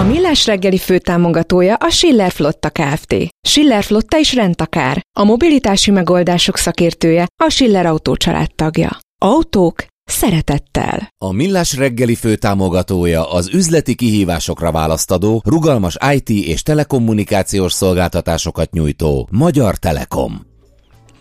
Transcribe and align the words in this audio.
A 0.00 0.02
Millás 0.02 0.46
reggeli 0.46 0.78
főtámogatója 0.78 1.74
a 1.74 1.90
Schiller 1.90 2.30
Flotta 2.30 2.70
Kft. 2.70 3.14
Schiller 3.48 3.82
Flotta 3.82 4.18
is 4.18 4.34
rendtakár. 4.34 5.00
A 5.18 5.24
mobilitási 5.24 5.90
megoldások 5.90 6.56
szakértője 6.56 7.26
a 7.42 7.50
Schiller 7.50 7.86
Autó 7.86 8.16
tagja. 8.54 8.98
Autók 9.22 9.84
szeretettel. 10.04 11.08
A 11.24 11.32
Millás 11.32 11.76
reggeli 11.76 12.14
főtámogatója 12.14 13.32
az 13.32 13.54
üzleti 13.54 13.94
kihívásokra 13.94 14.72
választadó, 14.72 15.42
rugalmas 15.44 15.96
IT 16.12 16.28
és 16.28 16.62
telekommunikációs 16.62 17.72
szolgáltatásokat 17.72 18.72
nyújtó 18.72 19.28
Magyar 19.30 19.76
Telekom. 19.76 20.46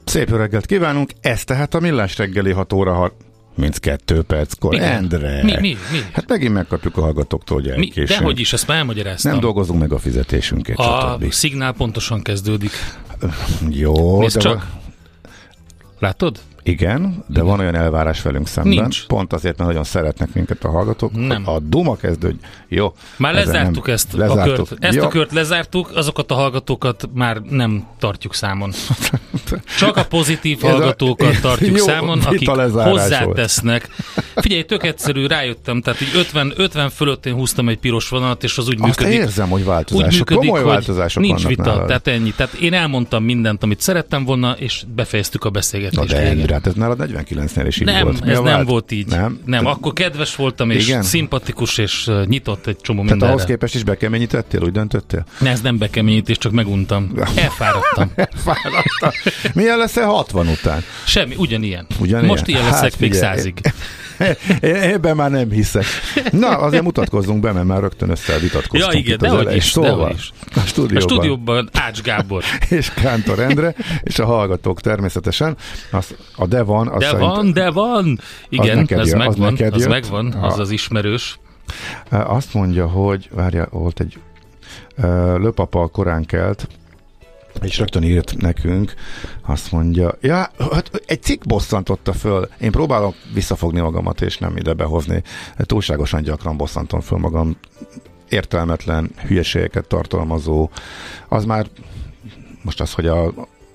Szép 0.04 0.30
reggelt 0.30 0.66
kívánunk, 0.66 1.12
ez 1.22 1.44
tehát 1.44 1.74
a 1.74 1.80
Millás 1.80 2.18
reggeli 2.18 2.52
6 2.52 2.74
óra 2.74 2.94
mint 3.60 3.80
kettő 3.80 4.22
perckor. 4.22 4.74
Igen. 4.74 4.92
Endre. 4.92 5.44
Mi, 5.44 5.52
mi, 5.60 5.78
mi? 5.92 6.00
Hát 6.14 6.28
megint 6.28 6.54
megkapjuk 6.54 6.98
a 6.98 7.02
hallgatóktól, 7.02 7.58
hogy 7.62 7.66
Mi, 7.66 7.72
elkésünk. 7.72 8.08
dehogy 8.08 8.40
is, 8.40 8.54
ezt 8.54 8.68
már 8.68 8.78
elmagyaráztam. 8.78 9.32
Nem 9.32 9.40
dolgozunk 9.40 9.80
meg 9.80 9.92
a 9.94 9.98
fizetésünket, 9.98 10.78
A 10.78 11.18
stb. 11.22 11.32
szignál 11.32 11.74
pontosan 11.74 12.22
kezdődik. 12.22 12.72
Jó, 13.70 14.20
Nézd 14.20 14.36
de 14.36 14.42
csak. 14.42 14.68
Látod? 16.00 16.40
igen, 16.64 17.24
de 17.28 17.42
van 17.42 17.60
olyan 17.60 17.76
elvárás 17.76 18.22
velünk 18.22 18.48
szemben. 18.48 18.74
Nincs. 18.74 19.06
Pont 19.08 19.34
azért, 19.34 19.58
mert 19.58 19.70
nagyon 19.70 19.86
szeretnek 19.86 20.34
minket 20.34 20.64
a 20.64 20.70
hallgatók. 20.70 21.12
Nem. 21.28 21.48
A 21.50 21.60
Duma 21.60 21.96
kezdő, 21.96 22.36
jó. 22.68 22.94
Már 23.18 23.34
lezártuk 23.34 23.86
nem- 23.86 23.96
ezt 23.96 24.14
lezártuk. 24.14 24.60
a 24.60 24.64
kört. 24.70 24.84
Ezt 24.84 24.96
Jó. 24.96 25.04
a 25.04 25.08
kört 25.08 25.32
lezártuk, 25.32 25.92
azokat 25.96 26.32
a 26.32 26.34
hallgatókat 26.36 27.10
már 27.14 27.38
nem 27.42 27.88
tartjuk 28.00 28.34
számon. 28.34 28.72
Csak 29.78 29.98
a 29.98 30.04
pozitív 30.06 30.58
Ez 30.58 30.64
a- 30.64 30.68
hallgatókat 30.72 31.40
tartjuk 31.42 31.78
Jó 31.78 31.86
számon, 31.86 32.20
akik 32.20 32.50
hozzátesznek. 32.50 33.88
Figyelj, 34.36 34.64
tök 34.64 34.84
egyszerű, 34.84 35.26
rájöttem, 35.26 35.82
tehát 35.82 36.02
így 36.02 36.12
50, 36.16 36.54
50 36.56 36.90
fölött 36.90 37.26
én 37.26 37.34
húztam 37.34 37.70
egy 37.70 37.78
piros 37.78 38.10
vonalat, 38.10 38.44
és 38.44 38.58
az 38.58 38.68
úgy 38.68 38.78
Azt 38.80 39.00
működik. 39.00 39.20
érzem, 39.20 39.50
hogy 39.50 39.62
úgy 39.62 39.68
változások. 39.68 40.12
működik, 40.12 40.38
Komoly 40.50 40.62
hogy 40.62 40.70
változások 40.72 41.24
nincs 41.24 41.48
vita, 41.48 41.64
nálad. 41.64 41.88
tehát 41.88 42.08
ennyi. 42.08 42.34
Tehát 42.36 42.54
én 42.54 42.74
elmondtam 42.74 43.24
mindent, 43.24 43.64
amit 43.64 43.82
szerettem 43.82 44.24
volna, 44.26 44.52
és 44.58 44.84
befejeztük 44.96 45.42
a 45.44 45.46
Na 45.46 45.52
beszélgetést. 45.52 46.08
de 46.08 46.18
végén. 46.22 46.40
Endre, 46.40 46.54
hát 46.54 46.68
ez 46.68 46.74
nálad 46.74 47.00
49-nél 47.14 47.64
is 47.68 47.80
így 47.80 47.86
Nem, 47.86 48.04
volt. 48.04 48.26
Mi 48.26 48.32
ez 48.32 48.40
nem 48.40 48.66
volt 48.66 48.92
így. 48.92 49.08
Nem? 49.08 49.40
nem 49.46 49.66
akkor 49.66 49.94
kedves 49.94 50.36
voltam, 50.36 50.70
és 50.70 50.88
Igen? 50.88 51.02
szimpatikus, 51.02 51.78
és 51.78 52.10
nyitott 52.26 52.68
egy 52.68 52.78
csomó 52.82 53.04
Tehát 53.04 53.22
ahhoz 53.22 53.30
mindenre. 53.32 53.54
képest 53.54 53.76
is 53.76 53.84
bekeményítettél, 53.84 54.62
úgy 54.62 54.72
döntöttél? 54.72 55.26
Ne, 55.40 55.50
ez 55.50 55.62
nem 55.62 55.78
bekeményítés, 55.78 56.38
csak 56.38 56.52
meguntam. 56.52 57.12
Elfáradtam. 57.36 58.12
Fáradtam. 58.36 59.10
Milyen 59.54 59.78
lesz-e 59.78 60.04
60 60.06 60.48
után? 60.48 60.84
Semmi, 61.06 61.36
ugyanilyen. 61.38 61.86
Ugyanilyen? 62.00 62.26
Most 62.26 62.48
ilyen 62.48 62.62
Hát 62.62 62.72
leszek 62.72 63.00
még 63.00 63.14
százig. 63.14 63.62
Ebben 64.62 65.16
már 65.16 65.30
nem 65.32 65.52
hiszek. 65.52 65.86
Na, 66.32 66.48
azért 66.58 66.84
mutatkozzunk 66.84 67.42
be, 67.42 67.52
mert 67.52 67.66
már 67.66 67.80
rögtön 67.80 68.10
összevitatkoztunk. 68.10 68.94
Ja, 68.94 69.00
igen, 69.00 69.14
itt 69.14 69.48
az 69.48 69.54
is, 69.54 69.64
Szóval, 69.64 70.12
is. 70.12 70.32
A 70.56 70.60
A 70.60 70.66
stúdióban. 70.66 71.02
stúdióban 71.10 71.70
Ács 71.74 72.02
Gábor. 72.02 72.44
és 72.70 72.90
Kántor 72.94 73.40
Endre, 73.40 73.76
és 74.04 74.20
a 74.20 74.26
hallgatók 74.26 74.82
természetesen. 74.82 75.58
Az, 75.92 76.16
a 76.36 76.46
de 76.48 76.62
van, 76.62 76.88
az 76.88 77.00
De 77.00 77.14
van, 77.18 77.54
de 77.54 77.70
van. 77.72 78.20
Igen, 78.50 78.78
neked 78.78 79.00
ez 79.00 79.08
jön, 79.08 79.20
az 79.22 79.28
megvan, 79.28 79.52
neked 79.52 79.74
az 79.74 79.80
jött. 79.80 79.90
megvan, 79.90 80.34
az 80.34 80.60
az 80.60 80.70
ismerős. 80.72 81.40
Azt 82.10 82.54
mondja, 82.54 82.88
hogy, 82.88 83.30
várja, 83.34 83.68
volt 83.72 84.00
egy 84.00 84.18
löpapa 85.38 85.88
korán 85.88 86.26
kelt, 86.26 86.68
és 87.62 87.78
rögtön 87.78 88.04
írt 88.04 88.38
nekünk, 88.38 88.94
azt 89.46 89.72
mondja, 89.72 90.18
ja, 90.22 90.52
hát 90.72 91.02
egy 91.06 91.22
cikk 91.22 91.44
bosszantotta 91.46 92.14
föl. 92.14 92.50
Én 92.60 92.72
próbálom 92.72 93.14
visszafogni 93.34 93.80
magamat, 93.80 94.22
és 94.22 94.38
nem 94.38 94.58
ide 94.58 94.74
behozni. 94.74 95.24
Túlságosan 95.58 96.24
gyakran 96.24 96.58
bosszantom 96.58 97.00
föl 97.00 97.18
magam 97.18 97.58
értelmetlen 98.30 99.12
hülyeségeket 99.28 99.88
tartalmazó. 99.88 100.70
Az 101.28 101.46
már 101.46 101.68
most 102.62 102.82
az, 102.82 102.94
hogy 102.94 103.08
a, 103.08 103.28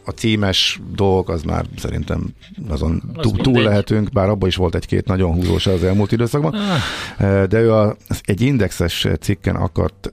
a 0.05 0.11
címes 0.15 0.81
dolgok, 0.95 1.29
az 1.29 1.43
már 1.43 1.65
szerintem 1.77 2.27
azon 2.69 3.03
Az 3.15 3.23
túl, 3.23 3.37
túl 3.37 3.63
lehetünk, 3.63 4.13
bár 4.13 4.29
abban 4.29 4.49
is 4.49 4.57
volt 4.57 4.75
egy-két 4.75 5.07
nagyon 5.07 5.33
húzós 5.33 5.67
az 5.67 5.85
elmúlt 5.85 6.13
időszakban. 6.13 6.55
Ah, 6.55 7.47
De 7.47 7.61
ő 7.61 7.73
a, 7.73 7.97
egy 8.23 8.41
indexes 8.41 9.09
cikken 9.21 9.57
akart 9.57 10.13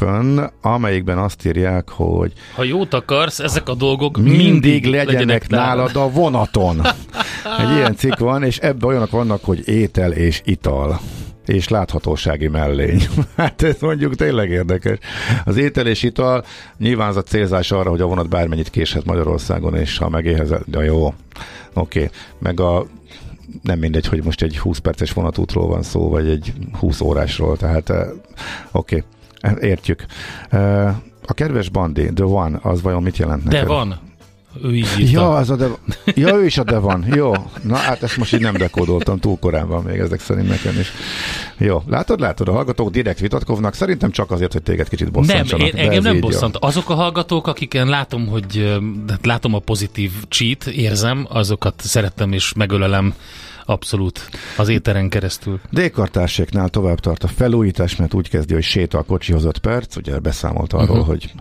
fönn, 0.00 0.40
amelyikben 0.62 1.18
azt 1.18 1.46
írják, 1.46 1.88
hogy 1.88 2.32
Ha 2.54 2.64
jót 2.64 2.94
akarsz, 2.94 3.38
ezek 3.38 3.68
a 3.68 3.74
dolgok 3.74 4.16
mindig, 4.16 4.36
mindig, 4.36 4.86
legyenek, 4.86 5.48
nálad 5.48 5.96
a 5.96 6.10
vonaton. 6.10 6.80
Egy 7.58 7.70
ilyen 7.76 7.94
cikk 7.94 8.18
van, 8.18 8.42
és 8.42 8.58
ebben 8.58 8.88
olyanok 8.88 9.10
vannak, 9.10 9.44
hogy 9.44 9.68
étel 9.68 10.12
és 10.12 10.42
ital 10.44 11.00
és 11.46 11.68
láthatósági 11.68 12.48
mellény. 12.48 13.02
Hát 13.36 13.62
ez 13.62 13.76
mondjuk 13.80 14.14
tényleg 14.14 14.50
érdekes. 14.50 14.98
Az 15.44 15.56
étel 15.56 15.86
és 15.86 16.02
ital 16.02 16.44
nyilván 16.78 17.08
az 17.08 17.16
a 17.16 17.22
célzás 17.22 17.70
arra, 17.70 17.90
hogy 17.90 18.00
a 18.00 18.06
vonat 18.06 18.28
bármennyit 18.28 18.70
késhet 18.70 19.04
Magyarországon, 19.04 19.74
és 19.76 19.98
ha 19.98 20.08
megéhezel, 20.08 20.62
de 20.66 20.84
jó, 20.84 21.04
oké. 21.06 21.14
Okay. 21.72 22.10
Meg 22.38 22.60
a 22.60 22.86
nem 23.62 23.78
mindegy, 23.78 24.06
hogy 24.06 24.24
most 24.24 24.42
egy 24.42 24.58
20 24.58 24.78
perces 24.78 25.12
vonatútról 25.12 25.66
van 25.66 25.82
szó, 25.82 26.08
vagy 26.08 26.28
egy 26.28 26.52
20 26.78 27.00
órásról, 27.00 27.56
tehát 27.56 27.90
eh, 27.90 28.08
oké, 28.70 28.96
okay. 28.96 29.02
Értjük. 29.60 30.04
A 31.26 31.32
kedves 31.34 31.68
Bandi, 31.68 32.12
The 32.12 32.24
One, 32.24 32.58
az 32.62 32.82
vajon 32.82 33.02
mit 33.02 33.16
jelent 33.16 33.42
De 33.42 33.50
neked? 33.50 33.66
van. 33.66 33.98
Ő 34.62 34.74
így 34.74 34.86
írta. 34.98 35.20
Ja, 35.20 35.34
az 35.34 35.50
a 35.50 35.56
de... 35.56 35.66
ja, 36.14 36.34
ő 36.34 36.44
is 36.44 36.58
a 36.58 36.64
de 36.64 36.78
van. 36.78 37.04
Jó. 37.14 37.32
Na, 37.62 37.76
hát 37.76 38.02
ezt 38.02 38.16
most 38.16 38.34
így 38.34 38.40
nem 38.40 38.56
dekódoltam, 38.56 39.18
túl 39.18 39.38
korán 39.38 39.68
van 39.68 39.82
még 39.82 39.98
ezek 39.98 40.20
szerint 40.20 40.48
nekem 40.48 40.78
is. 40.78 40.92
Jó, 41.58 41.82
látod, 41.86 42.20
látod, 42.20 42.48
a 42.48 42.52
hallgatók 42.52 42.90
direkt 42.90 43.18
vitatkoznak, 43.20 43.74
szerintem 43.74 44.10
csak 44.10 44.30
azért, 44.30 44.52
hogy 44.52 44.62
téged 44.62 44.88
kicsit 44.88 45.12
Nem, 45.12 45.22
bosszantsanak. 45.22 45.66
én, 45.66 45.72
de 45.74 45.80
engem 45.80 46.02
nem 46.02 46.14
így 46.14 46.22
jó. 46.22 46.28
bosszant. 46.28 46.56
Azok 46.56 46.90
a 46.90 46.94
hallgatók, 46.94 47.46
akiken 47.46 47.86
látom, 47.88 48.26
hogy 48.26 48.78
hát 49.08 49.26
látom 49.26 49.54
a 49.54 49.58
pozitív 49.58 50.10
cheat, 50.28 50.66
érzem, 50.66 51.26
azokat 51.28 51.74
szeretem 51.80 52.32
és 52.32 52.52
megölelem 52.52 53.14
abszolút 53.70 54.28
az 54.56 54.68
éteren 54.68 55.08
keresztül. 55.08 55.60
D-kartárséknál 55.70 56.68
tovább 56.68 57.00
tart 57.00 57.24
a 57.24 57.28
felújítás, 57.28 57.96
mert 57.96 58.14
úgy 58.14 58.28
kezdi, 58.28 58.54
hogy 58.54 58.62
sétál 58.62 59.00
a 59.00 59.04
kocsihoz 59.04 59.44
5 59.44 59.58
perc, 59.58 59.96
ugye 59.96 60.18
beszámolt 60.18 60.72
arról, 60.72 60.88
uh-huh. 60.88 61.06
hogy 61.06 61.32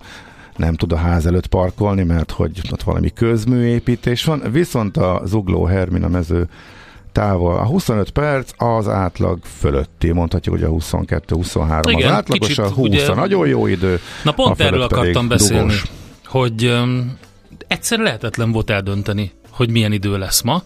nem 0.55 0.75
tud 0.75 0.91
a 0.91 0.97
ház 0.97 1.25
előtt 1.25 1.47
parkolni, 1.47 2.03
mert 2.03 2.31
hogy 2.31 2.61
ott 2.71 2.83
valami 2.83 3.13
közműépítés 3.13 4.23
van, 4.23 4.41
viszont 4.51 4.97
a 4.97 5.21
Zugló 5.25 5.65
Hermina 5.65 6.07
mező 6.07 6.49
távol. 7.11 7.55
A 7.57 7.65
25 7.65 8.09
perc 8.09 8.51
az 8.57 8.87
átlag 8.87 9.39
fölötti, 9.59 10.11
mondhatjuk, 10.11 10.55
hogy 10.55 10.63
a 10.63 10.69
22-23 10.69 11.85
az 11.85 11.91
Igen, 11.91 12.11
átlagos, 12.11 12.47
kicsit 12.47 12.63
a 12.63 12.69
20 12.69 12.87
ugye- 12.87 13.11
a 13.11 13.15
nagyon 13.15 13.47
jó 13.47 13.67
idő. 13.67 13.99
Na 14.23 14.31
a 14.31 14.33
pont 14.33 14.61
erről 14.61 14.81
akartam 14.81 15.27
beszélni, 15.27 15.61
dugós. 15.61 15.83
hogy 16.25 16.65
öm, 16.65 17.17
egyszer 17.67 17.99
lehetetlen 17.99 18.51
volt 18.51 18.69
eldönteni, 18.69 19.31
hogy 19.49 19.71
milyen 19.71 19.91
idő 19.91 20.17
lesz 20.17 20.41
ma, 20.41 20.63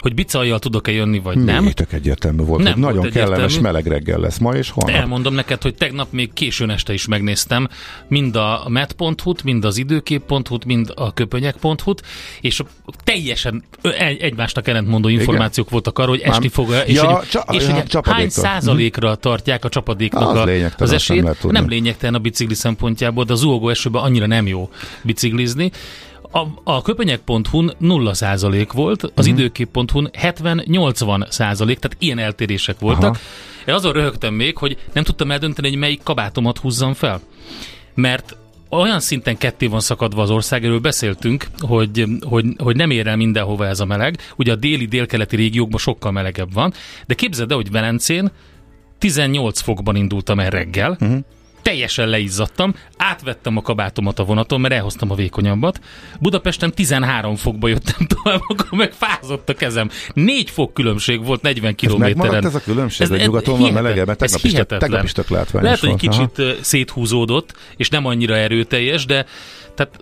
hogy 0.00 0.14
bicajjal 0.14 0.58
tudok-e 0.58 0.92
jönni, 0.92 1.18
vagy 1.18 1.38
nem. 1.44 1.64
Mi, 1.64 1.72
tök 1.72 1.92
egyértelmű 1.92 2.42
volt, 2.44 2.62
Nem 2.62 2.72
hogy 2.72 2.82
nagyon 2.82 2.98
volt 2.98 3.12
kellemes 3.12 3.36
egyértelmű. 3.38 3.62
meleg 3.66 3.86
reggel 3.86 4.18
lesz 4.18 4.38
ma 4.38 4.54
és 4.54 4.70
holnap. 4.70 5.00
Elmondom 5.00 5.34
neked, 5.34 5.62
hogy 5.62 5.74
tegnap 5.74 6.12
még 6.12 6.32
későn 6.32 6.70
este 6.70 6.92
is 6.92 7.06
megnéztem 7.06 7.68
mind 8.08 8.36
a 8.36 8.66
met.hu-t, 8.68 9.42
mind 9.44 9.64
az 9.64 9.76
időkép.hu-t, 9.78 10.64
mind 10.64 10.92
a 10.94 11.12
köpönyek.hu-t, 11.14 12.02
és 12.40 12.62
teljesen 13.04 13.64
egy, 13.82 14.20
egymásnak 14.20 14.68
ellentmondó 14.68 15.08
információk 15.08 15.70
voltak 15.70 15.98
arról, 15.98 16.10
hogy 16.10 16.20
esti 16.24 16.48
fog, 16.48 16.74
és, 16.86 16.94
Ja, 16.94 17.04
hogy, 17.16 17.28
csa- 17.28 17.54
és 17.54 17.66
ja, 17.66 17.74
hogy 17.74 17.96
hány 18.02 18.28
százalékra 18.28 19.14
tartják 19.14 19.64
a 19.64 19.68
csapadéknak 19.68 20.28
Az 20.28 20.36
a, 20.36 20.42
az 20.78 20.88
nem 20.88 20.94
esélyt. 20.94 21.36
tudni. 21.40 21.58
Nem 21.58 21.68
lényegtelen 21.68 22.14
a 22.14 22.18
bicikli 22.18 22.54
szempontjából, 22.54 23.24
de 23.24 23.32
az 23.32 23.38
zuhogó 23.38 23.68
esőben 23.68 24.02
annyira 24.02 24.26
nem 24.26 24.46
jó 24.46 24.70
biciklizni. 25.02 25.70
A, 26.30 26.46
a 26.64 26.82
köpenyek.hu-n 26.82 27.74
0 27.78 28.14
százalék 28.14 28.72
volt, 28.72 29.02
az 29.02 29.10
uh-huh. 29.16 29.26
időkép.hu-n 29.26 30.10
70-80 30.12 31.30
százalék, 31.30 31.78
tehát 31.78 31.96
ilyen 32.00 32.18
eltérések 32.18 32.78
voltak. 32.78 33.14
Aha. 33.14 33.18
Én 33.66 33.74
azon 33.74 33.92
röhögtem 33.92 34.34
még, 34.34 34.56
hogy 34.56 34.76
nem 34.92 35.04
tudtam 35.04 35.30
eldönteni, 35.30 35.68
hogy 35.68 35.78
melyik 35.78 36.02
kabátomat 36.02 36.58
húzzam 36.58 36.94
fel. 36.94 37.20
Mert 37.94 38.36
olyan 38.70 39.00
szinten 39.00 39.38
ketté 39.38 39.66
van 39.66 39.80
szakadva 39.80 40.22
az 40.22 40.30
ország, 40.30 40.64
erről 40.64 40.78
beszéltünk, 40.78 41.46
hogy, 41.58 42.04
hogy, 42.20 42.46
hogy 42.56 42.76
nem 42.76 42.90
ér 42.90 43.06
el 43.06 43.16
mindenhova 43.16 43.66
ez 43.66 43.80
a 43.80 43.84
meleg. 43.84 44.18
Ugye 44.36 44.52
a 44.52 44.56
déli, 44.56 44.86
délkeleti 44.86 45.36
régiókban 45.36 45.78
sokkal 45.78 46.12
melegebb 46.12 46.52
van, 46.52 46.72
de 47.06 47.14
képzeld 47.14 47.50
el, 47.50 47.56
hogy 47.56 47.70
Velencén 47.70 48.30
18 48.98 49.60
fokban 49.60 49.96
indultam 49.96 50.40
el 50.40 50.50
reggel, 50.50 50.90
uh-huh. 51.00 51.18
Teljesen 51.62 52.08
leizzadtam, 52.08 52.74
átvettem 52.96 53.56
a 53.56 53.62
kabátomat 53.62 54.18
a 54.18 54.24
vonaton, 54.24 54.60
mert 54.60 54.74
elhoztam 54.74 55.10
a 55.10 55.14
vékonyabbat. 55.14 55.80
Budapesten 56.20 56.72
13 56.72 57.36
fokba 57.36 57.68
jöttem 57.68 58.06
tovább, 58.14 58.40
akkor 58.48 58.78
meg 58.78 58.92
fázott 58.92 59.48
a 59.48 59.54
kezem. 59.54 59.90
4 60.14 60.50
fok 60.50 60.74
különbség 60.74 61.24
volt 61.24 61.42
40 61.42 61.70
Ez 61.70 61.76
kilométeren. 61.76 62.46
ez 62.46 62.54
a 62.54 62.60
különbség, 62.60 63.08
hogy 63.08 63.20
nyugaton 63.20 63.60
van 63.60 63.72
melegebb, 63.72 64.06
mert 64.06 64.22
ez 64.22 64.30
tegnap 64.30 64.68
is, 64.70 64.78
tegnap 64.78 65.04
is 65.04 65.12
tök 65.12 65.28
látványos 65.28 65.62
Lehet, 65.64 65.80
hogy 65.80 65.88
volt. 65.88 66.02
Aha. 66.02 66.26
kicsit 66.26 66.38
ö, 66.38 66.52
széthúzódott, 66.60 67.54
és 67.76 67.88
nem 67.88 68.06
annyira 68.06 68.36
erőteljes, 68.36 69.04
de 69.04 69.26
tehát 69.74 70.00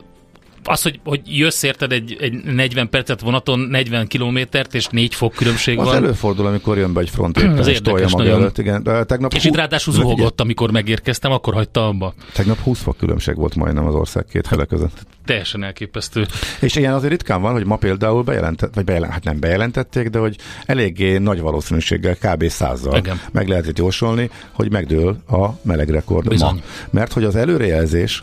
az, 0.69 0.83
hogy, 0.83 1.01
hogy 1.05 1.21
jössz 1.25 1.63
érted 1.63 1.93
egy, 1.93 2.17
egy 2.21 2.33
40 2.45 2.89
percet 2.89 3.21
vonaton, 3.21 3.59
40 3.61 4.07
kilométert, 4.07 4.75
és 4.75 4.87
4 4.87 5.15
fok 5.15 5.33
különbség 5.33 5.79
Az 5.79 5.85
van. 5.87 5.95
előfordul, 5.95 6.47
amikor 6.47 6.77
jön 6.79 6.93
be 6.93 7.01
egy 7.01 7.11
front 7.11 7.39
éppen, 7.39 7.59
Az 7.59 7.67
és 7.67 7.81
tolja 7.81 8.07
maga 8.11 8.23
nagyon. 8.23 8.41
előtt. 8.41 8.59
Igen. 8.59 8.83
De 8.83 9.05
tegnap, 9.05 9.33
És 9.35 9.43
hú- 9.43 9.53
itt 9.53 9.59
ráadásul 9.59 9.93
zuhogott, 9.93 10.41
amikor 10.41 10.71
megérkeztem, 10.71 11.33
akkor 11.33 11.55
hagyta 11.55 11.87
abba. 11.87 12.15
Tegnap 12.33 12.59
20 12.59 12.81
fok 12.83 12.97
különbség 12.97 13.37
volt 13.37 13.55
majdnem 13.55 13.87
az 13.87 13.95
ország 13.95 14.25
két 14.31 14.47
fele 14.47 14.65
között. 14.65 15.07
Teljesen 15.25 15.63
elképesztő. 15.65 16.27
És 16.61 16.77
ilyen 16.77 16.93
azért 16.93 17.11
ritkán 17.11 17.41
van, 17.41 17.53
hogy 17.53 17.65
ma 17.65 17.77
például 17.77 18.23
bejelentett, 18.23 18.75
vagy 18.75 18.85
bejelent, 18.85 19.13
hát 19.13 19.25
nem 19.25 19.41
bejelentették, 19.41 20.09
de 20.09 20.19
hogy 20.19 20.37
eléggé 20.67 21.19
nagy 21.19 21.41
valószínűséggel, 21.41 22.17
kb. 22.17 22.49
százzal 22.49 22.97
Igen. 22.97 23.21
meg 23.33 23.49
lehet 23.49 23.67
itt 23.67 23.79
jósolni, 23.79 24.31
hogy 24.53 24.71
megdől 24.71 25.17
a 25.29 25.47
melegrekord 25.63 26.29
Bizony. 26.29 26.55
ma. 26.55 26.61
Mert 26.91 27.13
hogy 27.13 27.25
az 27.25 27.37
előrejelzés 27.37 28.23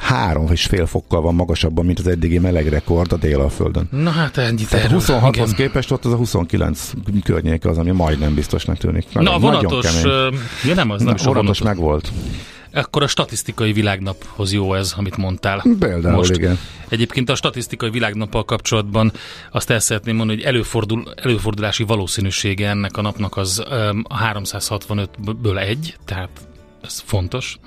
három 0.00 0.48
és 0.52 0.64
fél 0.66 0.86
fokkal 0.86 1.20
van 1.20 1.34
magasabban, 1.34 1.84
mint 1.84 1.98
az 1.98 2.06
eddigi 2.06 2.38
melegrekord 2.38 3.12
a 3.12 3.16
Délalföldön. 3.16 3.88
Na 3.90 4.10
hát 4.10 4.36
ennyit 4.36 4.68
Tehát 4.68 4.84
erről. 4.84 5.00
26-hoz 5.00 5.34
Igen. 5.52 5.54
képest 5.54 5.90
ott 5.90 6.04
az 6.04 6.12
a 6.12 6.16
29 6.16 6.90
környéke 7.24 7.68
az, 7.68 7.78
ami 7.78 7.90
majdnem 7.90 8.34
biztosnak 8.34 8.76
tűnik. 8.76 9.06
Na, 9.12 9.20
a 9.20 9.22
Nagyon- 9.22 9.40
vonatos, 9.40 10.02
nagyon 10.02 10.34
ja 10.64 10.74
nem 10.74 10.90
az, 10.90 11.02
nem 11.02 11.14
Na, 11.18 11.24
vonatos 11.24 11.62
meg 11.62 11.76
volt. 11.76 12.12
Akkor 12.72 13.02
a 13.02 13.06
statisztikai 13.06 13.72
világnaphoz 13.72 14.52
jó 14.52 14.74
ez, 14.74 14.94
amit 14.96 15.16
mondtál. 15.16 15.62
Például, 15.78 16.14
Most. 16.16 16.30
igen. 16.36 16.58
Egyébként 16.88 17.30
a 17.30 17.34
statisztikai 17.34 17.90
világnappal 17.90 18.44
kapcsolatban 18.44 19.12
azt 19.50 19.70
el 19.70 19.78
szeretném 19.78 20.16
mondani, 20.16 20.38
hogy 20.38 20.48
előfordul, 20.48 21.04
előfordulási 21.16 21.82
valószínűsége 21.82 22.68
ennek 22.68 22.96
a 22.96 23.00
napnak 23.02 23.36
az 23.36 23.58
a 24.02 24.18
365-ből 24.32 25.58
egy, 25.68 25.96
tehát 26.04 26.30
ez 26.82 27.02
fontos. 27.06 27.58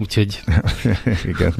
Úgyhogy 0.00 0.40
igen. 1.32 1.54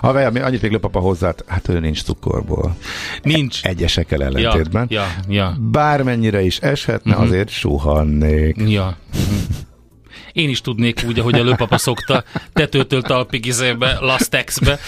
Ha 0.00 0.12
vele, 0.12 0.44
annyit 0.44 0.62
még 0.62 0.70
lőpapa 0.70 1.00
hozzá, 1.00 1.34
hát 1.46 1.68
ő 1.68 1.80
nincs 1.80 2.02
cukorból. 2.02 2.76
nincs. 3.22 3.62
Egyesekkel 3.64 4.18
Ja, 4.20 4.26
ellentétben. 4.26 4.86
ja, 4.90 5.06
ja, 5.28 5.56
Bármennyire 5.60 6.42
is 6.42 6.58
eshetne, 6.58 7.14
Mhm. 7.14 7.22
azért 7.22 7.48
suhannék. 7.48 8.56
ja. 8.66 8.96
Én 10.38 10.48
is 10.48 10.60
tudnék 10.60 11.02
úgy, 11.06 11.18
ahogy 11.18 11.38
a 11.38 11.42
lőpapa 11.42 11.78
szokta, 11.78 12.24
tetőtől 12.52 13.02
talpig 13.02 13.46
izébe, 13.46 13.96
Lastexbe, 14.00 14.78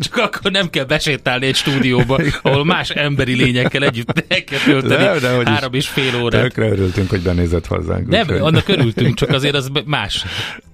csak 0.00 0.16
akkor 0.16 0.50
nem 0.50 0.70
kell 0.70 0.84
besétálni 0.84 1.46
egy 1.46 1.54
stúdióba, 1.54 2.18
ahol 2.42 2.64
más 2.64 2.90
emberi 2.90 3.34
lényekkel 3.34 3.82
együtt 3.84 4.24
el 4.28 4.44
kell 4.44 4.58
tölteni 4.58 5.40
is. 5.40 5.48
három 5.48 5.74
és 5.74 5.88
fél 5.88 6.22
órát. 6.22 6.42
Tökre 6.42 6.68
örültünk, 6.68 7.10
hogy 7.10 7.20
benézett 7.20 7.66
hozzánk. 7.66 8.06
Nem, 8.08 8.20
úgyhogy- 8.20 8.38
annak 8.40 8.68
örültünk, 8.68 9.14
csak 9.14 9.30
azért 9.30 9.54
az 9.54 9.70
más. 9.84 10.24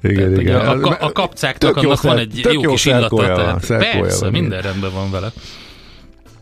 Igen, 0.03 0.17
Tehát, 0.17 0.41
igen. 0.41 0.61
A, 0.61 0.89
a, 0.91 0.97
a 1.01 1.13
kapcáknak 1.13 1.75
Tök 1.75 1.83
jó 1.83 1.89
annak 1.89 2.03
van 2.03 2.17
szer- 2.17 2.33
egy 2.33 2.41
tök 2.43 2.53
jó, 2.53 2.63
jó 2.63 2.71
kis 2.71 2.85
illata. 2.85 3.17
van, 3.17 3.27
Tehát 3.27 3.69
persze, 3.93 4.21
van, 4.21 4.31
minden 4.33 4.61
rendben 4.63 4.93
van 4.93 5.11
vele. 5.11 5.33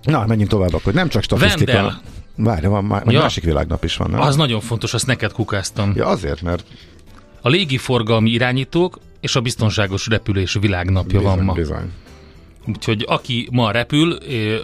Na, 0.02 0.26
menjünk 0.26 0.50
tovább 0.50 0.74
akkor. 0.74 0.92
Nem 0.92 1.08
csak 1.08 1.22
statisztika. 1.22 1.72
Vendel. 1.72 2.00
Várj, 2.36 2.66
van 2.66 2.84
má- 2.84 3.10
Ja. 3.12 3.20
másik 3.20 3.44
világnap 3.44 3.84
is 3.84 3.96
van, 3.96 4.10
nem? 4.10 4.20
Az 4.20 4.36
nagyon 4.36 4.60
fontos, 4.60 4.94
azt 4.94 5.06
neked 5.06 5.32
kukáztam. 5.32 5.92
Ja, 5.96 6.06
azért, 6.06 6.42
mert 6.42 6.64
A 7.46 7.48
légiforgalmi 7.48 8.30
irányítók 8.30 8.98
és 9.20 9.36
a 9.36 9.40
biztonságos 9.40 10.06
repülés 10.06 10.56
világnapja 10.60 11.18
bizony, 11.18 11.36
van 11.36 11.44
ma. 11.44 11.52
bizony. 11.52 11.92
Úgyhogy 12.66 13.04
aki 13.08 13.48
ma 13.52 13.70
repül 13.70 14.12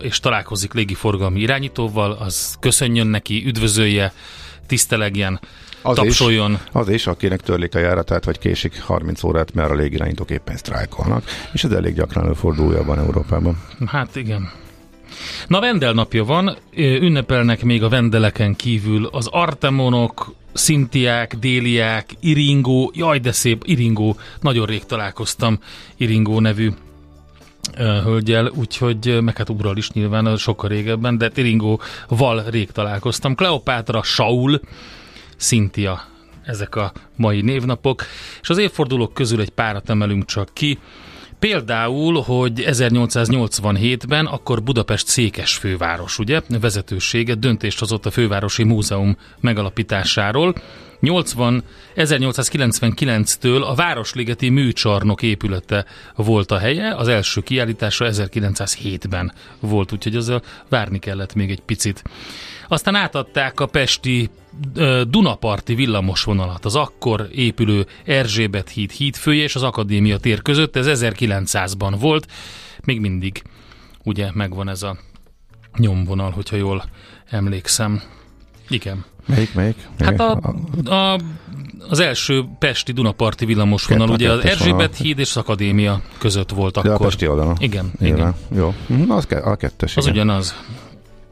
és 0.03 0.21
találkozik 0.21 0.73
légiforgalmi 0.73 1.41
irányítóval, 1.41 2.13
az 2.13 2.57
köszönjön 2.61 3.07
neki, 3.07 3.43
üdvözölje, 3.47 4.13
tisztelegjen, 4.67 5.41
Az 5.83 5.97
tapsoljon. 5.97 6.53
Is, 6.53 6.59
az 6.73 6.89
is, 6.89 7.07
akinek 7.07 7.41
törlik 7.41 7.75
a 7.75 7.79
járatát, 7.79 8.25
vagy 8.25 8.39
késik 8.39 8.81
30 8.81 9.23
órát, 9.23 9.55
mert 9.55 9.71
a 9.71 9.75
légirányítók 9.75 10.31
éppen 10.31 10.57
sztrájkolnak, 10.57 11.25
és 11.53 11.65
ez 11.65 11.71
elég 11.71 11.95
gyakran 11.95 12.25
előfordul 12.25 12.67
újabban 12.67 12.99
Európában. 12.99 13.63
Hát 13.87 14.17
igen. 14.17 14.53
Na, 15.47 15.61
Vendel 15.61 15.93
napja 15.93 16.25
van, 16.25 16.57
ünnepelnek 16.77 17.63
még 17.63 17.83
a 17.83 17.89
Vendeleken 17.89 18.57
kívül 18.57 19.07
az 19.07 19.27
Artemonok, 19.27 20.35
Szintiák, 20.53 21.35
Déliák, 21.35 22.11
Iringó, 22.21 22.93
jaj 22.95 23.19
de 23.19 23.33
szép, 23.33 23.63
Iringó, 23.65 24.17
nagyon 24.41 24.67
rég 24.67 24.85
találkoztam 24.85 25.59
Iringó 25.97 26.41
nevű 26.41 26.71
hölgyel, 27.77 28.51
úgyhogy, 28.55 29.23
meg 29.23 29.37
hát 29.37 29.49
Ural 29.49 29.77
is 29.77 29.91
nyilván, 29.91 30.37
sokkal 30.37 30.69
régebben, 30.69 31.19
de 31.19 31.31
Iringóval 31.35 32.45
rég 32.51 32.71
találkoztam. 32.71 33.35
Kleopátra, 33.35 34.03
Saul, 34.03 34.61
Cynthia, 35.37 36.03
ezek 36.45 36.77
a 36.77 36.93
mai 37.17 37.41
névnapok, 37.41 38.05
és 38.43 38.49
az 38.49 38.59
évfordulók 38.59 39.15
közül 39.15 39.41
egy 39.41 39.51
párat 39.51 39.91
emelünk 39.91 40.25
csak 40.25 40.49
ki. 40.53 40.79
Például, 41.43 42.21
hogy 42.21 42.65
1887-ben 42.67 44.27
akkor 44.27 44.63
Budapest 44.63 45.07
székes 45.07 45.57
főváros, 45.57 46.19
ugye, 46.19 46.41
vezetősége 46.61 47.35
döntést 47.35 47.79
hozott 47.79 48.07
a 48.07 48.11
fővárosi 48.11 48.63
múzeum 48.63 49.17
megalapításáról. 49.41 50.55
80, 51.01 51.63
1899-től 51.97 53.63
a 53.63 53.75
Városligeti 53.75 54.49
műcsarnok 54.49 55.23
épülete 55.23 55.85
volt 56.15 56.51
a 56.51 56.59
helye, 56.59 56.95
az 56.95 57.09
első 57.09 57.41
kiállítása 57.41 58.07
1907-ben 58.09 59.33
volt, 59.61 59.93
úgyhogy 59.93 60.17
ezzel 60.17 60.43
várni 60.69 60.99
kellett 60.99 61.35
még 61.35 61.51
egy 61.51 61.61
picit. 61.61 62.03
Aztán 62.69 62.95
átadták 62.95 63.61
a 63.61 63.67
pesti 63.67 64.31
Dunaparti 65.09 65.75
villamosvonalat, 65.75 66.65
az 66.65 66.75
akkor 66.77 67.29
épülő 67.35 67.87
Erzsébet 68.05 68.71
híd 68.71 68.91
hídfője 68.91 69.43
és 69.43 69.55
az 69.55 69.63
Akadémia 69.63 70.19
tér 70.19 70.43
között, 70.43 70.77
ez 70.77 71.01
1900-ban 71.01 71.95
volt, 72.01 72.27
még 72.85 73.01
mindig 73.01 73.43
ugye 74.05 74.31
megvan 74.35 74.69
ez 74.69 74.83
a 74.83 74.97
nyomvonal, 75.79 76.31
hogyha 76.31 76.57
jól 76.57 76.85
emlékszem. 77.31 78.03
Igen. 78.69 79.05
Melyik, 79.27 79.55
melyik? 79.55 79.77
Hát 79.99 80.21
a, 80.21 80.31
a 80.33 80.95
a, 80.95 81.19
az 81.89 82.01
első 82.01 82.45
pesti 82.59 82.93
Dunaparti 82.93 83.45
villamosvonal, 83.45 84.09
a 84.09 84.13
ugye 84.13 84.31
az 84.31 84.45
Erzsébet 84.45 84.97
híd 84.97 85.19
és 85.19 85.29
az 85.31 85.37
Akadémia 85.37 86.01
között 86.19 86.51
volt 86.51 86.75
de 86.83 86.91
a 86.91 86.95
akkor. 86.95 87.07
Pesti 87.07 87.27
oldalon. 87.29 87.57
Igen, 87.59 87.93
Nyilván. 87.99 88.19
igen. 88.49 88.61
Jó. 88.63 88.75
Mhm, 88.87 89.11
Az 89.11 89.27
ke- 89.27 89.45
a 89.45 89.57
kettes, 89.57 89.97
Az 89.97 90.07
igen. 90.07 90.17
ugyanaz. 90.17 90.55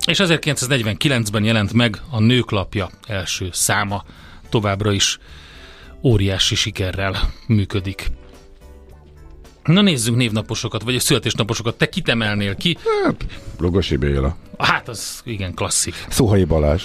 És 0.06 0.20
1949-ben 0.22 1.44
jelent 1.44 1.72
meg 1.72 2.00
a 2.10 2.20
Nőklapja 2.20 2.90
első 3.06 3.48
száma. 3.52 4.04
Továbbra 4.48 4.92
is 4.92 5.18
óriási 6.02 6.54
sikerrel 6.54 7.16
működik. 7.46 8.10
Na 9.64 9.80
nézzünk 9.80 10.16
névnaposokat, 10.16 10.82
vagy 10.82 10.94
a 10.94 11.00
születésnaposokat. 11.00 11.76
Te 11.76 11.88
kit 11.88 12.08
emelnél 12.08 12.54
ki? 12.54 12.78
Lugosi 13.58 13.96
Béla. 13.96 14.36
Hát 14.58 14.88
az 14.88 15.20
igen 15.24 15.54
klasszik. 15.54 15.94
Szuhai 16.08 16.44
Balázs. 16.44 16.82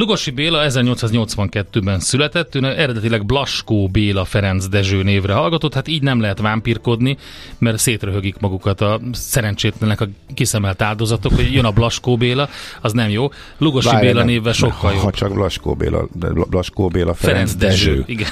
Lugosi 0.00 0.30
Béla 0.30 0.64
1882-ben 0.68 1.98
született, 1.98 2.54
ő 2.54 2.64
eredetileg 2.64 3.26
Blaskó 3.26 3.88
Béla 3.88 4.24
Ferenc 4.24 4.68
Dezső 4.68 5.02
névre 5.02 5.32
hallgatott, 5.32 5.74
hát 5.74 5.88
így 5.88 6.02
nem 6.02 6.20
lehet 6.20 6.40
vámpírkodni, 6.40 7.16
mert 7.58 7.78
szétröhögik 7.78 8.38
magukat 8.38 8.80
a 8.80 9.00
szerencsétlenek 9.12 10.00
a 10.00 10.08
kiszemelt 10.34 10.82
áldozatok, 10.82 11.34
hogy 11.34 11.52
jön 11.52 11.64
a 11.64 11.70
Blaskó 11.70 12.16
Béla, 12.16 12.48
az 12.80 12.92
nem 12.92 13.08
jó. 13.08 13.30
Lugosi 13.58 13.88
Várj, 13.88 14.06
Béla 14.06 14.18
nem, 14.18 14.26
névvel 14.26 14.52
sokkal 14.52 14.92
jobb. 14.92 15.02
Ha 15.02 15.10
csak 15.10 15.32
Blaskó 15.32 15.74
Béla, 15.74 16.08
Blaskó 16.48 16.88
Béla 16.88 17.14
Ferenc, 17.14 17.52
Ferenc 17.52 17.54
Dezső. 17.54 17.90
Dezső. 17.90 18.04
Igen. 18.06 18.30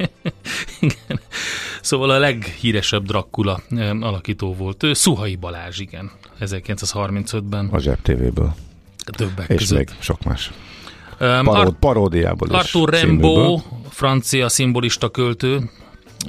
igen. 0.80 1.20
Szóval 1.80 2.10
a 2.10 2.18
leghíresebb 2.18 3.04
Dracula 3.04 3.62
em, 3.70 4.02
alakító 4.02 4.54
volt. 4.54 4.82
Ő 4.82 4.92
Szuhai 4.92 5.36
Balázs, 5.36 5.78
igen. 5.78 6.10
1935-ben. 6.40 7.68
A 7.70 7.78
Zseb 7.78 7.98
TV-ből. 8.02 8.54
Többek 9.10 9.48
És 9.48 9.56
között. 9.56 9.78
még 9.78 9.88
sok 9.98 10.24
más. 10.24 10.50
Um, 11.20 11.44
Paród, 11.44 11.74
paródiából 11.74 12.48
is. 12.48 12.54
Arthur. 12.54 12.88
Rimbaud, 12.88 13.62
francia 13.88 14.48
szimbolista 14.48 15.08
költő, 15.08 15.70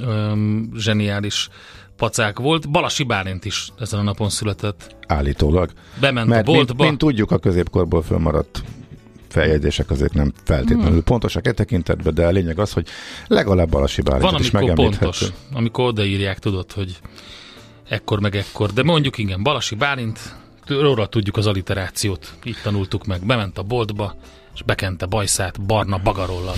um, 0.06 0.70
zseniális 0.76 1.48
pacák 1.96 2.38
volt. 2.38 2.70
Balasi 2.70 3.02
Bálint 3.02 3.44
is 3.44 3.68
ezen 3.78 3.98
a 3.98 4.02
napon 4.02 4.30
született. 4.30 4.96
Állítólag. 5.06 5.70
Bement 6.00 6.28
Mert 6.28 6.48
a 6.48 6.50
mint, 6.50 6.66
boltba. 6.66 6.84
mint 6.84 6.98
tudjuk, 6.98 7.30
a 7.30 7.38
középkorból 7.38 8.02
fölmaradt 8.02 8.62
feljegyzések 9.28 9.90
azért 9.90 10.14
nem 10.14 10.32
feltétlenül 10.44 10.90
hmm. 10.90 11.02
pontosak 11.02 11.46
e 11.46 11.52
tekintetben, 11.52 12.14
de 12.14 12.26
a 12.26 12.30
lényeg 12.30 12.58
az, 12.58 12.72
hogy 12.72 12.86
legalább 13.26 13.68
Balasi 13.68 14.02
Bálintot 14.02 14.30
Van, 14.30 14.40
is 14.40 14.50
megemlíthető. 14.50 14.98
pontos, 14.98 15.28
amikor 15.52 15.84
odaírják, 15.84 16.38
tudod, 16.38 16.72
hogy 16.72 16.98
ekkor 17.88 18.20
meg 18.20 18.36
ekkor. 18.36 18.72
De 18.72 18.82
mondjuk 18.82 19.18
igen, 19.18 19.42
Balasi 19.42 19.74
Bálint, 19.74 20.36
róla 20.66 21.06
tudjuk 21.06 21.36
az 21.36 21.46
alliterációt, 21.46 22.34
itt 22.42 22.58
tanultuk 22.62 23.06
meg. 23.06 23.26
Bement 23.26 23.58
a 23.58 23.62
boltba, 23.62 24.14
és 24.54 24.62
bekente 24.62 25.06
bajszát 25.06 25.60
barna 25.60 25.98
bagarollal. 26.04 26.54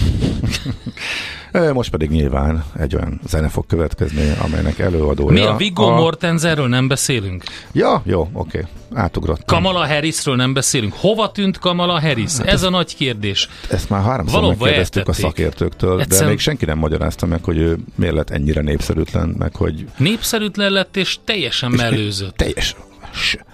Most 1.72 1.90
pedig 1.90 2.10
nyilván 2.10 2.64
egy 2.78 2.94
olyan 2.94 3.20
zene 3.26 3.48
fog 3.48 3.66
következni, 3.66 4.32
amelynek 4.42 4.78
előadója... 4.78 5.32
Mi 5.32 5.40
a 5.40 5.56
Viggo 5.56 5.90
Mortensenről 5.90 6.68
nem 6.68 6.88
beszélünk? 6.88 7.44
Ja, 7.72 8.02
jó, 8.04 8.28
oké. 8.32 8.66
Átugrottam. 8.94 9.44
Kamala 9.46 9.86
Harrisről 9.86 10.36
nem 10.36 10.52
beszélünk. 10.52 10.92
Hova 10.96 11.30
tűnt 11.32 11.58
Kamala 11.58 12.00
Harris? 12.00 12.36
Hát 12.36 12.46
Ez 12.46 12.62
a 12.62 12.70
nagy 12.70 12.96
kérdés. 12.96 13.48
Ezt 13.70 13.90
már 13.90 14.02
háromszor 14.02 14.34
Valóban 14.40 14.58
megkérdeztük 14.58 14.96
a 15.02 15.10
eltették. 15.10 15.25
szakértőktől, 15.30 16.00
Egyszer- 16.00 16.20
de 16.22 16.28
még 16.28 16.38
senki 16.38 16.64
nem 16.64 16.78
magyarázta 16.78 17.26
meg, 17.26 17.44
hogy 17.44 17.56
ő 17.58 17.78
miért 17.94 18.14
lett 18.14 18.30
ennyire 18.30 18.60
népszerűtlen, 18.60 19.34
meg 19.38 19.54
hogy 19.56 19.84
Népszerűtlen 19.96 20.70
lett 20.72 20.96
és 20.96 21.18
teljesen 21.25 21.70
mellőzött. 21.70 22.36
teljes... 22.36 22.76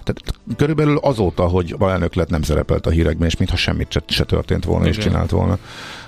Tehát 0.03 0.21
körülbelül 0.57 0.97
azóta, 0.97 1.43
hogy 1.47 1.75
alelnök 1.77 2.13
lett, 2.13 2.29
nem 2.29 2.41
szerepelt 2.41 2.87
a 2.87 2.89
hírekben, 2.89 3.27
és 3.27 3.37
mintha 3.37 3.57
semmit 3.57 4.01
se, 4.07 4.23
történt 4.23 4.65
volna, 4.65 4.87
és 4.87 4.97
Igen. 4.97 5.09
csinált 5.09 5.29
volna. 5.29 5.57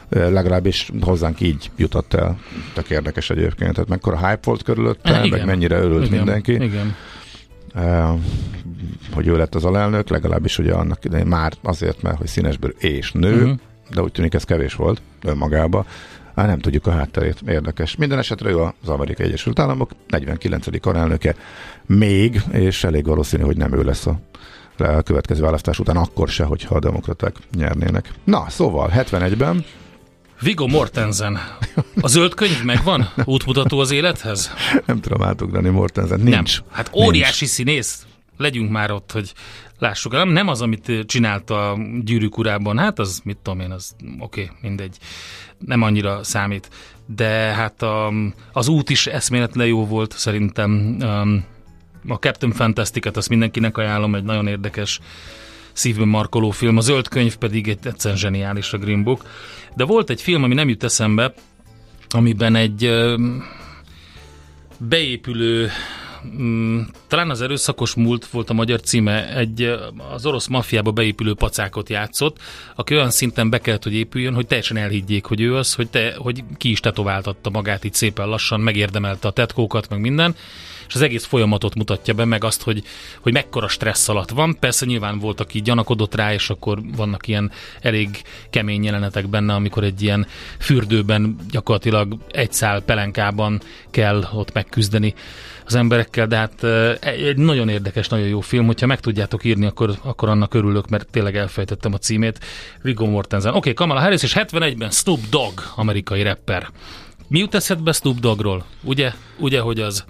Legalábbis 0.09 0.91
hozzánk 1.01 1.41
így 1.41 1.71
jutott 1.75 2.13
el. 2.13 2.39
Tök 2.74 2.89
érdekes 2.89 3.29
egyébként. 3.29 3.74
Tehát 3.74 3.89
mekkora 3.89 4.17
hype 4.27 4.39
volt 4.43 4.63
körülötte, 4.63 5.27
meg 5.29 5.45
mennyire 5.45 5.77
örült 5.77 6.05
Igen, 6.05 6.17
mindenki. 6.17 6.53
Igen. 6.53 6.95
Eh, 7.75 8.09
hogy 9.13 9.27
ő 9.27 9.38
lett 9.38 9.55
az 9.55 9.65
alelnök, 9.65 10.09
legalábbis 10.09 10.57
ugye 10.57 10.74
annak 10.74 11.05
idején 11.05 11.25
már 11.25 11.53
azért, 11.62 12.01
mert 12.01 12.17
hogy 12.17 12.27
színesből 12.27 12.74
és 12.77 13.12
nő, 13.12 13.35
uh-huh. 13.35 13.59
de 13.93 14.01
úgy 14.01 14.12
tűnik 14.12 14.33
ez 14.33 14.43
kevés 14.43 14.74
volt 14.74 15.01
önmagába. 15.24 15.85
Hát 16.36 16.48
nem 16.48 16.60
tudjuk 16.60 16.88
a 16.88 16.92
hátterét, 16.92 17.42
érdekes. 17.48 17.96
Minden 17.96 18.18
esetre 18.18 18.50
ő 18.50 18.58
az 18.58 18.89
Amerikai 18.89 19.25
Egyesült 19.25 19.60
Államok 19.60 19.92
49. 20.08 20.68
alelnöke 20.82 21.36
még, 21.86 22.42
és 22.51 22.84
elég 22.84 23.06
valószínű, 23.06 23.44
hogy 23.44 23.58
nem 23.58 23.74
ő 23.74 23.84
lesz 23.84 24.06
a 24.06 24.20
a 24.77 25.01
következő 25.01 25.42
választás 25.42 25.80
után 25.80 25.98
akkor 25.98 26.30
se, 26.30 26.44
hogyha 26.44 26.75
a 26.75 26.80
demokraták 26.80 27.36
nyernének. 27.58 28.10
Na, 28.24 28.46
szóval 28.50 28.92
71-ben 28.96 29.65
Viggo 30.42 30.68
Mortensen. 30.68 31.39
A 32.01 32.08
zöld 32.08 32.34
könyv 32.34 32.63
megvan? 32.63 33.10
Útmutató 33.25 33.80
az 33.80 33.92
élethez? 33.92 34.51
nem 34.86 35.01
tudom 35.01 35.22
átugrani 35.22 35.70
Mortensen, 35.70 36.20
nincs. 36.20 36.60
Nem. 36.60 36.70
Hát 36.72 36.89
óriási 36.94 37.46
színész. 37.46 38.06
Legyünk 38.38 38.72
már 38.72 38.92
ott, 38.92 39.12
hogy 39.12 39.34
lássuk. 39.79 40.12
Nem, 40.12 40.29
nem 40.29 40.48
az, 40.48 40.62
amit 40.62 40.91
csinált 41.05 41.50
a 41.50 41.77
gyűrűk 42.03 42.38
urában. 42.38 42.77
Hát 42.77 43.00
az, 43.00 43.22
mit 43.24 43.38
tudom 43.38 43.60
én, 43.60 43.72
az 43.72 43.96
oké, 44.20 44.44
okay, 44.44 44.55
mindegy. 44.62 44.98
Nem 45.58 45.82
annyira 45.82 46.24
számít. 46.24 46.70
De 47.15 47.27
hát 47.29 47.82
a, 47.82 48.13
az 48.53 48.67
út 48.67 48.89
is 48.89 49.08
eszméletlen 49.08 49.67
jó 49.67 49.86
volt 49.86 50.12
szerintem. 50.17 50.98
Um, 51.01 51.46
a 52.08 52.13
Captain 52.15 52.53
Fantastic-et 52.53 53.17
azt 53.17 53.29
mindenkinek 53.29 53.77
ajánlom, 53.77 54.15
egy 54.15 54.24
nagyon 54.24 54.48
érdekes 54.48 55.00
szívben 55.74 56.08
markoló 56.08 56.50
film. 56.50 56.77
A 56.77 56.82
zöld 56.82 57.08
könyv 57.08 57.36
pedig 57.36 57.67
egy 57.67 57.79
egyszerűen 57.84 58.20
zseniális 58.20 58.74
a 58.74 58.77
Green 58.77 59.03
Book. 59.03 59.25
De 59.75 59.84
volt 59.84 60.10
egy 60.10 60.22
film, 60.22 60.44
ami 60.44 60.53
nem 60.53 60.70
jut 60.70 60.84
eszembe, 60.84 61.34
amiben 62.10 62.55
egy 62.55 62.86
ö, 62.86 63.17
beépülő 64.77 65.70
mm, 66.41 66.82
talán 67.08 67.29
az 67.29 67.41
erőszakos 67.41 67.94
múlt 67.94 68.25
volt 68.25 68.50
a 68.50 68.53
magyar 68.53 68.82
címe, 68.82 69.36
egy 69.36 69.75
az 70.12 70.25
orosz 70.25 70.48
maffiába 70.48 70.91
beépülő 70.91 71.34
pacákot 71.34 71.89
játszott, 71.89 72.38
aki 72.75 72.96
olyan 72.96 73.12
szinten 73.12 73.50
be 73.50 73.60
kellett, 73.60 73.84
hogy 73.84 73.94
épüljön, 73.94 74.34
hogy 74.34 74.48
teljesen 74.48 74.77
elhiggyék, 74.77 75.25
hogy 75.25 75.41
ő 75.41 75.55
az, 75.55 75.74
hogy, 75.74 75.89
te, 75.89 76.15
hogy 76.17 76.44
ki 76.58 76.70
is 76.70 76.79
tetováltatta 76.79 77.50
magát 77.50 77.84
így 77.84 77.94
szépen 77.94 78.27
lassan, 78.27 78.60
megérdemelte 78.60 79.27
a 79.27 79.32
tetkókat, 79.32 79.89
meg 79.89 80.00
minden, 80.00 80.36
és 80.88 80.96
az 80.96 81.01
egész 81.01 81.25
folyamatot 81.25 81.75
mutatja 81.75 82.13
be, 82.13 82.25
meg 82.25 82.44
azt, 82.44 82.62
hogy, 82.62 82.84
hogy 83.20 83.34
mekkora 83.34 83.67
stressz 83.67 84.10
alatt 84.10 84.29
van. 84.29 84.60
Persze 84.60 84.86
nyilván 84.86 85.20
volt, 85.20 85.39
aki 85.39 85.62
gyanakodott 85.62 86.15
rá, 86.15 86.34
és 86.34 86.50
akkor 86.50 86.79
vannak 86.96 87.27
ilyen 87.27 87.51
elég 87.82 88.22
kemény 88.50 88.84
jelenetek 88.84 89.27
benne, 89.27 89.53
amikor 89.53 89.84
egy 89.84 90.01
ilyen 90.01 90.27
fürdőben 90.60 91.36
gyakorlatilag 91.50 92.17
egy 92.32 92.53
szál 92.53 92.82
pelenkában 92.82 93.62
kell 93.91 94.27
ott 94.34 94.53
megküzdeni 94.53 95.13
az 95.65 95.75
emberekkel, 95.75 96.27
de 96.27 96.36
hát 96.36 96.63
eh, 96.63 96.95
egy 97.01 97.38
nagyon 97.38 97.69
érdekes, 97.69 98.07
nagyon 98.07 98.27
jó 98.27 98.39
film, 98.39 98.65
hogyha 98.65 98.86
meg 98.86 99.00
tudjátok 99.00 99.43
írni, 99.43 99.65
akkor, 99.65 99.98
akkor 100.01 100.29
annak 100.29 100.53
örülök, 100.53 100.89
mert 100.89 101.07
tényleg 101.12 101.36
elfejtettem 101.36 101.93
a 101.93 101.98
címét. 101.98 102.39
Viggo 102.81 103.05
Mortensen. 103.05 103.50
Oké, 103.50 103.57
okay, 103.57 103.74
Kamala 103.74 104.00
Harris, 104.00 104.24
és 104.24 104.36
71-ben 104.38 104.89
Snoop 104.89 105.19
Dogg, 105.29 105.62
amerikai 105.75 106.24
rapper. 106.24 106.69
Mi 107.27 107.39
jut 107.39 107.55
eszedbe 107.55 107.91
Snoop 107.91 108.19
Doggról? 108.19 108.65
Ugye? 108.84 109.12
Ugye, 109.39 109.60
hogy 109.60 109.79
az? 109.79 110.05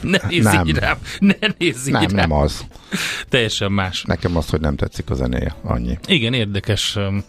Ne 0.00 0.18
nézz 0.28 0.44
Nem. 0.44 0.66
így 0.66 0.76
rám! 0.76 0.98
Ne 1.18 1.34
nézz 1.58 1.86
így 1.86 1.92
Nem, 1.92 2.02
rám! 2.02 2.14
nem 2.14 2.32
az. 2.32 2.64
Teljesen 3.28 3.72
más. 3.72 4.02
Nekem 4.02 4.36
az, 4.36 4.50
hogy 4.50 4.60
nem 4.60 4.76
tetszik 4.76 5.10
a 5.10 5.14
zenéje, 5.14 5.54
annyi. 5.62 5.98
Igen, 6.06 6.32
érdekes, 6.32 6.96
um, 6.96 7.24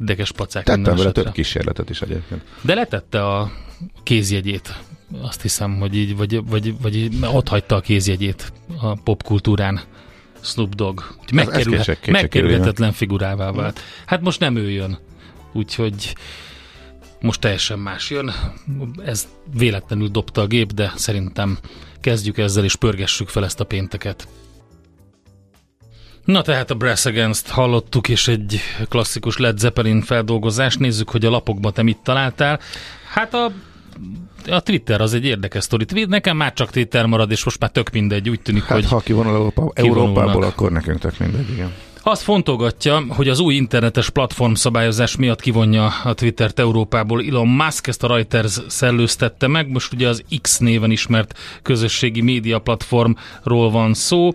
érdekes 0.00 0.32
pacák. 0.32 0.64
Tettem 0.64 0.96
vele 0.96 1.12
több 1.12 1.32
kísérletet 1.32 1.90
is 1.90 2.00
egyébként. 2.00 2.42
De 2.60 2.74
letette 2.74 3.26
a 3.26 3.52
kézjegyét. 4.02 4.74
Azt 5.22 5.42
hiszem, 5.42 5.78
hogy 5.78 5.96
így, 5.96 6.16
vagy, 6.16 6.46
vagy, 6.46 6.80
vagy 6.80 6.96
így 6.96 7.16
ott 7.32 7.48
hagyta 7.48 7.76
a 7.76 7.80
kézjegyét 7.80 8.52
a 8.80 8.94
popkultúrán. 8.94 9.80
Snoop 10.40 10.74
Dogg. 10.74 11.00
Kétség 11.24 11.98
megkerülhetetlen 12.10 12.92
figurává 12.92 13.50
vált. 13.52 13.80
Hát 14.06 14.20
most 14.20 14.40
nem 14.40 14.56
ő 14.56 14.70
jön. 14.70 14.98
Úgyhogy 15.52 16.14
most 17.20 17.40
teljesen 17.40 17.78
más 17.78 18.10
jön. 18.10 18.32
Ez 19.04 19.28
véletlenül 19.54 20.08
dobta 20.08 20.40
a 20.40 20.46
gép, 20.46 20.72
de 20.72 20.92
szerintem 20.96 21.58
kezdjük 22.00 22.38
ezzel 22.38 22.64
és 22.64 22.76
pörgessük 22.76 23.28
fel 23.28 23.44
ezt 23.44 23.60
a 23.60 23.64
pénteket. 23.64 24.28
Na 26.24 26.42
tehát 26.42 26.70
a 26.70 26.74
Brass 26.74 27.04
Against 27.04 27.48
hallottuk, 27.48 28.08
és 28.08 28.28
egy 28.28 28.60
klasszikus 28.88 29.36
Led 29.36 29.58
Zeppelin 29.58 30.02
feldolgozás. 30.02 30.76
Nézzük, 30.76 31.10
hogy 31.10 31.24
a 31.24 31.30
lapokban 31.30 31.72
te 31.72 31.82
mit 31.82 31.98
találtál. 31.98 32.60
Hát 33.12 33.34
a 33.34 33.52
a 34.50 34.60
Twitter 34.60 35.00
az 35.00 35.14
egy 35.14 35.24
érdekes 35.24 35.64
sztori. 35.64 35.84
Nekem 36.08 36.36
már 36.36 36.52
csak 36.52 36.70
Twitter 36.70 37.06
marad, 37.06 37.30
és 37.30 37.44
most 37.44 37.60
már 37.60 37.70
tök 37.70 37.90
mindegy. 37.90 38.28
Úgy 38.28 38.40
tűnik, 38.40 38.62
Hát, 38.62 38.72
hogy 38.72 38.88
ha 38.88 38.98
kivonul 39.00 39.34
Európa. 39.34 39.70
Európából, 39.74 40.42
akkor 40.42 40.72
nekünk 40.72 40.98
tök 40.98 41.18
mindegy, 41.18 41.50
igen. 41.50 41.72
azt 42.02 42.22
fontolgatja, 42.22 43.04
hogy 43.08 43.28
az 43.28 43.40
új 43.40 43.54
internetes 43.54 44.10
platform 44.10 44.52
szabályozás 44.52 45.16
miatt 45.16 45.40
kivonja 45.40 45.86
a 46.04 46.14
Twittert 46.14 46.58
Európából. 46.58 47.22
Elon 47.28 47.48
Musk 47.48 47.86
ezt 47.86 48.02
a 48.04 48.06
Reuters 48.06 48.58
szellőztette 48.68 49.46
meg, 49.46 49.68
most 49.70 49.92
ugye 49.92 50.08
az 50.08 50.24
X 50.40 50.58
néven 50.58 50.90
ismert 50.90 51.38
közösségi 51.62 52.20
média 52.20 52.58
platformról 52.58 53.70
van 53.70 53.94
szó, 53.94 54.30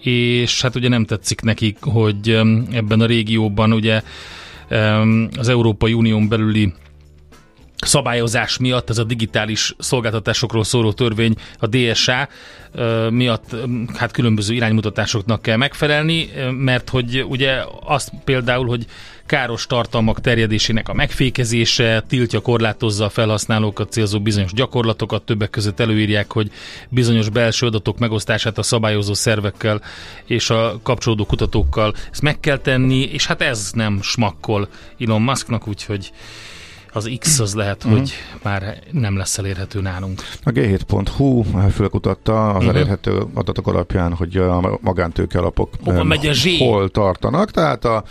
és 0.00 0.62
hát 0.62 0.74
ugye 0.76 0.88
nem 0.88 1.04
tetszik 1.04 1.40
nekik, 1.40 1.76
hogy 1.80 2.30
em, 2.30 2.66
ebben 2.72 3.00
a 3.00 3.06
régióban 3.06 3.72
ugye 3.72 4.02
em, 4.68 5.28
az 5.38 5.48
Európai 5.48 5.92
Unión 5.92 6.28
belüli 6.28 6.72
szabályozás 7.80 8.58
miatt, 8.58 8.90
ez 8.90 8.98
a 8.98 9.04
digitális 9.04 9.74
szolgáltatásokról 9.78 10.64
szóló 10.64 10.92
törvény, 10.92 11.34
a 11.58 11.66
DSA 11.66 12.28
miatt 13.10 13.56
hát 13.94 14.12
különböző 14.12 14.54
iránymutatásoknak 14.54 15.42
kell 15.42 15.56
megfelelni, 15.56 16.30
mert 16.50 16.88
hogy 16.88 17.24
ugye 17.28 17.62
azt 17.84 18.12
például, 18.24 18.66
hogy 18.66 18.86
káros 19.26 19.66
tartalmak 19.66 20.20
terjedésének 20.20 20.88
a 20.88 20.94
megfékezése, 20.94 22.04
tiltja, 22.08 22.40
korlátozza 22.40 23.04
a 23.04 23.08
felhasználókat 23.08 23.90
célzó 23.90 24.20
bizonyos 24.20 24.52
gyakorlatokat, 24.52 25.22
többek 25.22 25.50
között 25.50 25.80
előírják, 25.80 26.32
hogy 26.32 26.50
bizonyos 26.88 27.28
belső 27.28 27.66
adatok 27.66 27.98
megosztását 27.98 28.58
a 28.58 28.62
szabályozó 28.62 29.14
szervekkel 29.14 29.82
és 30.24 30.50
a 30.50 30.80
kapcsolódó 30.82 31.24
kutatókkal. 31.26 31.94
Ezt 32.10 32.22
meg 32.22 32.40
kell 32.40 32.58
tenni, 32.58 33.00
és 33.00 33.26
hát 33.26 33.42
ez 33.42 33.70
nem 33.74 34.02
smakkol 34.02 34.68
Elon 34.98 35.22
Musknak, 35.22 35.68
úgyhogy 35.68 36.12
az 36.92 37.10
X 37.18 37.38
az 37.38 37.54
lehet, 37.54 37.84
uh-huh. 37.84 37.98
hogy 37.98 38.12
már 38.42 38.78
nem 38.90 39.16
lesz 39.16 39.38
elérhető 39.38 39.80
nálunk. 39.80 40.20
A 40.42 40.50
G7.hu 40.50 41.42
fölkutatta 41.70 42.48
az 42.48 42.54
uh-huh. 42.54 42.68
elérhető 42.68 43.22
adatok 43.34 43.66
alapján, 43.66 44.14
hogy 44.14 44.36
a 44.36 44.78
magántőke 44.80 45.38
alapok 45.38 45.70
hol 46.58 46.90
tartanak, 46.90 47.50
tehát 47.50 47.84
a 47.84 48.04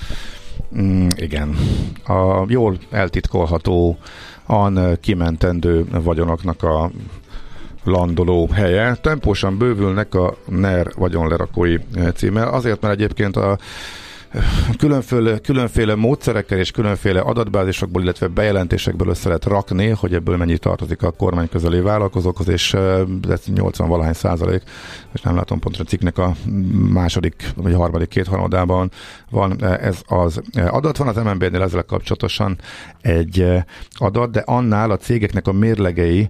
Mm, 0.75 1.07
igen. 1.15 1.57
A 2.05 2.46
jól 2.48 2.77
eltitkolható, 2.91 3.98
an 4.46 4.98
kimentendő 5.01 5.86
vagyonoknak 6.03 6.63
a 6.63 6.91
landoló 7.84 8.48
helye. 8.48 8.96
Tempósan 8.96 9.57
bővülnek 9.57 10.15
a 10.15 10.38
NER 10.46 10.91
vagyonlerakói 10.96 11.77
címmel, 12.15 12.48
azért, 12.48 12.81
mert 12.81 12.93
egyébként 12.93 13.36
a 13.36 13.57
különféle, 14.77 15.38
különféle 15.38 15.96
módszerekkel 15.96 16.58
és 16.58 16.72
különféle 16.72 17.20
adatbázisokból, 17.20 18.01
illetve 18.01 18.27
bejelentésekből 18.27 19.10
össze 19.10 19.27
lehet 19.27 19.46
rakni, 19.46 19.88
hogy 19.88 20.13
ebből 20.13 20.38
mennyi 20.38 20.58
tartozik 20.58 21.03
a 21.03 21.12
kormány 21.12 21.50
közeli 21.50 21.79
vállalkozókhoz, 21.79 22.48
és 22.48 22.74
ez 23.29 23.41
80 23.46 23.88
valahány 23.88 24.13
százalék, 24.13 24.62
és 25.13 25.22
nem 25.22 25.36
látom 25.36 25.60
pontosan 25.60 25.86
a 25.86 25.89
cikknek 25.89 26.17
a 26.17 26.36
második 26.89 27.51
vagy 27.56 27.74
a 27.74 27.77
harmadik 27.77 28.08
két 28.08 28.27
harmadában 28.27 28.91
van 29.29 29.63
ez 29.63 30.01
az 30.08 30.41
adat. 30.53 30.98
Van 30.98 31.08
az 31.08 31.15
MNB-nél 31.15 31.62
ezzel 31.62 31.84
kapcsolatosan 31.84 32.58
egy 33.01 33.48
adat, 33.91 34.32
de 34.32 34.39
annál 34.46 34.91
a 34.91 34.98
cégeknek 34.98 35.48
a 35.48 35.51
mérlegei 35.51 36.29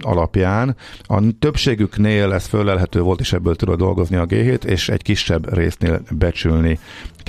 alapján 0.00 0.76
a 1.02 1.22
többségüknél 1.38 2.32
ez 2.32 2.46
fölelhető 2.46 3.00
volt, 3.00 3.20
és 3.20 3.32
ebből 3.32 3.56
tudod 3.56 3.78
dolgozni 3.78 4.16
a 4.16 4.26
G7, 4.26 4.64
és 4.64 4.88
egy 4.88 5.02
kisebb 5.02 5.54
résznél 5.54 6.02
becsülni 6.10 6.78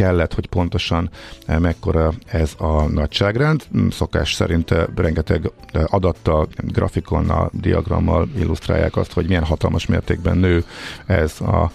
kellett, 0.10 0.34
hogy 0.34 0.48
pontosan 0.48 1.10
eh, 1.46 1.60
mekkora 1.60 2.14
ez 2.26 2.54
a 2.58 2.82
nagyságrend. 2.82 3.64
Mm, 3.78 3.88
szokás 3.88 4.34
szerint 4.34 4.72
eh, 4.72 4.84
rengeteg 4.96 5.52
eh, 5.72 5.84
adattal, 5.94 6.48
grafikonnal, 6.58 7.50
diagrammal 7.54 8.28
illusztrálják 8.38 8.96
azt, 8.96 9.14
hogy 9.14 9.28
milyen 9.28 9.44
hatalmas 9.44 9.86
mértékben 9.86 10.38
nő 10.38 10.64
ez 11.06 11.42
a 11.42 11.72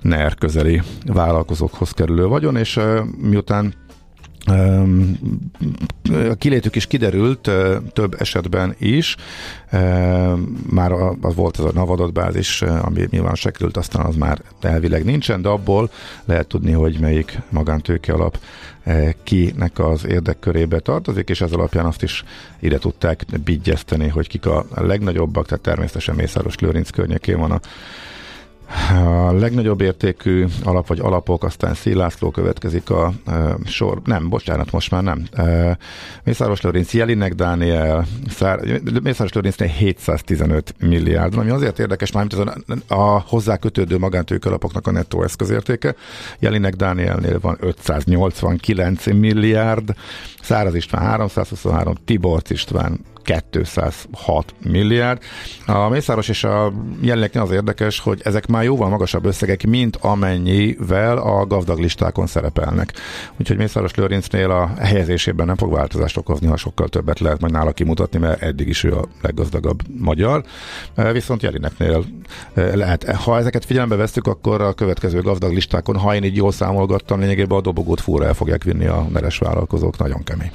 NER 0.00 0.34
közeli 0.34 0.82
vállalkozókhoz 1.06 1.90
kerülő 1.90 2.26
vagyon, 2.26 2.56
és 2.56 2.80
miután 3.18 3.74
a 6.30 6.34
kilétük 6.38 6.76
is 6.76 6.86
kiderült 6.86 7.50
több 7.92 8.16
esetben 8.18 8.74
is, 8.78 9.16
már 10.70 10.92
volt 11.18 11.58
ez 11.58 11.64
a 11.64 11.70
nav 11.74 12.12
bázis, 12.12 12.62
ami 12.62 13.06
nyilván 13.10 13.34
se 13.34 13.50
került, 13.50 13.76
aztán 13.76 14.06
az 14.06 14.16
már 14.16 14.42
elvileg 14.60 15.04
nincsen, 15.04 15.42
de 15.42 15.48
abból 15.48 15.90
lehet 16.24 16.46
tudni, 16.46 16.72
hogy 16.72 16.98
melyik 17.00 17.38
magántőke 17.50 18.12
alap 18.12 18.38
kinek 19.22 19.78
az 19.78 20.06
érdekkörébe 20.06 20.78
tartozik, 20.78 21.28
és 21.28 21.40
ez 21.40 21.52
alapján 21.52 21.86
azt 21.86 22.02
is 22.02 22.24
ide 22.60 22.78
tudták 22.78 23.24
bigyeszteni, 23.44 24.08
hogy 24.08 24.28
kik 24.28 24.46
a 24.46 24.66
legnagyobbak, 24.74 25.46
tehát 25.46 25.62
természetesen 25.62 26.14
Mészáros 26.14 26.58
Lőrinc 26.58 26.90
környékén 26.90 27.38
van 27.38 27.50
a 27.50 27.60
a 28.90 29.32
legnagyobb 29.32 29.80
értékű 29.80 30.44
alap 30.64 30.86
vagy 30.86 31.00
alapok, 31.00 31.44
aztán 31.44 31.74
Szilászló 31.74 32.30
következik 32.30 32.90
a 32.90 33.12
e, 33.26 33.56
sor, 33.64 34.00
nem, 34.04 34.28
bocsánat, 34.28 34.70
most 34.70 34.90
már 34.90 35.02
nem. 35.02 35.26
E, 35.32 35.78
Mészáros 36.24 36.60
Lőrinc, 36.60 36.94
Jelinek 36.94 37.34
Dániel, 37.34 38.06
Szár, 38.28 38.60
Mészáros 39.02 39.32
Lőrincnél 39.32 39.68
715 39.68 40.74
milliárd, 40.78 41.36
ami 41.36 41.50
azért 41.50 41.78
érdekes, 41.78 42.12
már 42.12 42.26
mint 42.30 42.50
a, 42.88 42.94
a 42.94 43.24
hozzá 43.26 43.56
kötődő 43.56 43.98
magántők 43.98 44.44
alapoknak 44.44 44.86
a 44.86 44.90
nettó 44.90 45.22
eszközértéke. 45.22 45.94
Jelinek 46.38 46.74
Dánielnél 46.74 47.40
van 47.40 47.56
589 47.60 49.06
milliárd, 49.06 49.94
Száraz 50.42 50.74
István 50.74 51.02
323, 51.02 51.94
Tiborc 52.04 52.50
István 52.50 53.00
206 53.24 54.54
milliárd. 54.62 55.22
A 55.66 55.88
Mészáros 55.88 56.28
és 56.28 56.44
a 56.44 56.72
jelenleg 57.00 57.36
az 57.36 57.50
érdekes, 57.50 58.00
hogy 58.00 58.20
ezek 58.24 58.46
már 58.46 58.64
jóval 58.64 58.88
magasabb 58.88 59.24
összegek, 59.24 59.66
mint 59.66 59.96
amennyivel 59.96 61.18
a 61.18 61.46
gazdag 61.46 61.78
listákon 61.78 62.26
szerepelnek. 62.26 62.92
Úgyhogy 63.40 63.56
Mészáros 63.56 63.94
Lőrincnél 63.94 64.50
a 64.50 64.70
helyezésében 64.78 65.46
nem 65.46 65.56
fog 65.56 65.72
változást 65.72 66.16
okozni, 66.16 66.46
ha 66.46 66.56
sokkal 66.56 66.88
többet 66.88 67.20
lehet 67.20 67.40
majd 67.40 67.52
nála 67.52 67.72
kimutatni, 67.72 68.18
mert 68.18 68.42
eddig 68.42 68.68
is 68.68 68.84
ő 68.84 68.92
a 68.92 69.04
leggazdagabb 69.22 69.80
magyar. 69.98 70.44
Viszont 71.12 71.42
Jelineknél 71.42 72.04
lehet. 72.54 73.12
Ha 73.12 73.38
ezeket 73.38 73.64
figyelembe 73.64 73.96
vesztük, 73.96 74.26
akkor 74.26 74.60
a 74.60 74.72
következő 74.72 75.20
gazdag 75.20 75.52
listákon, 75.52 75.96
ha 75.96 76.14
én 76.14 76.24
így 76.24 76.36
jól 76.36 76.52
számolgattam, 76.52 77.20
lényegében 77.20 77.58
a 77.58 77.60
dobogót 77.60 78.00
fúra 78.00 78.26
el 78.26 78.34
fogják 78.34 78.64
vinni 78.64 78.86
a 78.86 79.06
neres 79.12 79.38
vállalkozók. 79.38 79.98
Nagyon 79.98 80.22
kemény. 80.24 80.50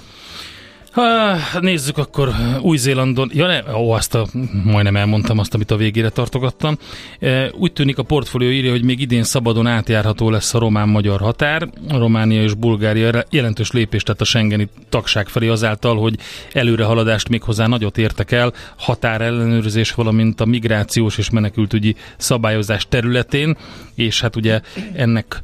Ha, 0.91 1.35
nézzük 1.59 1.97
akkor 1.97 2.31
Új-Zélandon. 2.61 3.29
Ja, 3.33 3.47
ne, 3.47 3.75
ó, 3.75 3.91
azt 3.91 4.15
a, 4.15 4.27
majdnem 4.63 4.95
elmondtam 4.95 5.39
azt, 5.39 5.53
amit 5.53 5.71
a 5.71 5.75
végére 5.75 6.09
tartogattam. 6.09 6.77
E, 7.19 7.51
úgy 7.53 7.73
tűnik 7.73 7.97
a 7.97 8.03
portfólió 8.03 8.49
írja, 8.49 8.71
hogy 8.71 8.83
még 8.83 8.99
idén 8.99 9.23
szabadon 9.23 9.67
átjárható 9.67 10.29
lesz 10.29 10.53
a 10.53 10.59
román-magyar 10.59 11.19
határ. 11.19 11.69
Románia 11.89 12.43
és 12.43 12.53
Bulgária 12.53 13.25
jelentős 13.29 13.71
lépést 13.71 14.05
tett 14.05 14.21
a 14.21 14.25
Schengeni 14.25 14.69
tagság 14.89 15.27
felé 15.27 15.47
azáltal, 15.47 15.97
hogy 15.97 16.15
előrehaladást 16.53 17.29
méghozzá 17.29 17.67
nagyot 17.67 17.97
értek 17.97 18.31
el 18.31 18.53
határellenőrzés, 18.77 19.93
valamint 19.93 20.41
a 20.41 20.45
migrációs 20.45 21.17
és 21.17 21.29
menekültügyi 21.29 21.95
szabályozás 22.17 22.87
területén, 22.89 23.57
és 23.95 24.21
hát 24.21 24.35
ugye 24.35 24.61
ennek 24.93 25.41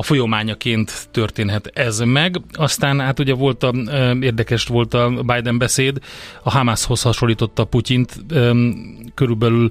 a 0.00 0.02
folyamányaként 0.02 1.08
történhet 1.10 1.70
ez 1.74 1.98
meg. 1.98 2.40
Aztán 2.52 3.00
hát 3.00 3.18
ugye 3.18 3.34
volt 3.34 3.62
a, 3.62 3.72
érdekes 4.20 4.66
volt 4.66 4.94
a 4.94 5.10
Biden 5.26 5.58
beszéd, 5.58 5.98
a 6.42 6.50
Hamashoz 6.50 7.02
hasonlította 7.02 7.64
Putyint, 7.64 8.20
körülbelül 9.14 9.70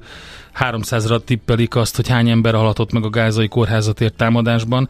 300-ra 0.60 1.24
tippelik 1.24 1.76
azt, 1.76 1.96
hogy 1.96 2.08
hány 2.08 2.30
ember 2.30 2.54
halatott 2.54 2.92
meg 2.92 3.06
a 3.06 3.10
gázai 3.10 3.48
kórházatért 3.48 4.14
támadásban. 4.14 4.90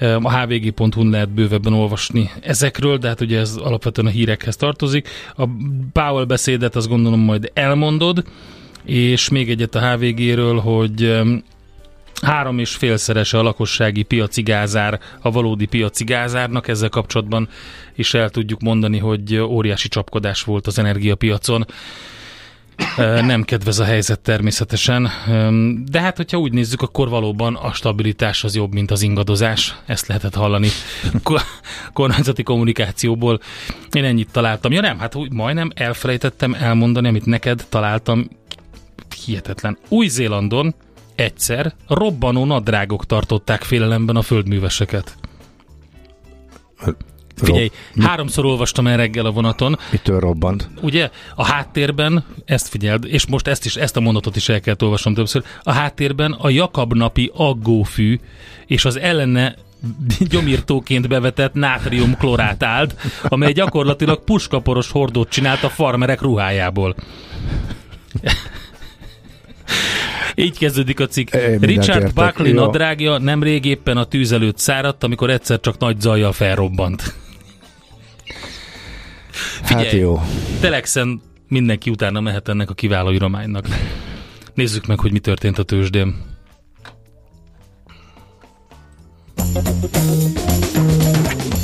A 0.00 0.38
hvg.hu 0.38 1.10
lehet 1.10 1.30
bővebben 1.30 1.72
olvasni 1.72 2.30
ezekről, 2.40 2.98
de 2.98 3.08
hát 3.08 3.20
ugye 3.20 3.38
ez 3.38 3.56
alapvetően 3.56 4.06
a 4.06 4.10
hírekhez 4.10 4.56
tartozik. 4.56 5.08
A 5.36 5.48
Powell 5.92 6.24
beszédet 6.24 6.76
azt 6.76 6.88
gondolom 6.88 7.20
majd 7.20 7.50
elmondod, 7.52 8.24
és 8.84 9.28
még 9.28 9.50
egyet 9.50 9.74
a 9.74 9.90
HVG-ről, 9.90 10.58
hogy 10.58 11.22
Három 12.24 12.58
és 12.58 12.74
félszerese 12.74 13.38
a 13.38 13.42
lakossági 13.42 14.02
piaci 14.02 14.42
gázár 14.42 15.00
a 15.20 15.30
valódi 15.30 15.66
piaci 15.66 16.04
gázárnak. 16.04 16.68
Ezzel 16.68 16.88
kapcsolatban 16.88 17.48
is 17.94 18.14
el 18.14 18.30
tudjuk 18.30 18.60
mondani, 18.60 18.98
hogy 18.98 19.36
óriási 19.36 19.88
csapkodás 19.88 20.42
volt 20.42 20.66
az 20.66 20.78
energiapiacon. 20.78 21.66
Nem 22.96 23.42
kedvez 23.42 23.78
a 23.78 23.84
helyzet 23.84 24.20
természetesen, 24.20 25.10
de 25.86 26.00
hát 26.00 26.16
hogyha 26.16 26.38
úgy 26.38 26.52
nézzük, 26.52 26.82
akkor 26.82 27.08
valóban 27.08 27.54
a 27.54 27.72
stabilitás 27.72 28.44
az 28.44 28.54
jobb, 28.54 28.72
mint 28.72 28.90
az 28.90 29.02
ingadozás. 29.02 29.74
Ezt 29.86 30.06
lehetett 30.06 30.34
hallani 30.34 30.68
kormányzati 31.92 32.42
kommunikációból. 32.42 33.40
Én 33.92 34.04
ennyit 34.04 34.30
találtam. 34.32 34.72
Ja 34.72 34.80
nem, 34.80 34.98
hát 34.98 35.14
úgy 35.14 35.32
majdnem 35.32 35.70
elfelejtettem 35.74 36.56
elmondani, 36.60 37.08
amit 37.08 37.26
neked 37.26 37.66
találtam. 37.68 38.28
Hihetetlen. 39.24 39.78
Új-Zélandon 39.88 40.74
egyszer 41.14 41.74
robbanó 41.88 42.44
nadrágok 42.44 43.06
tartották 43.06 43.62
félelemben 43.62 44.16
a 44.16 44.22
földműveseket. 44.22 45.16
Figyelj, 47.36 47.70
Rob, 47.94 48.06
háromszor 48.06 48.44
olvastam 48.44 48.86
el 48.86 48.96
reggel 48.96 49.26
a 49.26 49.30
vonaton. 49.30 49.78
Mitől 49.90 50.20
robbant? 50.20 50.68
Ugye, 50.82 51.10
a 51.34 51.44
háttérben, 51.44 52.24
ezt 52.44 52.68
figyeld, 52.68 53.04
és 53.04 53.26
most 53.26 53.46
ezt 53.46 53.64
is, 53.64 53.76
ezt 53.76 53.96
a 53.96 54.00
mondatot 54.00 54.36
is 54.36 54.48
el 54.48 54.60
kell 54.60 54.74
olvasnom 54.80 55.14
többször, 55.14 55.42
a 55.62 55.72
háttérben 55.72 56.32
a 56.32 56.48
Jakab 56.48 56.94
napi 56.94 57.30
aggófű 57.34 58.20
és 58.66 58.84
az 58.84 58.98
ellene 58.98 59.54
gyomírtóként 60.30 61.08
bevetett 61.08 61.54
nátrium 61.54 62.16
klorát 62.16 62.62
állt, 62.62 62.94
amely 63.22 63.52
gyakorlatilag 63.52 64.24
puskaporos 64.24 64.90
hordót 64.90 65.28
csinált 65.28 65.62
a 65.62 65.68
farmerek 65.68 66.20
ruhájából. 66.20 66.94
Így 70.34 70.58
kezdődik 70.58 71.00
a 71.00 71.06
cikk. 71.06 71.34
É, 71.34 71.56
Richard 71.60 72.12
Buckley 72.12 72.52
nadrágja 72.52 73.18
nemrég 73.18 73.64
éppen 73.64 73.96
a 73.96 74.04
tűz 74.04 74.32
előtt 74.32 74.58
száradt, 74.58 75.04
amikor 75.04 75.30
egyszer 75.30 75.60
csak 75.60 75.78
nagy 75.78 76.00
zajjal 76.00 76.32
felrobbant. 76.32 77.14
Hát 79.58 79.66
Figyelj, 79.66 79.84
hát 79.84 79.94
jó. 79.94 80.20
Telexen 80.60 81.20
mindenki 81.48 81.90
utána 81.90 82.20
mehet 82.20 82.48
ennek 82.48 82.70
a 82.70 82.74
kiváló 82.74 83.10
irománynak. 83.10 83.66
Nézzük 84.54 84.86
meg, 84.86 84.98
hogy 84.98 85.12
mi 85.12 85.18
történt 85.18 85.58
a 85.58 85.62
tőzsdén. 85.62 86.14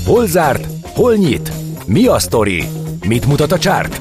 Hol 0.04 0.26
zárt? 0.26 0.66
Hol 0.82 1.14
nyit? 1.14 1.52
Mi 1.86 2.06
a 2.06 2.18
sztori? 2.18 2.64
Mit 3.06 3.26
mutat 3.26 3.52
a 3.52 3.58
csárt? 3.58 4.00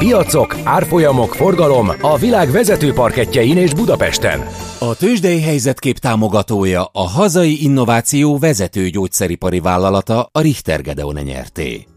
Piacok, 0.00 0.56
árfolyamok, 0.64 1.34
forgalom 1.34 1.88
a 2.00 2.18
világ 2.18 2.50
vezető 2.50 2.92
parketjein 2.92 3.56
és 3.56 3.74
Budapesten. 3.74 4.46
A 4.78 4.96
tőzsdei 4.96 5.40
helyzetkép 5.40 5.98
támogatója 5.98 6.84
a 6.92 7.08
hazai 7.08 7.62
innováció 7.62 8.38
vezető 8.38 8.88
gyógyszeripari 8.88 9.60
vállalata 9.60 10.28
a 10.32 10.40
Richter 10.40 10.82
Gedeon 10.82 11.20
nyerté. 11.22 11.89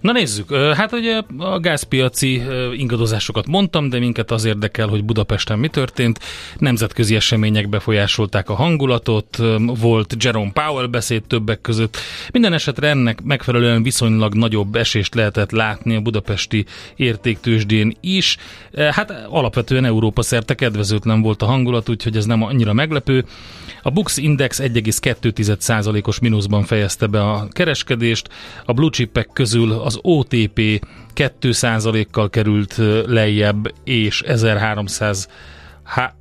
Na 0.00 0.12
nézzük, 0.12 0.54
hát 0.54 0.92
ugye 0.92 1.20
a 1.38 1.58
gázpiaci 1.60 2.42
ingadozásokat 2.76 3.46
mondtam, 3.46 3.88
de 3.88 3.98
minket 3.98 4.30
az 4.30 4.44
érdekel, 4.44 4.88
hogy 4.88 5.04
Budapesten 5.04 5.58
mi 5.58 5.68
történt. 5.68 6.18
Nemzetközi 6.58 7.14
események 7.14 7.68
befolyásolták 7.68 8.48
a 8.48 8.54
hangulatot, 8.54 9.38
volt 9.58 10.14
Jerome 10.18 10.50
Powell 10.52 10.86
beszéd 10.86 11.22
többek 11.22 11.60
között. 11.60 11.96
Minden 12.32 12.52
esetre 12.52 12.88
ennek 12.88 13.22
megfelelően 13.22 13.82
viszonylag 13.82 14.34
nagyobb 14.34 14.76
esést 14.76 15.14
lehetett 15.14 15.50
látni 15.50 15.94
a 15.94 16.00
budapesti 16.00 16.64
értéktősdén 16.96 17.96
is. 18.00 18.36
Hát 18.90 19.26
alapvetően 19.28 19.84
Európa 19.84 20.22
szerte 20.22 20.54
kedvezőtlen 20.54 21.22
volt 21.22 21.42
a 21.42 21.46
hangulat, 21.46 21.88
úgyhogy 21.88 22.16
ez 22.16 22.24
nem 22.24 22.42
annyira 22.42 22.72
meglepő. 22.72 23.24
A 23.82 23.90
Bux 23.90 24.16
Index 24.16 24.60
1,2%-os 24.62 26.18
mínuszban 26.18 26.64
fejezte 26.64 27.06
be 27.06 27.22
a 27.22 27.48
kereskedést, 27.50 28.28
a 28.64 28.72
blue 28.72 28.90
chipek 28.90 29.28
közül 29.32 29.72
az 29.88 29.98
OTP 30.02 30.86
2%-kal 31.14 32.30
került 32.30 32.80
lejjebb, 33.06 33.72
és 33.84 34.20
1300 34.20 35.28
há- 35.82 36.14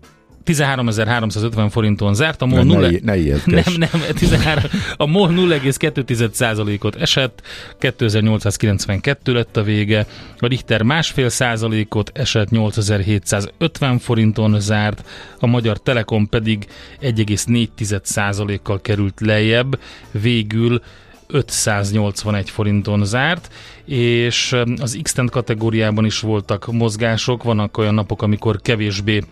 13.350 0.45 1.67
forinton 1.71 2.13
zárt, 2.13 2.41
a 2.41 2.45
MOL, 2.45 2.63
Ne- 2.63 2.73
0, 2.73 2.89
ne- 3.03 3.15
ne 3.45 3.61
nem, 3.65 3.73
nem, 3.77 4.01
13, 4.15 4.63
a 4.97 5.05
MOL 5.05 5.29
0,2%-ot 5.29 6.95
esett, 6.95 7.41
2892 7.79 9.33
lett 9.33 9.57
a 9.57 9.63
vége, 9.63 10.05
a 10.39 10.47
Richter 10.47 10.81
másfél 10.81 11.29
százalékot 11.29 12.11
esett, 12.13 12.49
8750 12.49 13.99
forinton 13.99 14.59
zárt, 14.59 15.03
a 15.39 15.47
Magyar 15.47 15.77
Telekom 15.77 16.29
pedig 16.29 16.65
1,4%-kal 17.01 18.81
került 18.81 19.19
lejjebb, 19.19 19.79
végül 20.11 20.81
581 21.27 22.49
forinton 22.49 23.05
zárt, 23.05 23.53
és 23.85 24.55
az 24.77 24.99
x 25.01 25.15
kategóriában 25.31 26.05
is 26.05 26.19
voltak 26.19 26.71
mozgások, 26.71 27.43
vannak 27.43 27.77
olyan 27.77 27.93
napok, 27.93 28.21
amikor 28.21 28.61
kevésbé 28.61 29.23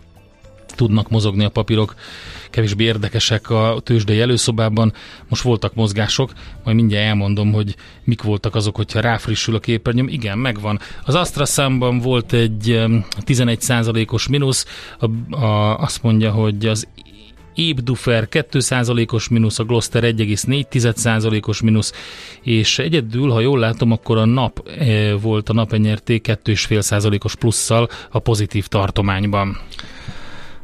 tudnak 0.75 1.09
mozogni 1.09 1.43
a 1.43 1.49
papírok, 1.49 1.95
kevésbé 2.49 2.83
érdekesek 2.83 3.49
a 3.49 3.79
tőzsdei 3.83 4.21
előszobában. 4.21 4.93
Most 5.29 5.41
voltak 5.41 5.73
mozgások, 5.73 6.31
majd 6.63 6.75
mindjárt 6.75 7.07
elmondom, 7.07 7.51
hogy 7.51 7.75
mik 8.03 8.21
voltak 8.21 8.55
azok, 8.55 8.75
hogyha 8.75 8.99
ráfrissül 8.99 9.55
a 9.55 9.59
képernyőm. 9.59 10.07
Igen, 10.07 10.37
megvan. 10.37 10.79
Az 11.05 11.15
AstraSamban 11.15 11.99
volt 11.99 12.33
egy 12.33 12.71
em, 12.71 13.05
11%-os 13.25 14.27
mínusz, 14.27 14.65
a, 14.99 15.35
a, 15.35 15.77
azt 15.79 16.03
mondja, 16.03 16.31
hogy 16.31 16.65
az 16.65 16.87
Ébdufer 17.55 18.27
2%-os 18.31 19.27
mínusz, 19.27 19.59
a 19.59 19.63
Gloster 19.63 20.03
1,4%-os 20.03 21.61
mínusz, 21.61 21.93
és 22.41 22.79
egyedül, 22.79 23.29
ha 23.29 23.39
jól 23.39 23.59
látom, 23.59 23.91
akkor 23.91 24.17
a 24.17 24.25
nap 24.25 24.67
eh, 24.67 25.21
volt 25.21 25.49
a 25.49 25.53
napenyerté 25.53 26.21
2,5%-os 26.23 27.35
plusszal 27.35 27.89
a 28.11 28.19
pozitív 28.19 28.67
tartományban. 28.67 29.57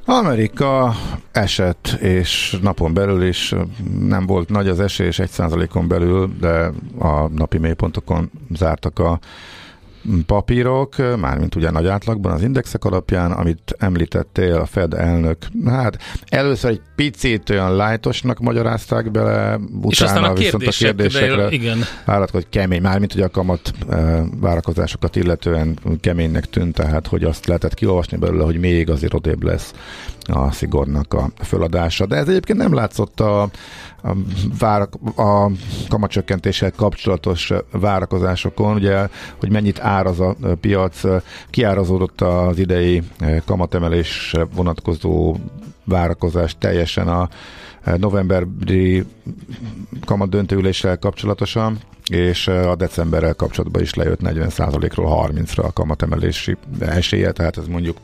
Amerika 0.05 0.95
esett, 1.31 1.87
és 1.99 2.57
napon 2.61 2.93
belül 2.93 3.23
is 3.23 3.55
nem 3.99 4.25
volt 4.25 4.49
nagy 4.49 4.67
az 4.67 4.79
esés, 4.79 5.19
egy 5.19 5.29
százalékon 5.29 5.87
belül, 5.87 6.31
de 6.39 6.71
a 6.99 7.27
napi 7.27 7.57
mélypontokon 7.57 8.31
zártak 8.55 8.99
a 8.99 9.19
papírok, 10.25 10.95
mármint 11.19 11.55
ugye 11.55 11.71
nagy 11.71 11.87
átlagban 11.87 12.31
az 12.31 12.41
indexek 12.41 12.85
alapján, 12.85 13.31
amit 13.31 13.75
említettél, 13.77 14.55
a 14.55 14.65
Fed 14.65 14.93
elnök, 14.93 15.37
hát 15.65 15.97
először 16.25 16.71
egy 16.71 16.81
picit 16.95 17.49
olyan 17.49 17.75
lájtosnak 17.75 18.39
magyarázták 18.39 19.11
bele, 19.11 19.59
És 19.87 20.01
aztán 20.01 20.17
utána 20.17 20.33
a 20.33 20.37
viszont 20.37 20.67
a 20.67 20.71
kérdések, 20.71 21.21
kérdésekre 21.21 21.51
igen. 21.51 21.77
várat, 22.05 22.29
hogy 22.29 22.49
kemény, 22.49 22.81
mármint 22.81 23.13
ugye 23.13 23.25
a 23.25 23.29
kamat 23.29 23.71
eh, 23.89 24.21
várakozásokat 24.39 25.15
illetően 25.15 25.79
keménynek 25.99 26.49
tűnt, 26.49 26.75
tehát 26.75 27.07
hogy 27.07 27.23
azt 27.23 27.45
lehetett 27.45 27.73
kiolvasni 27.73 28.17
belőle, 28.17 28.43
hogy 28.43 28.59
még 28.59 28.89
azért 28.89 29.13
odébb 29.13 29.43
lesz 29.43 29.73
a 30.27 30.51
szigornak 30.51 31.13
a 31.13 31.29
föladása. 31.43 32.05
De 32.05 32.15
ez 32.15 32.27
egyébként 32.27 32.59
nem 32.59 32.73
látszott 32.73 33.19
a, 33.19 33.41
a, 33.41 33.49
várak, 34.59 34.93
a 35.15 35.51
kamatcsökkentéssel 35.89 36.71
kapcsolatos 36.71 37.53
várakozásokon, 37.71 38.75
ugye, 38.75 39.07
hogy 39.39 39.51
mennyit 39.51 39.79
áraz 39.79 40.19
a 40.19 40.35
piac, 40.61 41.01
kiárazódott 41.49 42.21
az 42.21 42.59
idei 42.59 43.01
kamatemelés 43.45 44.35
vonatkozó 44.55 45.35
várakozás 45.83 46.55
teljesen 46.59 47.07
a 47.07 47.29
novemberi 47.97 49.03
kamat 50.05 50.29
döntőüléssel 50.29 50.97
kapcsolatosan, 50.97 51.77
és 52.09 52.47
a 52.47 52.75
decemberrel 52.75 53.33
kapcsolatban 53.33 53.81
is 53.81 53.93
lejött 53.93 54.19
40%-ról 54.23 55.29
30-ra 55.33 55.63
a 55.63 55.71
kamatemelési 55.71 56.57
esélye, 56.79 57.31
tehát 57.31 57.57
ez 57.57 57.67
mondjuk 57.67 57.97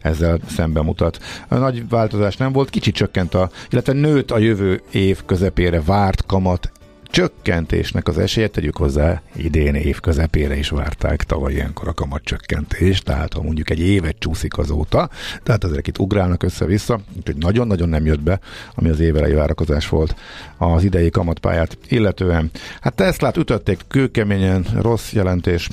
ezzel 0.00 0.38
szembe 0.48 0.82
mutat. 0.82 1.18
A 1.48 1.54
nagy 1.54 1.88
változás 1.88 2.36
nem 2.36 2.52
volt, 2.52 2.70
kicsit 2.70 2.94
csökkent 2.94 3.34
a, 3.34 3.50
illetve 3.70 3.92
nőtt 3.92 4.30
a 4.30 4.38
jövő 4.38 4.82
év 4.90 5.24
közepére 5.26 5.82
várt 5.82 6.26
kamat 6.26 6.72
csökkentésnek 7.10 8.08
az 8.08 8.18
esélye, 8.18 8.48
tegyük 8.48 8.76
hozzá, 8.76 9.22
idén 9.36 9.74
év 9.74 10.00
közepére 10.00 10.56
is 10.56 10.68
várták 10.68 11.22
tavaly 11.22 11.52
ilyenkor 11.52 11.88
a 11.88 11.92
kamat 11.92 12.22
csökkentést, 12.24 13.04
tehát 13.04 13.32
ha 13.32 13.42
mondjuk 13.42 13.70
egy 13.70 13.80
évet 13.80 14.16
csúszik 14.18 14.58
azóta, 14.58 15.10
tehát 15.42 15.64
azért 15.64 15.86
itt 15.86 15.98
ugrálnak 15.98 16.42
össze-vissza, 16.42 17.00
úgyhogy 17.16 17.36
nagyon-nagyon 17.36 17.88
nem 17.88 18.06
jött 18.06 18.20
be, 18.20 18.40
ami 18.74 18.88
az 18.88 19.00
évelei 19.00 19.32
várakozás 19.32 19.88
volt 19.88 20.14
az 20.56 20.84
idei 20.84 21.10
kamatpályát 21.10 21.78
illetően. 21.88 22.50
Hát 22.80 22.94
Teslát 22.94 23.36
ütötték 23.36 23.80
kőkeményen, 23.88 24.66
rossz 24.80 25.12
jelentés, 25.12 25.68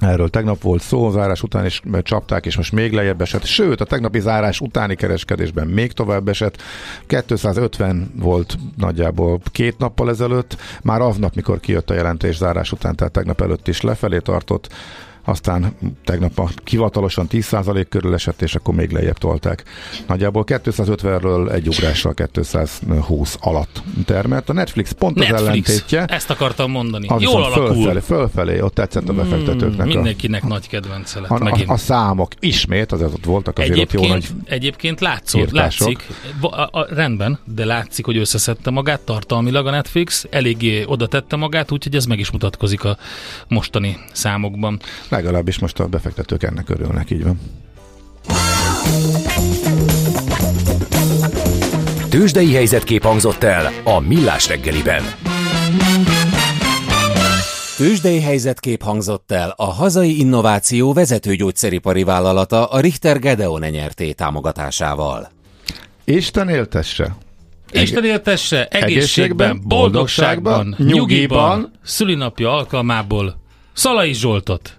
Erről 0.00 0.28
tegnap 0.28 0.62
volt 0.62 0.82
szó, 0.82 1.10
zárás 1.10 1.42
után 1.42 1.64
is 1.64 1.82
csapták, 2.02 2.46
és 2.46 2.56
most 2.56 2.72
még 2.72 2.92
lejjebb 2.92 3.20
esett. 3.20 3.44
Sőt, 3.44 3.80
a 3.80 3.84
tegnapi 3.84 4.20
zárás 4.20 4.60
utáni 4.60 4.94
kereskedésben 4.94 5.66
még 5.66 5.92
tovább 5.92 6.28
esett. 6.28 6.62
250 7.06 8.12
volt 8.16 8.56
nagyjából 8.76 9.40
két 9.52 9.78
nappal 9.78 10.10
ezelőtt, 10.10 10.56
már 10.82 11.00
aznap, 11.00 11.34
mikor 11.34 11.60
kijött 11.60 11.90
a 11.90 11.94
jelentés 11.94 12.36
zárás 12.36 12.72
után, 12.72 12.96
tehát 12.96 13.12
tegnap 13.12 13.40
előtt 13.40 13.68
is 13.68 13.80
lefelé 13.80 14.18
tartott 14.18 14.68
aztán 15.24 15.76
tegnap 16.04 16.38
a 16.38 16.48
hivatalosan 16.64 17.26
10% 17.30 17.86
körül 17.88 18.14
esett, 18.14 18.42
és 18.42 18.54
akkor 18.54 18.74
még 18.74 18.90
lejjebb 18.90 19.18
tolták. 19.18 19.64
Nagyjából 20.06 20.44
250-ről 20.46 21.52
egy 21.52 21.68
ugrásra 21.68 22.12
220 22.12 23.36
alatt 23.40 23.82
termelt. 24.04 24.48
A 24.48 24.52
Netflix 24.52 24.92
pont 24.92 25.20
az 25.20 25.28
Netflix, 25.28 25.48
ellentétje. 25.48 26.04
ezt 26.04 26.30
akartam 26.30 26.70
mondani. 26.70 27.06
Az 27.08 27.22
Jól 27.22 27.42
alakul. 27.42 27.66
Fölfelé, 27.66 28.00
fölfelé, 28.00 28.60
ott 28.60 28.74
tetszett 28.74 29.08
a 29.08 29.12
befektetőknek. 29.12 29.86
a, 29.86 29.88
Mindenkinek 29.88 30.42
nagy 30.42 30.68
kedvence 30.68 31.20
lett 31.20 31.30
a, 31.30 31.44
a, 31.44 31.72
a, 31.72 31.76
számok 31.76 32.32
ismét, 32.40 32.92
azért 32.92 33.12
ott 33.12 33.24
voltak 33.24 33.58
azért 33.58 33.78
ott 33.78 33.92
jó 33.92 34.06
nagy 34.06 34.10
Egyébként, 34.10 34.48
egyébként 34.48 35.00
látszott, 35.00 35.40
írtások. 35.40 35.88
látszik, 35.88 36.06
a, 36.40 36.78
a, 36.78 36.86
rendben, 36.94 37.38
de 37.44 37.64
látszik, 37.64 38.04
hogy 38.04 38.16
összeszedte 38.16 38.70
magát 38.70 39.00
tartalmilag 39.00 39.66
a 39.66 39.70
Netflix, 39.70 40.26
eléggé 40.30 40.84
oda 40.86 41.06
tette 41.06 41.36
magát, 41.36 41.72
úgyhogy 41.72 41.94
ez 41.94 42.06
meg 42.06 42.18
is 42.18 42.30
mutatkozik 42.30 42.84
a 42.84 42.96
mostani 43.48 43.98
számokban. 44.12 44.80
Legalábbis 45.14 45.58
most 45.58 45.80
a 45.80 45.86
befektetők 45.86 46.42
ennek 46.42 46.68
örülnek, 46.68 47.10
így 47.10 47.22
van. 47.22 47.40
Tőzsdei 52.08 52.54
helyzetkép 52.54 53.02
hangzott 53.02 53.42
el 53.42 53.72
a 53.84 54.00
Millás 54.00 54.48
reggeliben. 54.48 55.02
Tőzsdei 57.76 58.20
helyzetkép 58.20 58.82
hangzott 58.82 59.32
el 59.32 59.54
a 59.56 59.64
hazai 59.64 60.18
innováció 60.18 60.92
vezető 60.92 61.34
gyógyszeripari 61.34 62.02
vállalata 62.02 62.66
a 62.66 62.80
Richter 62.80 63.18
Gedeon 63.18 63.60
nyerté 63.60 64.12
támogatásával. 64.12 65.30
Isten 66.04 66.48
éltesse! 66.48 67.16
Isten 67.72 68.04
éltesse, 68.04 68.66
egészségben, 68.66 68.88
egészségben, 68.88 69.60
boldogságban, 69.64 70.52
boldogságban, 70.52 70.96
nyugiban, 70.98 71.56
nyugiban. 71.56 71.72
szülinapja 71.82 72.52
alkalmából 72.52 73.42
Szalai 73.72 74.12
Zsoltot. 74.14 74.78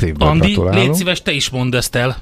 Szívből 0.00 0.28
Andi, 0.28 0.52
gratulálunk. 0.52 0.86
légy 0.86 0.94
szíves, 0.94 1.22
te 1.22 1.32
is 1.32 1.50
mondd 1.50 1.74
ezt 1.76 1.94
el. 1.94 2.16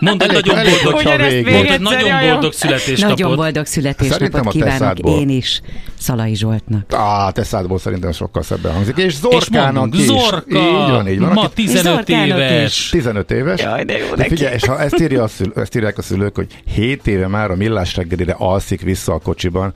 Mondd 0.00 0.22
egy 0.22 0.32
nagyon 0.32 0.56
elég, 0.58 0.72
boldog, 0.82 1.20
még 1.20 1.50
mondd 1.50 1.66
egy 1.66 1.80
nagyon 1.80 2.20
boldog 2.20 2.52
születésnapot. 2.52 3.18
Nagyon 3.18 3.36
boldog 3.36 3.66
születésnapot 3.66 4.46
a 4.46 4.50
kívánok 4.50 4.98
én 4.98 5.28
is 5.28 5.60
Szalai 5.98 6.34
Zsoltnak. 6.34 6.94
Á, 6.94 7.30
te 7.30 7.42
szádból 7.44 7.78
szerintem 7.78 8.12
sokkal 8.12 8.42
szebben 8.42 8.72
hangzik. 8.72 8.96
És 8.96 9.14
Zorkának 9.14 9.72
mondunk, 9.74 10.02
is. 10.02 10.06
Zorka, 10.06 10.58
Így 10.58 10.90
van, 10.90 11.08
így 11.08 11.18
van. 11.18 11.32
ma 11.32 11.42
Aki 11.42 11.64
15 11.64 11.84
Zorkának 11.84 12.38
éves. 12.38 12.88
15 12.90 13.30
éves. 13.30 13.60
Jaj, 13.60 13.84
de 13.84 13.98
jó 13.98 14.14
De 14.14 14.24
figyelj, 14.24 14.54
és 14.54 14.64
ha 14.64 14.80
ezt, 14.80 15.00
írja 15.00 15.22
a 15.22 15.28
szül, 15.28 15.52
ezt 15.56 15.76
írják 15.76 15.98
a 15.98 16.02
szülők, 16.02 16.34
hogy 16.34 16.46
7 16.74 17.06
éve 17.06 17.26
már 17.26 17.50
a 17.50 17.56
millás 17.56 17.96
reggelire 17.96 18.34
alszik 18.38 18.80
vissza 18.80 19.12
a 19.12 19.18
kocsiban, 19.18 19.72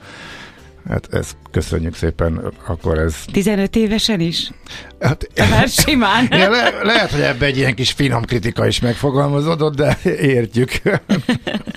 hát 0.89 1.07
ezt 1.13 1.35
köszönjük 1.51 1.95
szépen, 1.95 2.53
akkor 2.67 2.97
ez... 2.97 3.15
15 3.31 3.75
évesen 3.75 4.19
is? 4.19 4.51
Hát, 4.99 5.27
Hát 5.35 5.71
simán. 5.71 6.27
Ja, 6.39 6.49
le, 6.49 6.73
lehet, 6.83 7.11
hogy 7.11 7.21
ebbe 7.21 7.45
egy 7.45 7.57
ilyen 7.57 7.75
kis 7.75 7.91
finom 7.91 8.23
kritika 8.25 8.67
is 8.67 8.79
megfogalmazódott, 8.79 9.75
de 9.75 9.97
értjük. 10.21 10.71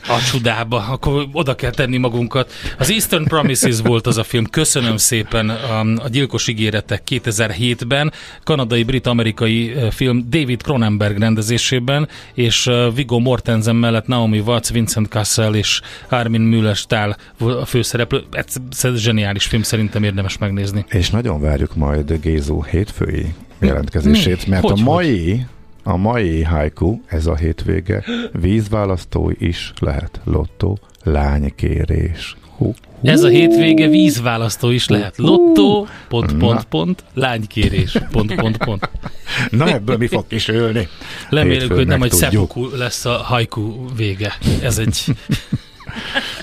A 0.08 0.18
csudába, 0.30 0.86
akkor 0.88 1.26
oda 1.32 1.54
kell 1.54 1.70
tenni 1.70 1.96
magunkat. 1.96 2.52
Az 2.78 2.90
Eastern 2.90 3.24
Promises 3.24 3.80
volt 3.80 4.06
az 4.06 4.18
a 4.18 4.24
film, 4.24 4.46
köszönöm 4.46 4.96
szépen 4.96 5.48
a, 5.48 5.80
a 5.80 6.08
Gyilkos 6.08 6.48
ígéretek 6.48 7.02
2007-ben, 7.10 8.12
kanadai-brit-amerikai 8.44 9.72
eh, 9.72 9.90
film 9.90 10.26
David 10.28 10.62
Cronenberg 10.62 11.18
rendezésében, 11.18 12.08
és 12.34 12.66
eh, 12.66 12.94
Viggo 12.94 13.18
Mortensen 13.18 13.76
mellett 13.76 14.06
Naomi 14.06 14.40
Watts, 14.40 14.70
Vincent 14.70 15.08
Cassel 15.08 15.54
és 15.54 15.80
Armin 16.08 16.40
Müller-Stahl 16.40 17.16
a 17.38 17.64
főszereplő. 17.64 18.22
Ez, 18.30 18.54
ez 18.82 19.01
zseniális 19.02 19.46
film, 19.46 19.62
szerintem 19.62 20.02
érdemes 20.02 20.38
megnézni. 20.38 20.84
És 20.88 21.10
nagyon 21.10 21.40
várjuk 21.40 21.74
majd 21.76 22.18
Gézu 22.20 22.62
hétfői 22.62 23.34
jelentkezését, 23.58 24.46
mert 24.46 24.62
Hogy, 24.62 24.80
a 24.80 24.82
mai, 24.82 25.46
a 25.82 25.96
mai 25.96 26.42
haiku, 26.42 27.00
ez 27.06 27.26
a 27.26 27.36
hétvége, 27.36 28.04
vízválasztó 28.32 29.32
is 29.38 29.72
lehet, 29.80 30.20
lottó, 30.24 30.78
lánykérés. 31.02 32.36
Hú, 32.56 32.74
Ez 33.02 33.22
a 33.22 33.28
hétvége 33.28 33.88
vízválasztó 33.88 34.70
is 34.70 34.88
lehet. 34.88 35.16
Lottó, 35.16 35.86
pont, 36.08 36.36
pont, 36.36 36.64
pont, 36.64 37.04
lánykérés, 37.14 37.96
pont, 38.10 38.34
pont, 38.34 38.56
pont. 38.56 38.90
Na 39.50 39.68
ebből 39.68 39.96
mi 39.96 40.06
fog 40.06 40.26
kisülni? 40.26 40.88
Hétfőn 41.30 41.76
hogy 41.76 41.86
nem 41.86 42.02
egy 42.02 42.12
seppuku 42.12 42.76
lesz 42.76 43.04
a 43.04 43.12
haiku 43.12 43.94
vége. 43.96 44.32
Ez 44.62 44.78
egy... 44.78 45.04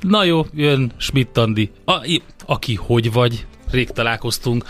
Na 0.00 0.24
jó, 0.24 0.46
jön 0.54 0.92
Schmidt 0.96 1.36
Andi. 1.36 1.70
A, 1.84 2.20
aki 2.46 2.74
hogy 2.74 3.12
vagy, 3.12 3.46
rég 3.70 3.90
találkoztunk. 3.90 4.64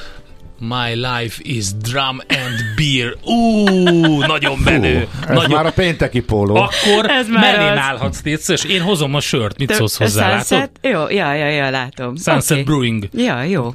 My 0.62 0.94
life 0.94 1.40
is 1.42 1.64
drum 1.82 2.18
and 2.28 2.54
beer. 2.76 3.16
Ú, 3.24 4.20
nagyon 4.26 4.58
menő. 4.64 5.08
Fú, 5.20 5.28
ez 5.28 5.34
nagyon... 5.34 5.50
már 5.50 5.66
a 5.66 5.70
pénteki 5.72 6.20
póló. 6.20 6.54
Akkor 6.54 7.10
Ez 7.10 7.28
már 7.28 7.56
mellén 7.56 7.72
az. 7.72 7.78
állhatsz, 7.78 8.48
és 8.48 8.64
én 8.64 8.80
hozom 8.82 9.14
a 9.14 9.20
sört. 9.20 9.58
Mit 9.58 9.72
szólsz 9.72 9.96
hozzá, 9.98 10.28
látod? 10.28 10.46
Sunset? 10.46 10.70
Jó, 10.82 11.08
ja, 11.08 11.34
ja, 11.34 11.48
ja, 11.48 11.70
látom. 11.70 12.16
Sunset 12.16 12.50
Oké. 12.50 12.62
Brewing. 12.62 13.08
Ja, 13.12 13.42
jó. 13.42 13.74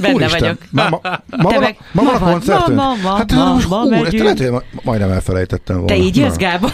Benne 0.00 0.14
Úristen, 0.14 0.40
vagyok. 0.40 0.58
Ma, 0.70 0.88
ma, 0.88 1.00
ma, 1.02 1.18
Te 1.36 1.42
van, 1.42 1.54
a- 1.56 1.60
meg- 1.60 1.76
ma 1.92 2.02
van 2.02 2.14
a 2.14 2.18
ma 2.18 2.24
van, 2.24 2.32
koncertünk? 2.32 2.78
ma, 2.78 2.94
ma, 3.02 3.14
hát, 3.16 3.32
ma, 3.32 3.52
most, 3.52 3.68
ma 3.68 3.82
ú, 3.82 3.88
megyünk. 3.88 4.22
lehet, 4.22 4.38
hogy 4.38 4.50
ma- 4.50 4.62
majdnem 4.82 5.10
elfelejtettem 5.10 5.76
volna. 5.76 5.90
Te 5.92 5.98
így 5.98 6.16
jössz. 6.16 6.36
Gábor? 6.36 6.70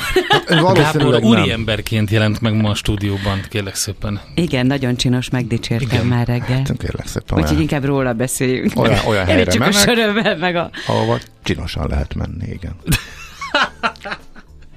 Gábor 0.48 0.62
Valószínűleg 0.74 1.22
nem. 1.22 1.30
úriemberként 1.30 2.10
jelent 2.10 2.40
meg 2.40 2.54
ma 2.60 2.70
a 2.70 2.74
stúdióban, 2.74 3.40
kérlek 3.50 3.74
szépen. 3.74 4.20
Igen, 4.34 4.66
nagyon 4.66 4.96
csinos, 4.96 5.30
megdicsértem 5.30 5.88
Igen. 5.90 6.06
már 6.06 6.26
reggel. 6.26 6.62
Kérlek 6.78 7.06
szépen, 7.06 7.38
Úgyhogy 7.38 7.60
inkább 7.60 7.84
róla 7.84 8.12
beszéljünk. 8.12 8.72
olyan, 8.80 8.98
olyan 9.06 9.26
Helyre 9.44 9.52
csak 9.52 9.60
a 9.60 9.64
mennek, 9.64 9.88
sörömmel, 9.88 10.36
meg 10.36 10.56
a... 10.56 10.70
ahova 10.86 11.18
csinosan 11.42 11.86
lehet 11.88 12.14
menni, 12.14 12.48
igen. 12.48 12.76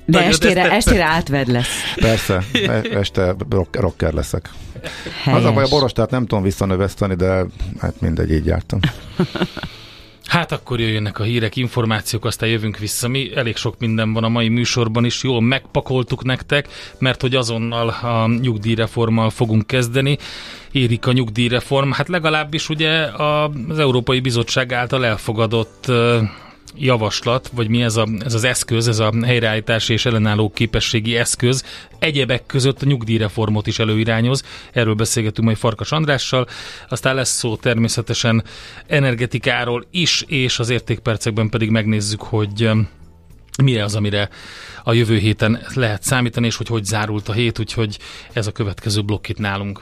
De 0.05 0.17
Nagyon 0.17 0.29
estére, 0.29 0.71
estére 0.71 1.03
átved 1.03 1.47
lesz. 1.47 1.67
Persze, 1.95 2.43
e- 2.53 2.81
este 2.91 3.35
rock, 3.49 3.75
rocker 3.75 4.13
leszek. 4.13 4.49
Helyes. 5.23 5.39
Az 5.39 5.45
a 5.45 5.51
baj, 5.51 5.63
a 5.63 5.67
borostát 5.67 6.09
nem 6.09 6.25
tudom 6.25 6.43
visszanöveszteni, 6.43 7.15
de 7.15 7.45
hát 7.79 8.01
mindegy, 8.01 8.31
így 8.31 8.45
jártam. 8.45 8.79
Hát 10.27 10.51
akkor 10.51 10.79
jöjjenek 10.79 11.19
a 11.19 11.23
hírek, 11.23 11.55
információk, 11.55 12.25
aztán 12.25 12.49
jövünk 12.49 12.77
vissza. 12.77 13.07
Mi 13.07 13.35
elég 13.35 13.55
sok 13.55 13.79
minden 13.79 14.13
van 14.13 14.23
a 14.23 14.29
mai 14.29 14.49
műsorban 14.49 15.05
is, 15.05 15.23
jól 15.23 15.41
megpakoltuk 15.41 16.23
nektek, 16.23 16.67
mert 16.99 17.21
hogy 17.21 17.35
azonnal 17.35 17.89
a 17.89 18.27
nyugdíjreformmal 18.27 19.29
fogunk 19.29 19.67
kezdeni. 19.67 20.17
Érik 20.71 21.07
a 21.07 21.11
nyugdíjreform, 21.11 21.91
hát 21.91 22.07
legalábbis 22.07 22.69
ugye 22.69 23.01
az 23.69 23.79
Európai 23.79 24.19
Bizottság 24.19 24.73
által 24.73 25.05
elfogadott 25.05 25.91
javaslat, 26.75 27.49
vagy 27.53 27.67
mi 27.67 27.81
ez, 27.81 27.95
a, 27.95 28.07
ez 28.19 28.33
az 28.33 28.43
eszköz, 28.43 28.87
ez 28.87 28.99
a 28.99 29.13
helyreállítási 29.25 29.93
és 29.93 30.05
ellenálló 30.05 30.49
képességi 30.49 31.15
eszköz, 31.15 31.63
egyebek 31.99 32.45
között 32.45 32.81
a 32.81 32.85
nyugdíjreformot 32.85 33.67
is 33.67 33.79
előirányoz. 33.79 34.43
Erről 34.71 34.93
beszélgetünk 34.93 35.45
majd 35.47 35.57
Farkas 35.59 35.91
Andrással. 35.91 36.47
Aztán 36.89 37.15
lesz 37.15 37.37
szó 37.37 37.55
természetesen 37.55 38.43
energetikáról 38.87 39.85
is, 39.91 40.23
és 40.27 40.59
az 40.59 40.69
értékpercekben 40.69 41.49
pedig 41.49 41.69
megnézzük, 41.69 42.21
hogy 42.21 42.63
em, 42.63 42.87
mi 43.63 43.77
az, 43.77 43.95
amire 43.95 44.29
a 44.83 44.93
jövő 44.93 45.17
héten 45.17 45.61
lehet 45.73 46.03
számítani, 46.03 46.45
és 46.45 46.55
hogy 46.55 46.67
hogy 46.67 46.85
zárult 46.85 47.29
a 47.29 47.33
hét, 47.33 47.59
úgyhogy 47.59 47.99
ez 48.33 48.47
a 48.47 48.51
következő 48.51 49.01
blokk 49.01 49.27
itt 49.27 49.37
nálunk. 49.37 49.81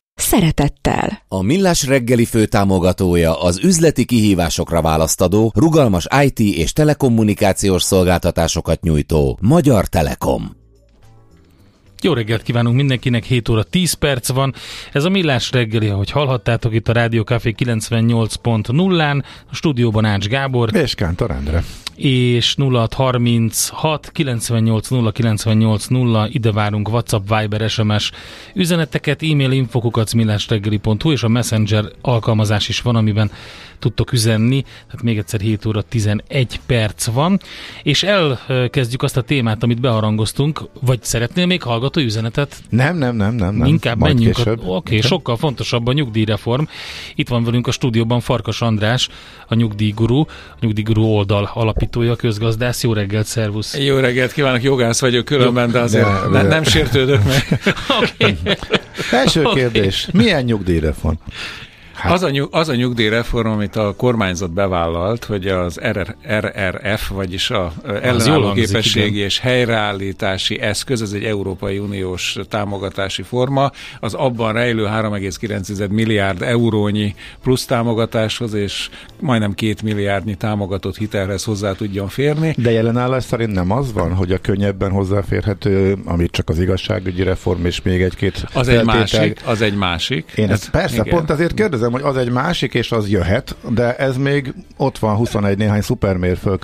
szeretettel. 0.21 1.21
A 1.27 1.41
Millás 1.41 1.87
reggeli 1.87 2.25
főtámogatója 2.25 3.41
az 3.41 3.59
üzleti 3.63 4.05
kihívásokra 4.05 4.81
választadó, 4.81 5.51
rugalmas 5.55 6.07
IT 6.23 6.39
és 6.39 6.73
telekommunikációs 6.73 7.83
szolgáltatásokat 7.83 8.81
nyújtó 8.81 9.37
Magyar 9.41 9.85
Telekom. 9.85 10.60
Jó 12.03 12.13
reggelt 12.13 12.41
kívánunk 12.41 12.75
mindenkinek, 12.75 13.23
7 13.23 13.49
óra 13.49 13.63
10 13.63 13.93
perc 13.93 14.27
van. 14.31 14.53
Ez 14.91 15.03
a 15.03 15.09
Millás 15.09 15.51
reggeli, 15.51 15.87
ahogy 15.87 16.11
hallhattátok 16.11 16.73
itt 16.73 16.87
a 16.87 16.93
Rádió 16.93 17.23
Café 17.23 17.55
98.0-án, 17.57 19.23
a 19.51 19.55
stúdióban 19.55 20.05
Ács 20.05 20.27
Gábor, 20.27 20.75
És 20.75 20.95
Kántor 20.95 21.31
Endre. 21.31 21.63
és 21.95 22.55
0636 22.57 24.11
98 24.13 24.89
0 24.89 25.11
98 25.11 25.87
0, 25.87 26.27
ide 26.31 26.51
várunk 26.51 26.89
WhatsApp, 26.89 27.29
Viber, 27.39 27.69
SMS 27.69 28.11
üzeneteket, 28.53 29.23
e-mail 29.23 29.51
infokukat 29.51 30.13
millásreggeli.hu, 30.13 31.11
és 31.11 31.23
a 31.23 31.27
Messenger 31.27 31.85
alkalmazás 32.01 32.69
is 32.69 32.81
van, 32.81 32.95
amiben 32.95 33.31
tudtok 33.81 34.11
üzenni, 34.11 34.61
tehát 34.61 35.01
még 35.03 35.17
egyszer 35.17 35.39
7 35.39 35.65
óra 35.65 35.81
11 35.81 36.59
perc 36.65 37.05
van, 37.05 37.39
és 37.83 38.03
elkezdjük 38.03 39.03
azt 39.03 39.17
a 39.17 39.21
témát, 39.21 39.63
amit 39.63 39.81
beharangoztunk, 39.81 40.61
vagy 40.81 41.03
szeretnél 41.03 41.45
még 41.45 41.63
hallgató 41.63 42.01
üzenetet? 42.01 42.55
Nem, 42.69 42.97
nem, 42.97 43.15
nem, 43.15 43.35
nem. 43.35 43.55
nem. 43.55 43.67
Inkább 43.67 43.97
Majd 43.97 44.13
menjünk. 44.13 44.37
Oké, 44.39 44.61
okay, 44.65 45.01
sokkal 45.01 45.37
fontosabb 45.37 45.87
a 45.87 45.93
nyugdíjreform. 45.93 46.63
Itt 47.15 47.27
van 47.27 47.43
velünk 47.43 47.67
a 47.67 47.71
stúdióban 47.71 48.19
Farkas 48.19 48.61
András, 48.61 49.09
a 49.47 49.55
nyugdíjguru, 49.55 50.19
a 50.19 50.57
nyugdíjguru 50.59 51.03
oldal 51.03 51.49
alapítója, 51.53 52.15
közgazdász. 52.15 52.83
Jó 52.83 52.93
reggelt, 52.93 53.25
szervusz! 53.25 53.77
Jó 53.77 53.97
reggelt 53.97 54.31
kívánok, 54.31 54.63
jogász 54.63 55.01
vagyok 55.01 55.25
különben, 55.25 55.71
de 55.71 55.79
azért 55.79 56.05
de- 56.05 56.27
ne, 56.29 56.41
de- 56.41 56.47
nem 56.47 56.63
sértődök 56.63 57.23
meg. 57.23 57.61
Oké. 58.01 58.37
Első 59.11 59.43
kérdés. 59.43 60.07
Milyen 60.13 60.43
nyugdíjreform? 60.43 61.15
Hát. 62.01 62.11
Az, 62.11 62.23
a 62.23 62.29
nyug, 62.29 62.47
az 62.51 62.69
a 62.69 62.75
nyugdíjreform, 62.75 63.47
amit 63.47 63.75
a 63.75 63.93
kormányzat 63.97 64.51
bevállalt, 64.51 65.25
hogy 65.25 65.47
az 65.47 65.79
RR, 65.79 66.15
RRF, 66.39 67.09
vagyis 67.09 67.49
a 67.49 67.73
ellenálló 68.01 68.51
képességi 68.51 69.19
és 69.19 69.39
helyreállítási 69.39 70.59
eszköz, 70.59 71.01
ez 71.01 71.11
egy 71.11 71.23
Európai 71.23 71.77
Uniós 71.77 72.37
támogatási 72.49 73.21
forma, 73.21 73.71
az 73.99 74.13
abban 74.13 74.53
rejlő 74.53 74.85
3,9 74.85 75.89
milliárd 75.89 76.41
eurónyi 76.41 77.15
plusz 77.43 77.65
támogatáshoz 77.65 78.53
és 78.53 78.89
majdnem 79.19 79.53
két 79.53 79.81
milliárdnyi 79.81 80.35
támogatott 80.35 80.97
hitelhez 80.97 81.43
hozzá 81.43 81.71
tudjon 81.71 82.07
férni. 82.07 82.55
De 82.57 82.71
jelenállás 82.71 83.23
szerint 83.23 83.51
nem 83.51 83.71
az 83.71 83.93
van, 83.93 84.13
hogy 84.13 84.31
a 84.31 84.37
könnyebben 84.37 84.91
hozzáférhető, 84.91 85.97
amit 86.05 86.31
csak 86.31 86.49
az 86.49 86.59
igazságügyi 86.59 87.23
reform 87.23 87.65
és 87.65 87.81
még 87.81 88.01
egy-két 88.01 88.45
Az 88.53 88.67
egy 88.67 88.85
másik, 88.85 89.41
az 89.45 89.61
egy 89.61 89.75
másik. 89.75 90.31
Én 90.35 90.49
ezt, 90.49 90.69
persze, 90.69 90.95
igen. 90.95 91.15
pont 91.15 91.29
ezért 91.29 91.53
kérdezem, 91.53 91.90
hogy 91.91 92.01
az 92.01 92.17
egy 92.17 92.31
másik, 92.31 92.73
és 92.73 92.91
az 92.91 93.09
jöhet, 93.09 93.55
de 93.69 93.95
ez 93.95 94.17
még 94.17 94.53
ott 94.77 94.97
van 94.97 95.15
21 95.15 95.57
néhány 95.57 95.81
szupermérföld, 95.81 96.59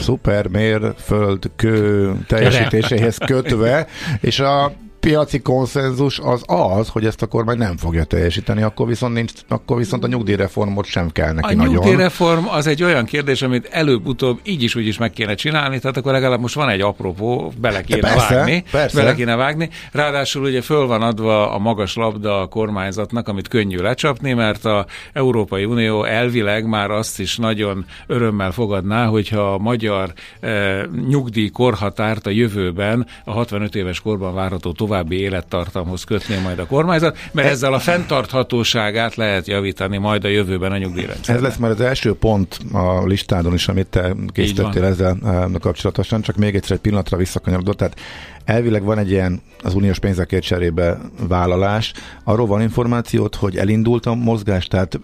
szupermérföld 0.00 1.50
kő 1.56 2.12
teljesítéséhez 2.26 3.16
kötve, 3.16 3.86
és 4.20 4.40
a 4.40 4.72
piaci 5.00 5.40
konszenzus 5.40 6.18
az 6.18 6.42
az, 6.46 6.88
hogy 6.88 7.06
ezt 7.06 7.22
a 7.22 7.26
kormány 7.26 7.58
nem 7.58 7.76
fogja 7.76 8.04
teljesíteni, 8.04 8.62
akkor 8.62 8.86
viszont, 8.86 9.14
nincs, 9.14 9.32
akkor 9.48 9.76
viszont 9.76 10.04
a 10.04 10.06
nyugdíjreformot 10.06 10.84
sem 10.84 11.10
kell 11.10 11.32
neki 11.32 11.52
a 11.52 11.56
nagyon. 11.56 11.70
A 11.70 11.72
nyugdíjreform 11.72 12.46
az 12.48 12.66
egy 12.66 12.82
olyan 12.82 13.04
kérdés, 13.04 13.42
amit 13.42 13.68
előbb-utóbb 13.70 14.40
így 14.42 14.62
is 14.62 14.74
úgy 14.74 14.86
is 14.86 14.98
meg 14.98 15.10
kéne 15.10 15.34
csinálni, 15.34 15.78
tehát 15.78 15.96
akkor 15.96 16.12
legalább 16.12 16.40
most 16.40 16.54
van 16.54 16.68
egy 16.68 16.80
apropó, 16.80 17.52
bele 17.60 17.82
kéne 17.82 18.00
persze, 18.00 18.34
vágni. 18.34 18.64
Persze. 18.70 19.00
Bele 19.00 19.14
kéne 19.14 19.36
vágni. 19.36 19.68
Ráadásul 19.92 20.42
ugye 20.42 20.62
föl 20.62 20.86
van 20.86 21.02
adva 21.02 21.52
a 21.52 21.58
magas 21.58 21.94
labda 21.94 22.40
a 22.40 22.46
kormányzatnak, 22.46 23.28
amit 23.28 23.48
könnyű 23.48 23.76
lecsapni, 23.76 24.32
mert 24.32 24.64
a 24.64 24.86
Európai 25.12 25.64
Unió 25.64 26.04
elvileg 26.04 26.66
már 26.66 26.90
azt 26.90 27.20
is 27.20 27.36
nagyon 27.36 27.86
örömmel 28.06 28.50
fogadná, 28.50 29.06
hogyha 29.06 29.52
a 29.52 29.58
magyar 29.58 30.12
eh, 30.40 30.82
nyugdíj 31.08 31.48
korhatárt 31.48 32.26
a 32.26 32.30
jövőben 32.30 33.06
a 33.24 33.32
65 33.32 33.74
éves 33.74 34.00
korban 34.00 34.34
várható 34.34 34.72
további 34.88 35.20
élettartamhoz 35.20 36.04
kötné 36.04 36.38
majd 36.42 36.58
a 36.58 36.66
kormányzat, 36.66 37.18
mert 37.32 37.48
ezzel 37.48 37.72
a 37.72 37.78
fenntarthatóságát 37.78 39.14
lehet 39.14 39.46
javítani 39.46 39.98
majd 39.98 40.24
a 40.24 40.28
jövőben 40.28 40.72
a 40.72 40.78
nyugdíjrendszer. 40.78 41.34
Ez 41.36 41.42
lesz 41.42 41.56
már 41.56 41.70
az 41.70 41.80
első 41.80 42.14
pont 42.14 42.58
a 42.72 43.06
listádon 43.06 43.54
is, 43.54 43.68
amit 43.68 43.86
te 43.86 44.14
készítettél 44.32 44.84
ezzel 44.84 45.16
eh, 45.24 45.44
kapcsolatosan, 45.60 46.22
csak 46.22 46.36
még 46.36 46.54
egyszer 46.54 46.76
egy 46.76 46.82
pillanatra 46.82 47.16
visszakanyarodott. 47.16 47.76
Tehát 47.76 48.00
elvileg 48.44 48.82
van 48.82 48.98
egy 48.98 49.10
ilyen 49.10 49.42
az 49.62 49.74
uniós 49.74 49.98
pénzekért 49.98 50.42
cserébe 50.42 50.98
vállalás. 51.28 51.92
Arról 52.24 52.46
van 52.46 52.60
információt, 52.60 53.34
hogy 53.34 53.56
elindult 53.56 54.06
a 54.06 54.14
mozgás, 54.14 54.66
tehát 54.66 55.00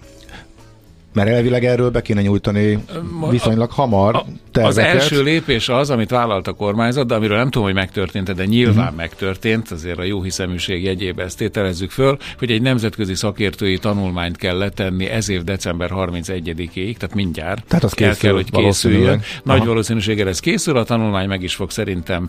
mert 1.15 1.29
elvileg 1.29 1.65
erről 1.65 1.91
be 1.91 2.03
kéne 2.03 2.23
nyújtani 2.23 2.79
viszonylag 3.31 3.71
hamar 3.71 4.15
a, 4.15 4.25
terveket. 4.53 4.95
Az 4.95 5.03
első 5.03 5.23
lépés 5.23 5.69
az, 5.69 5.91
amit 5.91 6.11
vállalt 6.11 6.47
a 6.47 6.53
kormányzat, 6.53 7.07
de 7.07 7.15
amiről 7.15 7.37
nem 7.37 7.51
tudom, 7.51 7.67
hogy 7.67 7.75
megtörtént, 7.75 8.35
de 8.35 8.45
nyilván 8.45 8.85
uh-huh. 8.85 8.97
megtörtént, 8.97 9.71
azért 9.71 9.99
a 9.99 10.03
jó 10.03 10.23
hiszeműség 10.23 10.83
jegyébe 10.83 11.23
ezt 11.23 11.39
tételezzük 11.39 11.91
föl, 11.91 12.17
hogy 12.39 12.51
egy 12.51 12.63
nemzetközi 12.63 13.15
szakértői 13.15 13.79
tanulmányt 13.79 14.37
kell 14.37 14.59
letenni 14.59 15.07
ez 15.07 15.29
év 15.29 15.43
december 15.43 15.91
31-ig, 15.95 16.97
tehát 16.97 17.15
mindjárt. 17.15 17.65
Tehát 17.67 17.85
az 17.85 17.93
készül, 17.93 18.13
el 18.13 18.17
kell, 18.17 18.33
hogy 18.33 18.51
készüljön. 18.51 19.23
Nagy 19.43 19.57
Aha. 19.57 19.67
valószínűséggel 19.67 20.29
ez 20.29 20.41
készül, 20.41 20.77
a 20.77 20.85
tanulmány 20.85 21.29
meg 21.29 21.43
is 21.43 21.55
fog 21.55 21.71
szerintem, 21.71 22.29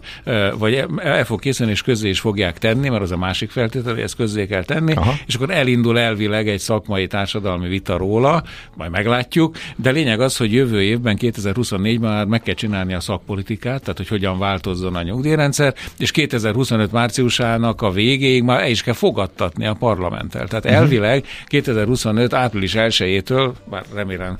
vagy 0.57 0.85
el 0.97 1.25
fog 1.25 1.39
készülni, 1.39 1.71
és 1.71 1.81
közzé 1.81 2.09
is 2.09 2.19
fogják 2.19 2.57
tenni, 2.57 2.89
mert 2.89 3.01
az 3.01 3.11
a 3.11 3.17
másik 3.17 3.49
feltétel, 3.49 3.93
hogy 3.93 4.01
ezt 4.01 4.15
közzé 4.15 4.47
kell 4.47 4.63
tenni, 4.63 4.93
Aha. 4.93 5.13
és 5.27 5.35
akkor 5.35 5.49
elindul 5.51 5.99
elvileg 5.99 6.47
egy 6.47 6.59
szakmai 6.59 7.07
társadalmi 7.07 7.67
vita 7.67 7.97
róla, 7.97 8.43
majd 8.75 8.91
meglátjuk, 8.91 9.55
de 9.75 9.91
lényeg 9.91 10.19
az, 10.19 10.37
hogy 10.37 10.53
jövő 10.53 10.81
évben, 10.81 11.17
2024-ben 11.19 12.11
már 12.11 12.25
meg 12.25 12.41
kell 12.41 12.53
csinálni 12.53 12.93
a 12.93 12.99
szakpolitikát, 12.99 13.81
tehát 13.81 13.97
hogy 13.97 14.07
hogyan 14.07 14.39
változzon 14.39 14.95
a 14.95 15.01
nyugdíjrendszer, 15.01 15.73
és 15.97 16.11
2025 16.11 16.91
márciusának 16.91 17.81
a 17.81 17.91
végéig 17.91 18.43
már 18.43 18.61
el 18.61 18.69
is 18.69 18.83
kell 18.83 18.93
fogadtatni 18.93 19.65
a 19.65 19.73
parlamenttel. 19.73 20.47
Tehát 20.47 20.65
uh-huh. 20.65 20.79
elvileg 20.79 21.25
2025 21.45 22.33
április 22.33 22.73
1-től, 22.77 23.51
bár 23.69 23.83
remélem 23.93 24.37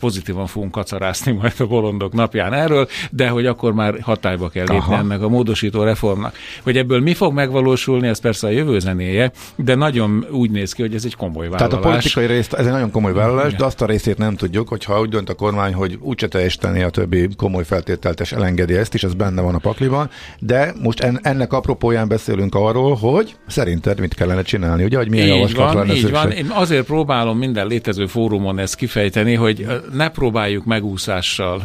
pozitívan 0.00 0.46
fogunk 0.46 0.72
kacarászni 0.72 1.32
majd 1.32 1.54
a 1.58 1.66
bolondok 1.66 2.12
napján 2.12 2.52
erről, 2.52 2.88
de 3.10 3.28
hogy 3.28 3.46
akkor 3.46 3.72
már 3.72 4.00
hatályba 4.00 4.48
kell 4.48 4.66
lépni 4.68 4.76
Aha. 4.76 4.96
ennek 4.96 5.22
a 5.22 5.28
módosító 5.28 5.82
reformnak. 5.82 6.34
Hogy 6.62 6.76
ebből 6.76 7.00
mi 7.00 7.14
fog 7.14 7.32
megvalósulni, 7.32 8.08
ez 8.08 8.20
persze 8.20 8.46
a 8.46 8.50
jövő 8.50 8.78
zenéje, 8.78 9.32
de 9.56 9.74
nagyon 9.74 10.26
úgy 10.30 10.50
néz 10.50 10.72
ki, 10.72 10.82
hogy 10.82 10.94
ez 10.94 11.04
egy 11.04 11.16
komoly 11.16 11.48
vállalás. 11.48 11.68
Tehát 11.68 11.84
a 11.84 11.88
politikai 11.88 12.26
részt, 12.26 12.52
ez 12.52 12.66
egy 12.66 12.72
nagyon 12.72 12.90
komoly 12.90 13.12
vállalás, 13.12 13.52
Igen. 13.52 13.58
Azt 13.64 13.82
a 13.82 13.86
részét 13.86 14.18
nem 14.18 14.36
tudjuk, 14.36 14.68
hogyha 14.68 15.00
úgy 15.00 15.08
dönt 15.08 15.28
a 15.28 15.34
kormány, 15.34 15.74
hogy 15.74 15.98
úgyse 16.00 16.28
teljesíteni 16.28 16.82
a 16.82 16.90
többi 16.90 17.28
komoly 17.36 17.64
feltételt, 17.64 18.20
és 18.20 18.32
elengedi 18.32 18.74
ezt 18.74 18.94
is, 18.94 19.02
ez 19.04 19.14
benne 19.14 19.40
van 19.40 19.54
a 19.54 19.58
pakliban, 19.58 20.10
de 20.38 20.74
most 20.82 21.00
en, 21.00 21.18
ennek 21.22 21.52
apropóján 21.52 22.08
beszélünk 22.08 22.54
arról, 22.54 22.94
hogy 22.94 23.34
szerinted 23.46 24.00
mit 24.00 24.14
kellene 24.14 24.42
csinálni, 24.42 24.84
ugye, 24.84 24.96
hogy 24.96 25.10
milyen 25.10 25.26
így 25.26 25.34
javaslat 25.34 25.66
van, 25.66 25.76
lenne 25.76 25.94
így 25.94 26.00
szükség. 26.00 26.14
van. 26.16 26.30
Én 26.30 26.50
azért 26.50 26.84
próbálom 26.84 27.38
minden 27.38 27.66
létező 27.66 28.06
fórumon 28.06 28.58
ezt 28.58 28.74
kifejteni, 28.74 29.34
hogy 29.34 29.66
ne 29.92 30.08
próbáljuk 30.08 30.64
megúszással 30.64 31.62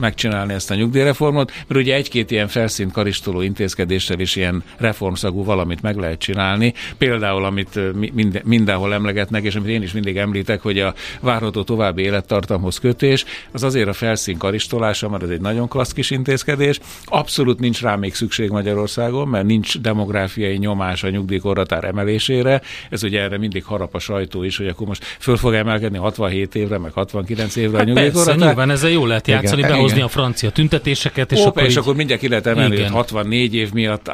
megcsinálni 0.00 0.52
ezt 0.52 0.70
a 0.70 0.74
nyugdíjreformot, 0.74 1.52
mert 1.68 1.80
ugye 1.80 1.94
egy-két 1.94 2.30
ilyen 2.30 2.48
felszínt 2.48 2.92
karistoló 2.92 3.40
intézkedéssel 3.40 4.18
is 4.18 4.36
ilyen 4.36 4.62
reformszagú 4.76 5.44
valamit 5.44 5.82
meg 5.82 5.96
lehet 5.96 6.18
csinálni. 6.18 6.74
Például, 6.98 7.44
amit 7.44 7.80
minden, 8.14 8.42
mindenhol 8.44 8.94
emlegetnek, 8.94 9.42
és 9.42 9.54
amit 9.54 9.68
én 9.68 9.82
is 9.82 9.92
mindig 9.92 10.16
említek, 10.16 10.62
hogy 10.62 10.78
a 10.78 10.94
várható 11.28 11.62
további 11.62 12.02
élettartamhoz 12.02 12.78
kötés, 12.78 13.24
az 13.52 13.62
azért 13.62 13.88
a 13.88 13.92
felszín 13.92 14.38
karistolása, 14.38 15.08
mert 15.08 15.22
ez 15.22 15.28
egy 15.28 15.40
nagyon 15.40 15.68
klassz 15.68 15.92
kis 15.92 16.10
intézkedés. 16.10 16.80
Abszolút 17.04 17.58
nincs 17.58 17.82
rá 17.82 17.96
még 17.96 18.14
szükség 18.14 18.50
Magyarországon, 18.50 19.28
mert 19.28 19.46
nincs 19.46 19.78
demográfiai 19.78 20.56
nyomás 20.56 21.02
a 21.02 21.08
nyugdíjkorhatár 21.10 21.84
emelésére. 21.84 22.62
Ez 22.90 23.02
ugye 23.02 23.20
erre 23.20 23.38
mindig 23.38 23.64
harap 23.64 23.94
a 23.94 23.98
sajtó 23.98 24.42
is, 24.42 24.56
hogy 24.56 24.66
akkor 24.66 24.86
most 24.86 25.04
föl 25.18 25.36
fog 25.36 25.54
emelkedni 25.54 25.98
67 25.98 26.54
évre, 26.54 26.78
meg 26.78 26.92
65 26.92 27.56
évre 27.56 27.74
a 27.74 27.78
hát 27.78 27.86
nyugdíjkorhatár. 27.86 28.34
Persze, 28.34 28.46
nyilván 28.46 28.70
ezzel 28.70 28.90
jól 28.90 29.08
lehet 29.08 29.26
játszani, 29.26 29.58
igen, 29.58 29.70
behozni 29.70 29.96
igen. 29.96 30.06
a 30.06 30.10
francia 30.10 30.50
tüntetéseket, 30.50 31.32
és, 31.32 31.38
Opa, 31.38 31.48
akkor, 31.48 31.62
és 31.62 31.70
így... 31.70 31.78
akkor 31.78 31.94
mindjárt 31.94 32.20
ki 32.20 32.28
lehet 32.28 32.46
emelni, 32.46 32.80
hogy 32.82 32.90
64 32.90 33.54
év 33.54 33.72
miatt 33.72 34.10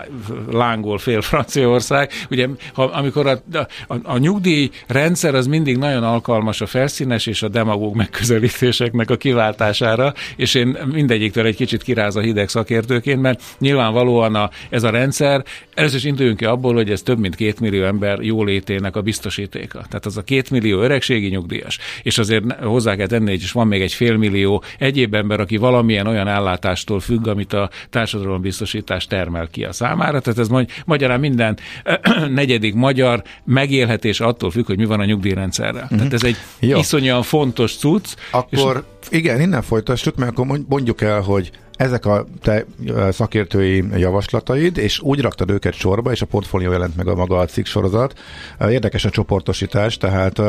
lángol 0.50 0.98
fél 0.98 1.20
Franciaország. 1.20 2.10
Ugye, 2.30 2.48
ha, 2.72 2.84
amikor 2.84 3.26
a, 3.26 3.42
a, 3.52 3.66
a, 3.94 3.96
a 4.02 4.18
nyugdíj 4.18 4.70
rendszer 4.86 5.34
az 5.34 5.46
mindig 5.46 5.76
nagyon 5.76 6.02
alkalmas 6.02 6.60
a 6.60 6.66
felszínes 7.04 7.26
és 7.26 7.42
a 7.42 7.48
demagóg 7.48 7.94
megközelítéseknek 7.96 9.10
a 9.10 9.16
kiváltására, 9.16 10.12
és 10.36 10.54
én 10.54 10.76
mindegyiktől 10.92 11.46
egy 11.46 11.56
kicsit 11.56 11.82
kiráz 11.82 12.16
a 12.16 12.20
hideg 12.20 12.48
szakértőként, 12.48 13.20
mert 13.20 13.42
nyilvánvalóan 13.58 14.34
a, 14.34 14.50
ez 14.70 14.82
a 14.82 14.90
rendszer, 14.90 15.44
először 15.74 15.96
is 15.96 16.04
induljunk 16.04 16.38
ki 16.38 16.44
abból, 16.44 16.74
hogy 16.74 16.90
ez 16.90 17.02
több 17.02 17.18
mint 17.18 17.34
két 17.34 17.60
millió 17.60 17.84
ember 17.84 18.20
jólétének 18.20 18.96
a 18.96 19.02
biztosítéka. 19.02 19.84
Tehát 19.88 20.06
az 20.06 20.16
a 20.16 20.22
két 20.22 20.50
millió 20.50 20.80
öregségi 20.80 21.28
nyugdíjas. 21.28 21.78
És 22.02 22.18
azért 22.18 22.52
hozzá 22.52 22.96
kell 22.96 23.06
tenni, 23.06 23.30
hogy 23.30 23.42
is 23.42 23.52
van 23.52 23.66
még 23.66 23.80
egy 23.80 23.92
fél 23.92 24.16
millió 24.16 24.62
egyéb 24.78 25.14
ember, 25.14 25.40
aki 25.40 25.56
valamilyen 25.56 26.06
olyan 26.06 26.28
ellátástól 26.28 27.00
függ, 27.00 27.26
amit 27.26 27.52
a 27.52 27.70
társadalombiztosítás 27.90 29.06
termel 29.06 29.48
ki 29.50 29.64
a 29.64 29.72
számára. 29.72 30.20
Tehát 30.20 30.38
ez 30.38 30.48
magy- 30.48 30.70
magyarán 30.84 31.20
minden 31.20 31.58
negyedik 32.28 32.74
magyar 32.74 33.22
megélhetés 33.44 34.20
attól 34.20 34.50
függ, 34.50 34.66
hogy 34.66 34.78
mi 34.78 34.84
van 34.84 35.00
a 35.00 35.04
nyugdíjrendszerrel. 35.04 35.72
Mm-hmm. 35.84 35.96
Tehát 35.96 36.12
ez 36.12 36.24
egy 36.24 36.36
Jó. 36.60 36.78
Iszonyúan 36.94 37.22
fontos 37.22 37.76
cucc. 37.76 38.14
Akkor 38.30 38.84
és... 39.02 39.08
igen, 39.10 39.40
innen 39.40 39.62
folytassuk, 39.62 40.16
mert 40.16 40.30
akkor 40.30 40.58
mondjuk 40.68 41.00
el, 41.00 41.20
hogy 41.20 41.50
ezek 41.76 42.06
a 42.06 42.26
te 42.42 42.64
szakértői 43.10 43.84
javaslataid, 43.96 44.76
és 44.76 45.00
úgy 45.00 45.20
raktad 45.20 45.50
őket 45.50 45.74
sorba, 45.74 46.10
és 46.10 46.22
a 46.22 46.26
portfólió 46.26 46.72
jelent 46.72 46.96
meg 46.96 47.08
a 47.08 47.14
maga 47.14 47.38
a 47.38 47.46
cikk 47.46 47.66
sorozat. 47.66 48.18
Érdekes 48.60 49.04
a 49.04 49.10
csoportosítás, 49.10 49.96
tehát 49.96 50.40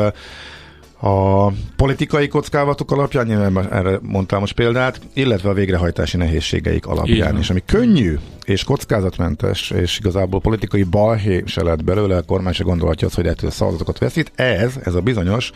a 1.00 1.46
politikai 1.76 2.28
kockávatok 2.28 2.90
alapján, 2.90 3.26
nyilván 3.26 3.72
erre 3.72 3.98
mondtam 4.02 4.40
most 4.40 4.54
példát, 4.54 5.00
illetve 5.12 5.48
a 5.48 5.52
végrehajtási 5.52 6.16
nehézségeik 6.16 6.86
alapján 6.86 7.38
is, 7.38 7.50
ami 7.50 7.62
könnyű 7.66 8.18
és 8.44 8.64
kockázatmentes, 8.64 9.70
és 9.70 9.98
igazából 9.98 10.40
politikai 10.40 10.82
balhé 10.82 11.42
se 11.46 11.62
lett 11.62 11.84
belőle, 11.84 12.16
a 12.16 12.22
kormány 12.22 12.52
se 12.52 12.62
gondolhatja 12.62 13.06
azt, 13.06 13.16
hogy 13.16 13.26
ettől 13.26 13.50
szavazatokat 13.50 13.98
veszít. 13.98 14.32
Ez, 14.34 14.74
ez 14.84 14.94
a 14.94 15.00
bizonyos 15.00 15.52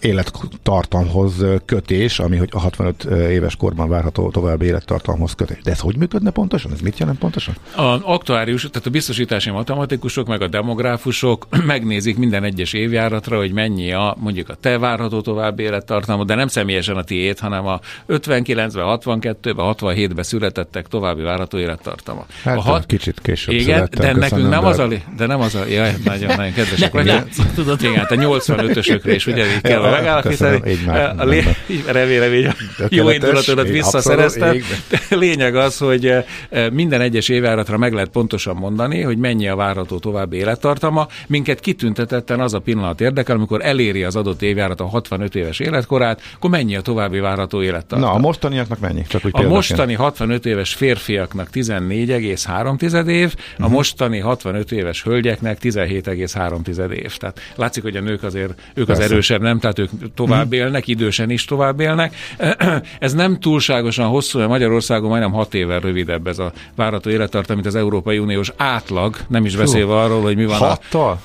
élettartamhoz 0.00 1.44
kötés, 1.64 2.18
ami 2.18 2.36
hogy 2.36 2.48
a 2.52 2.58
65 2.58 3.04
éves 3.04 3.56
korban 3.56 3.88
várható 3.88 4.30
további 4.30 4.66
élettartamhoz 4.66 5.34
kötés. 5.34 5.58
De 5.62 5.70
ez 5.70 5.80
hogy 5.80 5.96
működne 5.96 6.30
pontosan? 6.30 6.72
Ez 6.72 6.80
mit 6.80 6.98
jelent 6.98 7.18
pontosan? 7.18 7.54
A 7.76 8.12
aktuárius, 8.12 8.60
tehát 8.60 8.86
a 8.86 8.90
biztosítási 8.90 9.50
matematikusok, 9.50 10.26
meg 10.26 10.42
a 10.42 10.48
demográfusok 10.48 11.46
megnézik 11.66 12.18
minden 12.18 12.44
egyes 12.44 12.72
évjáratra, 12.72 13.36
hogy 13.36 13.52
mennyi 13.52 13.92
a 13.92 14.16
mondjuk 14.18 14.48
a 14.48 14.54
te 14.54 14.78
várható 14.78 15.20
további 15.20 15.62
élettartama, 15.62 16.24
de 16.24 16.34
nem 16.34 16.48
személyesen 16.48 16.96
a 16.96 17.02
tiét, 17.02 17.38
hanem 17.38 17.66
a 17.66 17.80
59-ben, 18.08 18.98
62-ben, 19.02 19.74
67-ben 19.78 20.24
születettek 20.24 20.86
további 20.86 21.22
várható 21.22 21.58
élettartama. 21.58 22.26
Hát 22.42 22.56
a 22.56 22.60
hat... 22.60 22.86
kicsit 22.86 23.20
később 23.22 23.54
Igen, 23.54 23.64
születtem, 23.64 24.00
de 24.00 24.06
nekünk 24.06 24.22
köszönöm, 24.30 24.50
nem 24.50 24.60
de- 24.60 24.66
az 24.68 24.78
a, 24.78 24.88
de 25.16 25.26
nem 25.26 25.40
az 25.40 25.54
a, 25.54 25.64
jaj, 25.64 25.94
nagyon, 26.04 26.36
nagyon 26.36 26.52
kedvesek 26.52 26.92
látszik, 26.92 27.52
tudod. 27.54 27.82
Igen, 27.82 28.06
te 28.06 28.16
85-ösökre 28.18 29.12
is 29.14 29.26
ugye 29.26 29.60
kell 29.60 29.82
Ja, 29.86 29.96
megállapítani. 29.96 30.60
köszönöm, 30.60 30.96
így 30.96 31.18
A 31.20 31.24
lé- 31.24 31.56
így 31.66 31.84
remélem, 31.92 32.54
a 32.78 32.84
jó 32.88 33.10
indulatodat 33.10 33.66
így 33.66 33.72
visszaszereztem. 33.72 34.48
abszolút, 34.48 35.06
Lényeg 35.24 35.56
az, 35.56 35.78
hogy 35.78 36.06
eh, 36.06 36.24
minden 36.72 37.00
egyes 37.00 37.28
évjáratra 37.28 37.76
meg 37.78 37.92
lehet 37.92 38.08
pontosan 38.08 38.56
mondani, 38.56 39.00
hogy 39.02 39.18
mennyi 39.18 39.48
a 39.48 39.56
várható 39.56 39.98
további 39.98 40.36
élettartama. 40.36 41.06
Minket 41.26 41.60
kitüntetetten 41.60 42.40
az 42.40 42.54
a 42.54 42.58
pillanat 42.58 43.00
érdekel, 43.00 43.36
amikor 43.36 43.60
eléri 43.64 44.04
az 44.04 44.16
adott 44.16 44.42
évjárat 44.42 44.80
a 44.80 44.84
65 44.86 45.34
éves 45.34 45.58
életkorát, 45.60 46.20
akkor 46.34 46.50
mennyi 46.50 46.76
a 46.76 46.80
további 46.80 47.18
várható 47.18 47.62
élettartama. 47.62 48.10
Na, 48.10 48.12
a 48.12 48.18
mostaniaknak 48.18 48.78
mennyi? 48.80 49.02
Csak 49.08 49.24
úgy 49.24 49.30
A 49.34 49.42
mostani 49.42 49.94
65 49.94 50.46
éves 50.46 50.74
férfiaknak 50.74 51.48
14,3 51.52 53.08
év, 53.08 53.34
Mhm. 53.56 53.64
a 53.64 53.68
mostani 53.68 54.18
65 54.18 54.72
éves 54.72 55.02
hölgyeknek 55.02 55.58
17,3 55.58 56.92
év. 56.92 57.16
Tehát 57.16 57.40
látszik, 57.54 57.82
hogy 57.82 57.96
a 57.96 58.00
nők 58.00 58.22
azért, 58.22 58.52
ők 58.74 58.88
az 58.88 58.96
Persze. 58.98 59.12
erősebb, 59.12 59.40
nem? 59.40 59.58
Tehát 59.58 59.75
ők 59.78 59.90
tovább 60.14 60.52
élnek, 60.52 60.88
idősen 60.88 61.30
is 61.30 61.44
tovább 61.44 61.80
élnek. 61.80 62.14
Ez 62.98 63.14
nem 63.14 63.38
túlságosan 63.38 64.06
hosszú, 64.06 64.38
mert 64.38 64.50
Magyarországon 64.50 65.08
majdnem 65.08 65.32
6 65.32 65.54
évvel 65.54 65.80
rövidebb 65.80 66.26
ez 66.26 66.38
a 66.38 66.52
várható 66.74 67.10
élettartam, 67.10 67.54
mint 67.54 67.66
az 67.68 67.74
Európai 67.74 68.18
Uniós 68.18 68.52
átlag, 68.56 69.16
nem 69.28 69.44
is 69.44 69.56
beszélve 69.56 69.94
arról, 69.94 70.22
hogy 70.22 70.36
mi 70.36 70.44
van. 70.44 70.58
Hattal? 70.58 71.20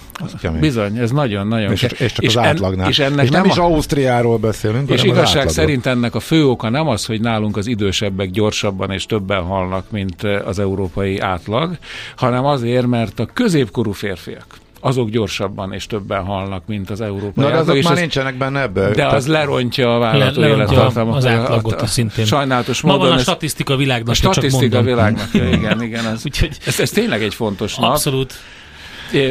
Bizony, 0.60 0.98
ez 0.98 1.12
nagyon-nagyon... 1.12 1.72
És, 1.72 1.84
és 1.84 2.12
csak 2.12 2.26
az 2.26 2.38
en- 2.38 2.44
átlagnál. 2.44 2.90
És 2.90 3.00
ennek 3.00 3.24
és 3.26 3.30
nem, 3.30 3.42
nem 3.42 3.50
is 3.50 3.58
a- 3.58 3.64
Ausztriáról 3.64 4.38
beszélünk, 4.38 4.90
és 4.90 5.00
az 5.00 5.04
igazság 5.04 5.28
átlagról. 5.28 5.54
szerint 5.54 5.86
ennek 5.86 6.16
a 6.16 6.20
fő 6.20 6.48
oka 6.48 6.70
nem 6.70 6.88
az, 6.88 7.06
hogy 7.06 7.22
nálunk 7.22 7.58
az 7.58 7.68
idősebbek 7.68 8.32
gyorsabban 8.32 8.92
és 8.92 9.06
többen 9.06 9.44
halnak, 9.44 9.92
mint 9.92 10.24
eh, 10.24 10.48
az 10.48 10.60
európai 10.60 11.20
átlag, 11.20 11.78
hanem 12.16 12.46
azért, 12.46 12.88
mert 12.88 13.20
a 13.20 13.26
középkorú 13.26 13.92
férfiak 13.92 14.46
azok 14.82 15.10
gyorsabban 15.10 15.74
és 15.74 15.86
többen 15.88 16.24
halnak, 16.26 16.64
mint 16.68 16.90
az 16.90 17.02
európai 17.02 17.44
Na, 17.44 17.50
de 17.52 17.58
azok 17.58 17.76
és 17.76 17.84
már 17.84 17.94
ez- 17.94 18.00
nincsenek 18.00 18.36
benne 18.38 18.62
ebbe. 18.62 18.82
de 18.88 18.92
Tehát- 18.94 19.14
az 19.14 19.28
lerontja 19.28 19.96
a 19.96 20.00
vállalatú 20.00 20.42
élettartamot. 20.44 21.16
az 21.16 21.26
átlagot 21.26 21.88
szintén. 21.88 22.26
Sajnálatos 22.26 22.82
Ma 22.82 22.92
módon. 22.92 23.08
van 23.10 23.18
a 23.18 23.22
statisztika 23.22 23.74
a 23.74 23.78
világnapja, 23.78 24.22
csak 24.22 24.32
statisztika 24.32 24.76
mondom. 24.76 24.94
világnapja, 24.96 25.50
igen, 25.50 25.82
igen. 25.82 26.06
Ez, 26.14 26.22
Úgyhogy 26.26 26.58
ez, 26.66 26.80
ez 26.80 26.90
tényleg 26.90 27.24
egy 27.24 27.34
fontos 27.34 27.76
nap. 27.76 27.90
abszolút. 27.90 28.34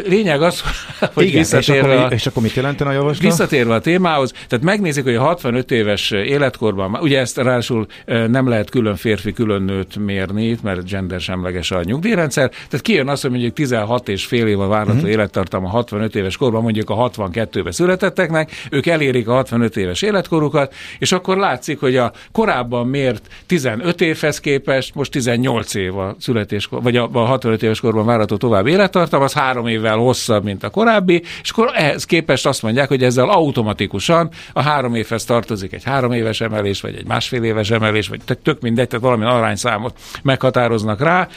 Lényeg 0.09 0.43
az, 0.43 0.62
hogy 1.14 1.24
Igen, 1.24 1.41
és 1.41 1.51
visszatérve... 1.51 1.95
akkor, 1.95 2.12
a- 2.12 2.14
és 2.14 2.26
akkor 2.26 2.43
mit 2.43 2.55
jelentene 2.55 2.91
a 2.91 2.93
javaslat? 2.93 3.22
Visszatérve 3.22 3.74
a 3.74 3.81
témához, 3.81 4.33
tehát 4.49 4.64
megnézik, 4.64 5.05
hogy 5.05 5.14
a 5.14 5.20
65 5.22 5.70
éves 5.70 6.11
életkorban, 6.11 6.95
ugye 7.01 7.18
ezt 7.18 7.37
ráadásul 7.37 7.87
eh, 8.05 8.26
nem 8.28 8.49
lehet 8.49 8.70
külön 8.70 8.97
férfi, 8.97 9.33
külön 9.33 9.62
nőt 9.62 9.97
mérni, 9.97 10.57
mert 10.62 10.89
gender 10.91 11.20
semleges 11.20 11.70
a 11.70 11.83
nyugdíjrendszer, 11.83 12.49
tehát 12.49 12.81
kijön 12.81 13.09
az, 13.09 13.20
hogy 13.20 13.31
mondjuk 13.31 13.53
16 13.53 14.09
és 14.09 14.24
fél 14.24 14.47
év 14.47 14.61
a 14.61 14.66
várható 14.66 14.89
Mhm. 14.91 14.99
uh-huh. 14.99 15.11
élettartam 15.12 15.64
a 15.64 15.68
65 15.68 16.14
éves 16.14 16.37
korban, 16.37 16.62
mondjuk 16.62 16.91
a 16.91 17.11
62-ben 17.11 17.72
születetteknek, 17.72 18.51
ők 18.70 18.87
elérik 18.87 19.28
a 19.28 19.33
65 19.33 19.76
éves 19.76 20.03
életkorukat, 20.03 20.74
és 20.99 21.12
akkor 21.12 21.37
látszik, 21.37 21.81
hogy 21.81 21.97
a 21.97 22.12
korábban 22.33 22.87
mért 22.87 23.26
15 23.47 24.01
évhez 24.01 24.41
képest 24.41 24.95
most 24.95 25.11
18 25.11 25.74
év 25.74 25.99
a 25.99 26.16
születéskor, 26.18 26.83
vagy 26.83 26.97
a, 26.97 27.09
a 27.12 27.18
65 27.18 27.62
éves 27.62 27.81
korban 27.81 28.07
várható 28.07 28.37
tovább 28.37 28.66
élettartam, 28.66 29.22
az 29.22 29.33
három 29.33 29.66
évvel 29.71 29.97
hosszabb, 29.97 30.45
mint 30.45 30.62
a 30.64 30.71
korábbi, 30.71 31.23
és 31.43 31.51
akkor 31.51 31.71
ehhez 31.75 32.05
képest 32.05 32.47
azt 32.47 32.62
mondják, 32.62 32.89
hogy 32.89 33.03
ezzel 33.03 33.29
automatikusan 33.29 34.31
a 34.53 34.62
három 34.62 34.95
évhez 34.95 35.25
tartozik 35.25 35.73
egy 35.73 35.85
három 35.85 36.12
éves 36.12 36.41
emelés, 36.41 36.81
vagy 36.81 36.95
egy 36.95 37.07
másfél 37.07 37.43
éves 37.43 37.71
emelés, 37.71 38.09
vagy 38.09 38.21
tök, 38.25 38.43
tök 38.43 38.61
mindegy, 38.61 38.89
tehát 38.89 39.05
valami 39.05 39.25
arányszámot 39.25 39.99
meghatároznak 40.23 41.01
rá. 41.01 41.29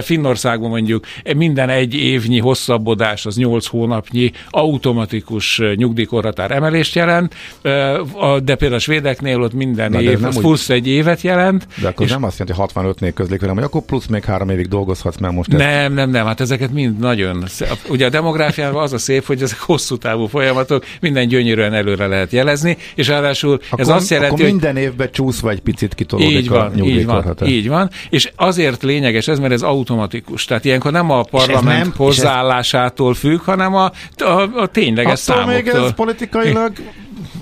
Finnországban 0.00 0.70
mondjuk 0.70 1.04
minden 1.36 1.68
egy 1.68 1.94
évnyi 1.94 2.38
hosszabbodás, 2.38 3.26
az 3.26 3.36
8 3.36 3.66
hónapnyi 3.66 4.32
automatikus 4.50 5.60
nyugdíjkorhatár 5.74 6.50
emelést 6.50 6.94
jelent, 6.94 7.34
de 8.42 8.54
például 8.54 8.74
a 8.74 8.78
svédeknél 8.78 9.40
ott 9.42 9.52
minden 9.52 9.90
Na, 9.90 10.00
év 10.00 10.18
nem 10.20 10.30
úgy- 10.30 10.38
plusz 10.38 10.68
egy 10.68 10.86
évet 10.86 11.20
jelent. 11.20 11.66
De 11.80 11.88
akkor 11.88 12.06
és 12.06 12.12
nem 12.12 12.22
azt 12.22 12.38
jelenti, 12.38 12.60
hogy 12.60 12.70
65-nél 12.74 13.12
közlik 13.14 13.40
velem, 13.40 13.54
hogy 13.54 13.64
akkor 13.64 13.82
plusz 13.82 14.06
még 14.06 14.24
három 14.24 14.48
évig 14.50 14.68
dolgozhatsz, 14.68 15.16
mert 15.16 15.34
most 15.34 15.52
ezt 15.52 15.62
Nem, 15.62 15.92
nem, 15.92 16.10
nem, 16.10 16.26
hát 16.26 16.40
ezeket 16.40 16.72
mind 16.72 16.98
nagyon... 16.98 17.44
Ugye 17.88 18.06
a 18.06 18.08
demográfiában 18.08 18.82
az 18.82 18.92
a 18.92 18.98
szép, 18.98 19.26
hogy 19.26 19.42
ezek 19.42 19.58
hosszú 19.60 19.96
távú 19.96 20.26
folyamatok, 20.26 20.84
minden 21.00 21.28
gyönyörűen 21.28 21.74
előre 21.74 22.06
lehet 22.06 22.32
jelezni, 22.32 22.76
és 22.94 23.08
ráadásul 23.08 23.60
akkor, 23.70 23.80
ez 23.80 23.88
azt 23.88 24.10
jelenti, 24.10 24.32
akkor 24.32 24.44
hogy 24.44 24.52
minden 24.52 24.76
évben 24.76 25.08
csúszva 25.12 25.50
egy 25.50 25.60
picit 25.60 25.94
kitolódik 25.94 26.36
így 26.38 26.48
a 26.48 26.50
van, 26.54 26.70
így 26.72 26.78
van, 26.78 26.86
nyugdíjkorhatár. 26.86 27.48
így 27.48 27.68
van. 27.68 27.90
És 28.10 28.32
azért 28.36 28.82
lényeges 28.82 29.28
ez, 29.28 29.38
mert 29.38 29.52
ez 29.52 29.62
automatikus. 29.62 30.44
Tehát 30.44 30.64
ilyenkor 30.64 30.92
nem 30.92 31.10
a 31.10 31.22
parlament 31.22 31.82
nem- 31.82 31.92
hozzáállásától 31.96 33.14
függ, 33.14 33.40
hanem 33.40 33.74
a, 33.74 33.90
a, 34.16 34.48
a 34.56 34.66
tényleges 34.66 35.28
Attól 35.28 35.44
még 35.46 35.54
számoktól. 35.64 35.86
ez 35.86 35.94
politikailag 35.94 36.72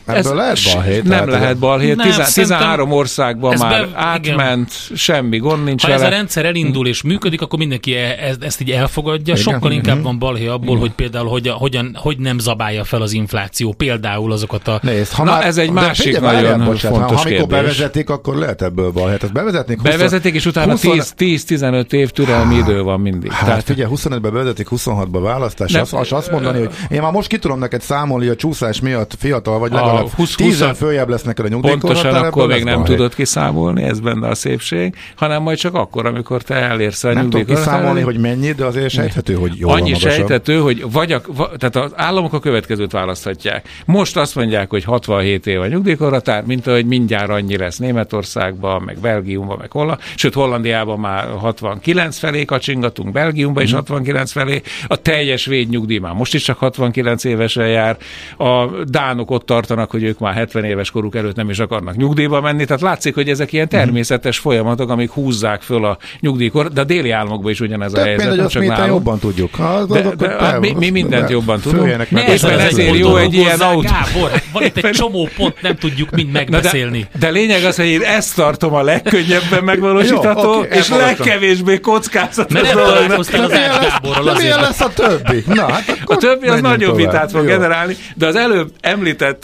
ebből 0.07 0.35
lehet 0.35 0.59
balhét. 0.74 1.05
Nem 1.05 1.29
lehet 1.29 1.59
balhét. 1.59 1.97
Nem, 1.97 2.07
Tizen- 2.07 2.24
szerintem 2.26 2.59
13 2.59 2.91
országban 2.93 3.57
már 3.59 3.70
be- 3.70 3.87
igen. 3.87 4.39
átment, 4.41 4.72
semmi 4.95 5.39
gond 5.39 5.64
nincs 5.64 5.83
Ha 5.85 5.93
ez 5.93 6.01
a 6.01 6.03
vele. 6.05 6.16
rendszer 6.16 6.45
elindul 6.45 6.87
és 6.87 7.03
működik, 7.03 7.41
akkor 7.41 7.59
mindenki 7.59 7.95
e- 7.95 8.16
ez- 8.20 8.37
ezt 8.41 8.61
így 8.61 8.70
elfogadja. 8.70 9.35
Igen. 9.35 9.53
Sokkal 9.53 9.72
inkább 9.72 9.97
Mhm. 9.97 10.05
van 10.05 10.18
balhé 10.18 10.47
abból, 10.47 10.79
hogy 10.79 10.91
például 10.93 11.29
hogy, 11.29 11.49
a, 11.49 11.53
hogyan, 11.53 11.97
hogy 12.01 12.18
nem 12.18 12.39
zabálja 12.39 12.85
fel 12.85 13.03
az 13.03 13.12
infláció. 13.12 13.72
Például 13.72 14.33
azokat 14.33 14.68
a... 14.68 14.79
Nézd, 14.83 15.12
ha 15.12 15.24
Na, 15.24 15.31
már, 15.31 15.47
ez 15.47 15.57
egy 15.59 15.70
másik 15.70 16.12
nagyon 16.20 16.33
várjál, 16.33 16.59
bocsánat, 16.59 16.99
fontos 16.99 17.22
ha, 17.22 17.29
amikor 17.29 17.29
kérdés. 17.47 17.47
bevezetik, 17.47 18.11
akkor 18.11 18.37
lehet 18.37 18.62
ebből 18.62 18.91
balhét. 18.91 19.18
Tehát 19.18 19.35
bevezetnék 19.35 19.76
20 19.81 19.91
Bevezetik, 19.91 20.35
és 20.35 20.47
utána 20.47 20.70
20 20.70 21.12
10 21.16 21.45
10-15 21.49 21.93
év 21.93 22.11
türelmi 22.11 22.55
idő 22.57 22.83
van 22.83 23.01
mindig. 23.01 23.33
Hát 23.33 23.45
Tehát 23.49 23.62
figyelj, 23.64 23.91
25-ben 23.95 24.33
bevezetik, 24.33 24.66
26-ba 24.70 25.18
választás, 25.22 25.74
azt, 25.74 25.93
azt 26.12 26.31
mondani, 26.31 26.59
hogy 26.59 26.70
én 26.91 27.01
már 27.03 27.12
most 27.12 27.29
ki 27.29 27.39
tudom 27.39 27.59
neked 27.59 27.81
számolni, 27.83 28.24
hogy 28.26 28.35
a 28.35 28.39
csúszás 28.39 28.81
miatt 28.81 29.14
fiatal 29.18 29.59
vagy, 29.59 29.68
A 29.73 29.75
legalább 29.75 30.09
20 30.09 30.35
10 30.35 30.61
20 30.61 30.79
följebb 30.79 31.09
lesz 31.09 31.23
neked 31.23 31.45
a 31.45 31.49
nyugdíjkorhatár, 31.49 32.03
Pontosan 32.03 32.25
akkor 32.25 32.49
még 32.49 32.64
nem 32.64 32.85
tudod 32.85 33.14
kiszámolni, 33.14 33.83
ez 33.83 34.01
benne 34.01 34.29
a 34.29 34.35
szépség, 34.35 34.95
hanem 35.16 35.43
majd 35.43 35.59
csak 35.59 35.75
akkor, 35.75 36.07
amikor 36.07 36.43
te 36.43 36.55
elérsz 36.55 37.05
a 37.05 37.12
Nem 37.12 37.31
tudom 37.31 37.47
kiszámolni, 37.47 38.01
hogy 38.01 38.19
mennyi, 38.19 38.53
de 38.53 38.64
azért 38.64 38.91
sejthető, 38.91 39.35
hogy 39.35 39.53
jó 39.59 39.69
Annyi 39.69 39.95
sejtető, 39.95 40.59
hogy 40.59 40.85
vagy 40.93 41.12
a, 41.12 41.21
tehát 41.59 41.77
az 41.77 41.93
államok 41.97 42.33
a 42.33 42.39
következőt 42.39 42.93
választhatják. 42.93 43.69
Most 43.85 44.16
azt 44.16 44.35
mondják, 44.35 44.71
hogy 44.71 44.85
67 44.85 45.47
év 45.47 45.61
a 45.61 45.66
nyugdíjkorhatár, 45.66 46.45
mint 46.45 46.66
ahogy 46.66 46.87
mindjárt 46.87 47.31
annyi 47.31 47.57
lesz 47.57 47.77
Németországban, 47.77 48.83
meg 48.83 48.99
Belgiumban, 48.99 49.57
meg 49.61 49.71
Holland, 49.71 49.99
sőt 50.14 50.35
Hollandiában 50.35 50.99
már 51.01 51.29
69 51.39 52.19
felé 52.19 52.45
kacsingatunk, 52.45 53.12
Belgiumban 53.12 53.62
Mhm. 53.62 53.73
is 53.73 53.73
69 53.79 54.33
felé, 54.33 54.62
a 54.87 54.97
teljes 54.97 55.45
védnyugdíj 55.47 55.99
már 55.99 56.12
most 56.12 56.35
is 56.35 56.43
csak 56.43 56.59
69 56.59 57.25
évesen 57.25 57.69
jár, 57.69 57.97
a 58.37 58.66
dánok 58.85 59.31
ott 59.31 59.51
tartanak, 59.59 59.91
hogy 59.91 60.03
ők 60.03 60.19
már 60.19 60.35
70 60.35 60.65
éves 60.65 60.91
koruk 60.91 61.15
előtt 61.17 61.37
nem 61.37 61.51
is 61.51 61.59
akarnak 61.59 61.97
nyugdíjba 61.97 62.41
menni, 62.41 62.65
tehát 62.65 62.83
látszik, 62.83 63.15
hogy 63.15 63.29
ezek 63.29 63.53
ilyen 63.53 63.69
természetes 63.69 64.39
folyamatok, 64.39 64.91
amik 64.91 65.11
húzzák 65.11 65.63
föl 65.63 65.85
a 65.85 65.99
nyugdíjkor, 66.21 66.69
de 66.69 66.81
a 66.81 66.85
déli 66.85 67.11
államokban 67.11 67.51
is 67.51 67.61
ugyanez 67.61 67.95
a 67.95 68.03
helyzet, 68.03 68.29
mindegy, 68.29 68.47
csak 68.47 68.67
nálunk. 68.67 68.89
jobban 68.89 69.19
tudjuk. 69.19 69.59
Az, 69.59 69.87
De, 69.87 70.01
de, 70.01 70.09
hogy 70.09 70.37
hát 70.39 70.61
mi, 70.61 70.73
mi 70.79 70.91
mindent 70.91 71.23
de- 71.27 71.31
jobban 71.33 71.61
tudunk. 71.61 72.11
Ne 72.11 72.25
ezen 72.25 72.53
az 72.55 72.61
ezért 72.61 72.97
jó 72.99 73.17
egy 73.17 73.35
ilyen 73.35 73.61
autó. 73.61 73.81
Gábor, 73.81 74.31
van 74.53 74.63
itt 74.63 74.77
egy 74.77 74.91
csomó 75.03 75.29
pont, 75.37 75.63
nem 75.63 75.77
tudjuk 75.77 76.11
mind 76.11 76.31
megbeszélni. 76.33 77.01
de, 77.13 77.19
de 77.19 77.31
lényeg 77.31 77.65
az, 77.65 77.77
hogy 77.77 77.87
én 77.87 78.03
ezt 78.03 78.35
tartom 78.37 78.75
a 78.75 78.83
legkönnyebben 78.83 79.65
megvalósítható, 79.65 80.53
Jó, 80.53 80.59
oké, 80.59 80.77
és 80.79 80.89
legkevésbé 80.89 81.81
kockázatos 81.81 82.53
Mert 82.53 82.75
nem 82.75 82.85
találkoztál 82.85 83.45
az 83.45 83.51
De 83.51 83.59
Gáborral 83.59 84.25
de 84.25 84.31
azért, 84.31 84.43
milyen 84.43 84.61
lesz 84.61 84.81
a 84.81 84.89
többi? 84.95 85.45
Na, 85.47 85.73
hát 85.73 85.99
A 86.05 86.17
többi 86.17 86.49
az 86.49 86.61
nagyobb 86.61 86.97
vitát 86.97 87.31
fog 87.31 87.47
generálni, 87.47 87.97
de 88.15 88.27
az 88.27 88.37
előbb 88.37 88.71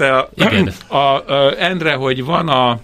említette 0.05 0.47
a, 0.49 0.53
Igen. 0.53 0.73
a, 0.87 1.33
a 1.35 1.55
Endre, 1.59 1.95
hogy 1.95 2.25
van 2.25 2.49
a 2.49 2.79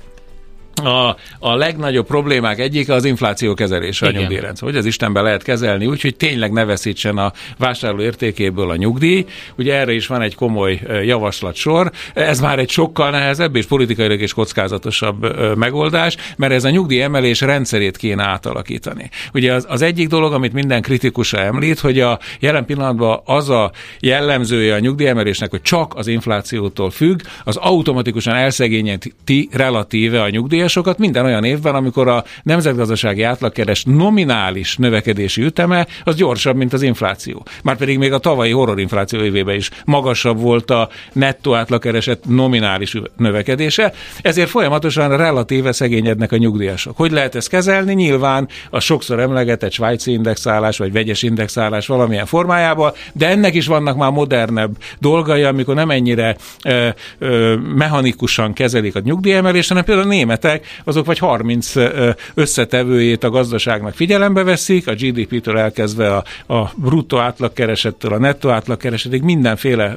a, 0.87 1.17
a 1.39 1.55
legnagyobb 1.55 2.07
problémák 2.07 2.59
egyik 2.59 2.89
az 2.89 3.05
infláció 3.05 3.55
kezelése 3.55 4.07
Igen. 4.07 4.17
a 4.17 4.21
nyugdíjrendszer. 4.21 4.69
Hogy 4.69 4.77
az 4.77 4.85
Istenben 4.85 5.23
lehet 5.23 5.43
kezelni 5.43 5.87
úgy, 5.87 6.01
hogy 6.01 6.17
tényleg 6.17 6.53
ne 6.53 6.65
veszítsen 6.65 7.19
a 7.19 7.33
vásárló 7.59 8.03
értékéből 8.03 8.71
a 8.71 8.77
nyugdíj. 8.77 9.25
Ugye 9.57 9.75
erre 9.75 9.93
is 9.93 10.07
van 10.07 10.23
egy 10.23 10.35
komoly 10.35 10.81
javaslatsor. 11.05 11.91
Ez 12.15 12.41
már 12.41 12.59
egy 12.59 12.71
sokkal 12.71 13.11
nehezebb 13.11 13.57
és 13.57 13.67
politikailag 13.67 14.21
is 14.21 14.33
kockázatosabb 14.33 15.57
megoldás, 15.57 16.17
mert 16.37 16.53
ez 16.53 16.65
a 16.65 16.71
nyugdíj 16.71 17.03
emelés 17.03 17.41
rendszerét 17.41 17.97
kéne 17.97 18.25
átalakítani. 18.25 19.11
Ugye 19.35 19.53
az, 19.53 19.67
az 19.69 19.83
egyik 19.83 20.09
dolog, 20.09 20.33
amit 20.33 20.53
minden 20.53 20.83
kritikusa 20.83 21.39
említ, 21.39 21.79
hogy 21.79 22.01
a 22.01 22.19
jelen 22.41 22.65
pillanatban 22.65 23.21
az 23.25 23.49
a 23.49 23.71
jellemzője 24.01 24.75
a 24.75 24.79
nyugdíjemelésnek, 24.79 25.51
hogy 25.51 25.63
csak 25.63 25.95
az 25.95 26.07
inflációtól 26.07 26.91
függ, 26.91 27.21
az 27.45 27.57
automatikusan 27.57 28.35
elszegényíti 28.35 29.49
relatíve 29.53 30.23
a 30.23 30.29
nyugdíjasokat 30.75 30.99
minden 30.99 31.25
olyan 31.25 31.45
évben, 31.45 31.75
amikor 31.75 32.09
a 32.09 32.25
nemzetgazdasági 32.43 33.23
átlagkeres 33.23 33.85
nominális 33.85 34.77
növekedési 34.77 35.43
üteme 35.43 35.87
az 36.05 36.15
gyorsabb, 36.15 36.57
mint 36.57 36.73
az 36.73 36.83
infláció. 36.83 37.47
Márpedig 37.63 37.99
még 37.99 38.13
a 38.13 38.19
tavalyi 38.19 38.51
horrorinfláció 38.51 39.21
évében 39.21 39.55
is 39.55 39.71
magasabb 39.85 40.41
volt 40.41 40.71
a 40.71 40.89
nettó 41.13 41.55
átlagkereset 41.55 42.25
nominális 42.29 42.97
növekedése, 43.17 43.93
ezért 44.23 44.49
folyamatosan 44.49 45.17
relatíve 45.17 45.73
szegényednek 45.73 46.33
a 46.33 46.37
nyugdíjasok. 46.37 46.97
Hogy 46.97 47.11
lehet 47.11 47.35
ezt 47.35 47.49
kezelni? 47.49 47.95
Nyilván 47.95 48.49
a 48.71 48.81
sokszor 48.81 49.21
emlegetett 49.21 49.73
svájci 49.73 50.13
indexálás 50.13 50.79
vagy 50.79 50.93
vegyes 50.93 51.23
indexálás 51.23 51.87
valamilyen 51.87 52.27
formájában, 52.27 52.93
de 53.13 53.29
ennek 53.29 53.55
is 53.55 53.67
vannak 53.67 53.97
már 53.97 54.11
modernebb 54.11 54.71
dolgai, 54.99 55.43
amikor 55.43 55.75
nem 55.75 55.91
ennyire 55.91 56.37
ö, 56.65 56.89
ö, 57.19 57.55
mechanikusan 57.75 58.53
kezelik 58.53 58.97
a 58.97 59.01
nyugdíjemelést, 59.05 59.69
hanem 59.69 59.85
például 59.85 60.07
a 60.07 60.11
németek 60.11 60.60
azok 60.85 61.07
vagy 61.07 61.19
30 61.19 61.77
ö, 61.77 62.11
összetevőjét 62.35 63.25
a 63.25 63.31
gazdaságnak 63.31 63.95
figyelembe 63.95 64.43
veszik, 64.43 64.89
a 64.89 64.95
GDP-től 64.95 65.59
elkezdve 65.59 66.17
a, 66.17 66.25
a 66.55 66.71
bruttó 66.77 67.19
átlagkeresettől 67.19 68.13
a 68.13 68.19
nettó 68.19 68.49
átlagkeresetig 68.49 69.23
mindenféle 69.23 69.97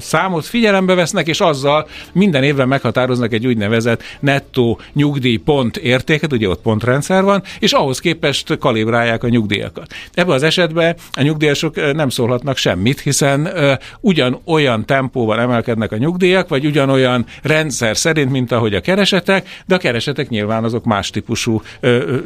számot 0.00 0.46
figyelembe 0.46 0.94
vesznek, 0.94 1.26
és 1.26 1.40
azzal 1.40 1.88
minden 2.12 2.42
évben 2.42 2.68
meghatároznak 2.68 3.32
egy 3.32 3.46
úgynevezett 3.46 4.02
nettó 4.20 4.80
nyugdíj 4.92 5.36
pont 5.36 5.76
értéket, 5.76 6.32
ugye 6.32 6.48
ott 6.48 6.62
pontrendszer 6.62 7.22
van, 7.22 7.42
és 7.58 7.72
ahhoz 7.72 7.98
képest 8.00 8.58
kalibrálják 8.58 9.24
a 9.24 9.28
nyugdíjakat. 9.28 9.92
Ebben 10.14 10.34
az 10.34 10.42
esetben 10.42 10.96
a 11.12 11.22
nyugdíjasok 11.22 11.92
nem 11.94 12.08
szólhatnak 12.08 12.56
semmit, 12.56 13.00
hiszen 13.00 13.46
ö, 13.46 13.72
ugyanolyan 14.00 14.86
tempóban 14.86 15.38
emelkednek 15.38 15.92
a 15.92 15.96
nyugdíjak, 15.96 16.48
vagy 16.48 16.66
ugyanolyan 16.66 17.26
rendszer 17.42 17.96
szerint, 17.96 18.30
mint 18.30 18.52
ahogy 18.52 18.74
a 18.74 18.80
keresetek, 18.80 19.48
de 19.66 19.74
a 19.74 19.78
keresetek 19.90 20.28
nyilván 20.28 20.64
azok 20.64 20.84
más 20.84 21.10
típusú 21.10 21.62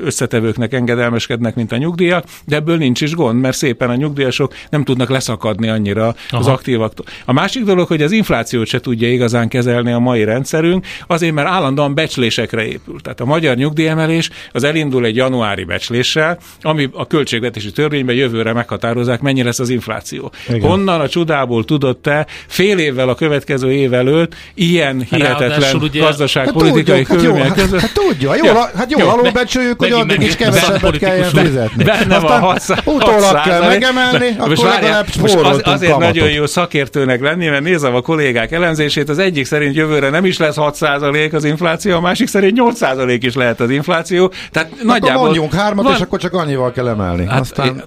összetevőknek 0.04 0.72
engedelmeskednek, 0.72 1.54
mint 1.54 1.72
a 1.72 1.76
nyugdíjak, 1.76 2.24
de 2.44 2.56
ebből 2.56 2.76
nincs 2.76 3.00
is 3.00 3.14
gond, 3.14 3.40
mert 3.40 3.56
szépen 3.56 3.90
a 3.90 3.94
nyugdíjasok 3.94 4.54
nem 4.70 4.84
tudnak 4.84 5.08
leszakadni 5.08 5.68
annyira 5.68 6.02
Aha. 6.04 6.14
az 6.30 6.46
aktívaktól. 6.46 7.06
A 7.24 7.32
másik 7.32 7.64
dolog, 7.64 7.86
hogy 7.86 8.02
az 8.02 8.12
inflációt 8.12 8.66
se 8.66 8.80
tudja 8.80 9.12
igazán 9.12 9.48
kezelni 9.48 9.92
a 9.92 9.98
mai 9.98 10.24
rendszerünk, 10.24 10.86
azért, 11.06 11.32
mert 11.34 11.48
állandóan 11.48 11.94
becslésekre 11.94 12.66
épül. 12.66 13.00
Tehát 13.00 13.20
a 13.20 13.24
magyar 13.24 13.56
nyugdíjemelés 13.56 14.30
az 14.52 14.64
elindul 14.64 15.04
egy 15.04 15.16
januári 15.16 15.64
becsléssel, 15.64 16.38
ami 16.62 16.88
a 16.92 17.06
költségvetési 17.06 17.72
törvényben 17.72 18.14
jövőre 18.14 18.52
meghatározzák, 18.52 19.20
mennyi 19.20 19.42
lesz 19.42 19.58
az 19.58 19.68
infláció. 19.68 20.32
Igen. 20.48 20.60
Honnan 20.60 21.00
a 21.00 21.08
csodából 21.08 21.64
tudott-e 21.64 22.26
fél 22.46 22.78
évvel 22.78 23.08
a 23.08 23.14
következő 23.14 23.72
év 23.72 23.92
előtt 23.94 24.34
ilyen 24.54 25.00
hihetetlen 25.10 25.48
Ráadásul 25.48 25.82
ugye- 25.82 26.00
gazdaságpolitikai 26.00 27.04
hát 27.08 27.22
hát, 27.22 27.43
között? 27.52 27.80
hát 27.80 27.92
tudja, 27.92 28.34
jól, 28.34 28.46
Ja. 28.46 28.70
hát 28.76 28.90
jól 28.90 29.02
Jó, 29.02 29.08
alulbecsüljük, 29.08 29.78
hogy 29.78 29.92
addig 29.92 30.20
is 30.20 30.36
kevesebbet 30.36 30.98
kelljen 30.98 31.30
fizetni. 31.30 31.84
Benne 31.84 32.18
van 32.18 32.24
Aztán 32.24 32.40
600 32.40 32.78
utólag 32.84 33.40
kell 33.44 33.66
megemelni, 33.66 34.36
akkor 34.38 34.56
legalább 34.66 35.06
az, 35.42 35.60
azért 35.64 35.98
nagyon 35.98 36.30
jó 36.30 36.46
szakértőnek 36.46 37.20
lenni, 37.20 37.46
mert 37.46 37.62
nézem 37.62 37.94
a 37.94 38.00
kollégák 38.00 38.52
elemzését, 38.52 39.08
az 39.08 39.18
egyik 39.18 39.44
szerint 39.44 39.74
jövőre 39.74 40.10
nem 40.10 40.24
is 40.24 40.38
lesz 40.38 40.56
6% 40.58 41.32
az 41.34 41.44
infláció, 41.44 41.96
a 41.96 42.00
másik 42.00 42.28
szerint 42.28 42.58
8% 42.60 43.18
is 43.20 43.34
lehet 43.34 43.60
az 43.60 43.70
infláció. 43.70 44.32
Tehát 44.50 44.68
Akkor 44.72 44.84
nagyjából 44.86 45.22
mondjunk 45.24 45.54
hármat, 45.54 45.84
van- 45.84 45.94
és 45.94 46.00
akkor 46.00 46.18
csak 46.18 46.32
annyival 46.32 46.72
kell 46.72 46.88
emelni. 46.88 47.26
Hát, 47.26 47.40
Aztán... 47.40 47.84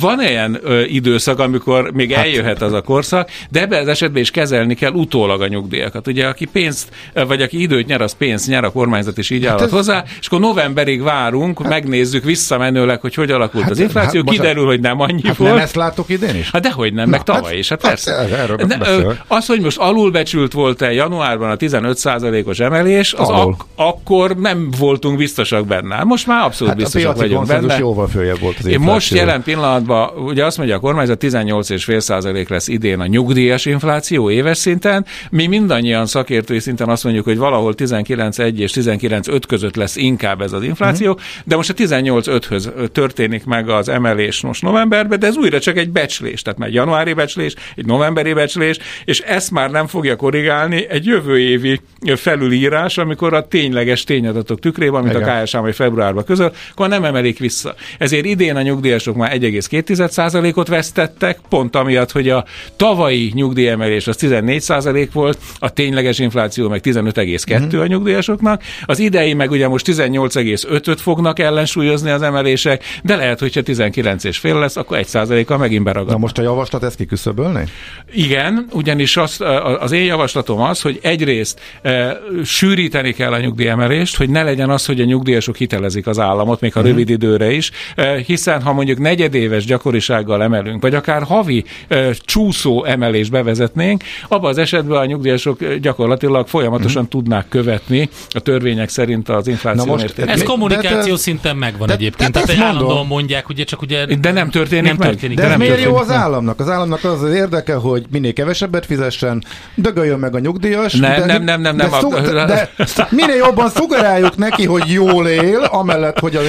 Van 0.00 0.20
ilyen 0.20 0.58
ö, 0.62 0.80
időszak, 0.82 1.38
amikor 1.38 1.90
még 1.92 2.12
hát, 2.12 2.24
eljöhet 2.24 2.62
az 2.62 2.72
a 2.72 2.80
korszak, 2.80 3.28
de 3.50 3.60
ebben 3.60 3.80
az 3.80 3.88
esetben 3.88 4.22
is 4.22 4.30
kezelni 4.30 4.74
kell 4.74 4.92
utólag 4.92 5.40
a 5.40 5.46
nyugdíjakat. 5.46 6.06
Ugye, 6.06 6.26
aki 6.26 6.44
pénzt, 6.44 6.88
vagy 7.26 7.42
aki 7.42 7.60
időt 7.62 7.86
nyer, 7.86 8.00
az 8.00 8.12
pénzt 8.12 8.46
nyer, 8.46 8.64
a 8.64 8.72
kormányzat 8.90 9.18
is 9.18 9.30
így 9.30 9.44
állhat 9.44 9.60
Hát 9.60 9.68
ez- 9.68 9.74
hozzá, 9.74 10.04
és 10.20 10.26
akkor 10.26 10.40
novemberig 10.40 11.02
várunk, 11.02 11.58
hát, 11.62 11.68
megnézzük 11.68 12.24
visszamenőleg, 12.24 13.00
hogy 13.00 13.14
hogy 13.14 13.30
alakult 13.30 13.62
Hát- 13.62 13.72
az 13.72 13.78
infláció, 13.78 14.22
hát 14.26 14.34
kiderül, 14.34 14.66
hogy 14.66 14.80
nem 14.80 15.00
annyi 15.00 15.20
Hát 15.24 15.36
volt. 15.36 15.50
nem 15.52 15.60
ezt 15.60 15.74
látok 15.74 16.08
idén 16.08 16.34
is? 16.36 16.50
Hát 16.50 16.62
dehogy 16.62 16.92
nem, 16.92 17.08
meg 17.08 17.18
Na, 17.18 17.24
tavaly 17.34 17.50
hát- 17.50 17.58
is, 17.58 17.68
hát 17.68 17.82
hát 17.82 17.90
persze. 17.90 18.12
ez- 18.16 18.30
erről 18.30 18.56
ö, 18.60 18.64
beszélek. 18.78 19.22
az, 19.26 19.46
hogy 19.46 19.60
most 19.60 19.78
alulbecsült 19.78 20.52
volt-e 20.52 20.92
januárban 20.92 21.50
a 21.50 21.56
15%-os 21.56 22.58
emelés, 22.60 23.12
az 23.12 23.28
Alul. 23.28 23.40
ak- 23.52 23.64
akkor 23.76 24.36
nem 24.36 24.68
voltunk 24.78 25.16
biztosak 25.18 25.66
benne. 25.66 26.04
Most 26.04 26.26
már 26.26 26.44
abszolút 26.44 26.72
Hát 26.72 26.82
biztosak 26.82 27.16
vagyunk 27.16 27.46
benne. 27.46 27.78
jóval 27.78 28.08
följebb 28.08 28.38
volt 28.40 28.56
az 28.58 28.66
Én 28.66 28.80
most 28.80 29.14
jelen 29.14 29.42
pillanatban, 29.42 30.08
ugye 30.16 30.44
azt 30.44 30.56
mondja 30.56 30.76
a 30.76 30.80
kormányzat, 30.80 31.18
18,5% 31.18 32.48
lesz 32.48 32.68
idén 32.68 33.00
a 33.00 33.06
nyugdíjas 33.06 33.66
infláció 33.66 34.30
éves 34.30 34.58
szinten. 34.58 35.04
Mi 35.30 35.46
mindannyian 35.46 36.06
szakértői 36.06 36.58
szinten 36.58 36.88
azt 36.88 37.04
mondjuk, 37.04 37.24
hogy 37.24 37.36
valahol 37.38 37.74
19,1 37.74 38.58
és 38.58 38.70
19,5 38.82 39.40
között 39.48 39.76
lesz 39.76 39.96
inkább 39.96 40.40
ez 40.40 40.52
az 40.52 40.62
infláció, 40.62 41.12
Mhm. 41.12 41.20
de 41.44 41.56
most 41.56 41.70
a 41.70 41.74
18,5-höz 41.74 42.70
történik 42.92 43.44
meg 43.44 43.68
az 43.68 43.88
emelés 43.88 44.40
most 44.40 44.62
novemberben, 44.62 45.18
de 45.18 45.26
ez 45.26 45.36
újra 45.36 45.60
csak 45.60 45.76
egy 45.76 45.90
becslés, 45.90 46.42
tehát 46.42 46.58
már 46.58 46.68
egy 46.68 46.74
januári 46.74 47.12
becslés, 47.12 47.54
egy 47.76 47.86
novemberi 47.86 48.32
becslés, 48.32 48.78
és 49.04 49.20
ezt 49.20 49.50
már 49.50 49.70
nem 49.70 49.86
fogja 49.86 50.16
korrigálni 50.16 50.86
egy 50.88 51.04
jövő 51.06 51.38
évi 51.40 51.80
felülírás, 52.16 52.98
amikor 52.98 53.34
a 53.34 53.48
tényleges 53.48 54.04
tényadatok 54.04 54.60
tükrében, 54.60 55.00
amit 55.00 55.14
Igen. 55.14 55.28
a 55.28 55.42
KSH 55.42 55.56
majd 55.60 55.74
februárban 55.74 56.24
közöl, 56.24 56.52
akkor 56.72 56.88
nem 56.88 57.04
emelik 57.04 57.38
vissza. 57.38 57.74
Ezért 57.98 58.24
idén 58.24 58.56
a 58.56 58.62
nyugdíjasok 58.62 59.16
már 59.16 59.32
1,2%-ot 59.32 60.68
vesztettek, 60.68 61.38
pont 61.48 61.76
amiatt, 61.76 62.10
hogy 62.12 62.28
a 62.28 62.44
tavalyi 62.76 63.30
nyugdíjemelés 63.34 64.06
az 64.06 64.16
14% 64.20 65.08
volt, 65.12 65.38
a 65.58 65.70
tényleges 65.72 66.18
infláció 66.18 66.68
meg 66.68 66.80
15,2 66.84 67.80
a 67.80 67.86
nyugdíjasoknak, 67.86 68.62
az 68.84 68.98
idei 68.98 69.34
meg 69.34 69.50
ugye 69.50 69.68
most 69.68 69.86
18,5-öt 69.88 71.00
fognak 71.00 71.38
ellensúlyozni 71.38 72.10
az 72.10 72.22
emelések, 72.22 72.84
de 73.02 73.16
lehet, 73.16 73.38
hogyha 73.38 73.60
19,5 73.64 74.58
lesz, 74.58 74.76
akkor 74.76 74.98
1%-kal 75.02 75.58
megint 75.58 75.84
beragad. 75.84 76.10
Na 76.10 76.18
most 76.18 76.38
a 76.38 76.42
javaslat 76.42 76.82
ezt 76.82 76.96
kiküszöbölni? 76.96 77.64
Igen, 78.12 78.66
ugyanis 78.72 79.16
az, 79.16 79.40
az 79.80 79.92
én 79.92 80.04
javaslatom 80.04 80.60
az, 80.60 80.80
hogy 80.80 80.98
egyrészt 81.02 81.60
e, 81.82 82.18
sűríteni 82.44 83.12
kell 83.12 83.32
a 83.32 83.40
nyugdíjemelést, 83.40 84.16
hogy 84.16 84.30
ne 84.30 84.42
legyen 84.42 84.70
az, 84.70 84.86
hogy 84.86 85.00
a 85.00 85.04
nyugdíjasok 85.04 85.56
hitelezik 85.56 86.06
az 86.06 86.18
államot, 86.18 86.60
még 86.60 86.72
ha 86.72 86.80
Mhm. 86.80 86.88
rövid 86.88 87.08
időre 87.08 87.52
is, 87.52 87.70
e, 87.94 88.16
hiszen 88.26 88.62
ha 88.62 88.72
mondjuk 88.72 88.98
negyedéves 88.98 89.64
gyakorisággal 89.64 90.42
emelünk, 90.42 90.82
vagy 90.82 90.94
akár 90.94 91.22
havi 91.22 91.64
e, 91.88 92.12
csúszó 92.12 92.84
emelést 92.84 93.30
bevezetnénk, 93.30 94.02
abban 94.28 94.50
az 94.50 94.58
esetben 94.58 94.98
a 94.98 95.04
nyugdíjasok 95.04 95.74
gyakorlatilag 95.74 96.48
folyamatosan 96.48 97.08
tudnák 97.08 97.48
követni 97.48 98.08
a 98.30 98.38
törvények 98.60 98.88
szerint 98.88 99.28
az 99.28 99.46
infláció. 99.46 99.84
Na 99.84 99.90
most- 99.90 100.04
mértékét. 100.04 100.30
Ez 100.30 100.42
kommunikáció 100.42 101.14
de- 101.14 101.20
szinten 101.20 101.56
megvan 101.56 101.86
de- 101.86 101.92
egyébként. 101.92 102.30
de- 102.30 102.40
Tehát 102.40 102.48
egy 102.48 102.58
mondom. 102.58 102.76
állandóan 102.76 103.06
mondják, 103.06 103.48
ugye 103.48 103.64
csak 103.64 103.82
ugye 103.82 104.06
De 104.20 104.32
nem 104.32 104.50
történik 104.50 104.84
nem 104.84 104.96
meg. 104.98 105.08
történik. 105.08 105.36
De 105.36 105.42
De 105.42 105.48
ez 105.48 105.56
nem 105.58 105.66
miért 105.66 105.82
jó 105.82 105.84
történik 105.84 106.02
az 106.02 106.08
meg. 106.08 106.16
államnak? 106.16 106.60
Az 106.60 106.68
államnak 106.68 107.04
az 107.04 107.22
az 107.22 107.32
érdeke, 107.32 107.74
hogy 107.74 108.04
minél 108.10 108.32
kevesebbet 108.32 108.86
fizessen, 108.86 109.44
dögöljön 109.74 110.18
meg 110.18 110.34
a 110.34 110.38
nyugdíjas. 110.38 110.92
Nem, 110.94 111.10
de, 111.20 111.26
nem, 111.26 111.42
nem, 111.44 111.60
nem, 111.60 111.76
de, 111.76 111.88
nem, 111.88 112.00
szug, 112.00 112.12
a- 112.14 112.20
de, 112.20 112.44
de 112.44 112.70
minél 113.10 113.36
jobban 113.36 113.68
szugeráljuk 113.68 114.36
neki, 114.36 114.66
hogy 114.66 114.82
jól 114.92 115.28
él, 115.28 115.58
amellett, 115.58 116.18
hogy 116.18 116.36
a 116.36 116.40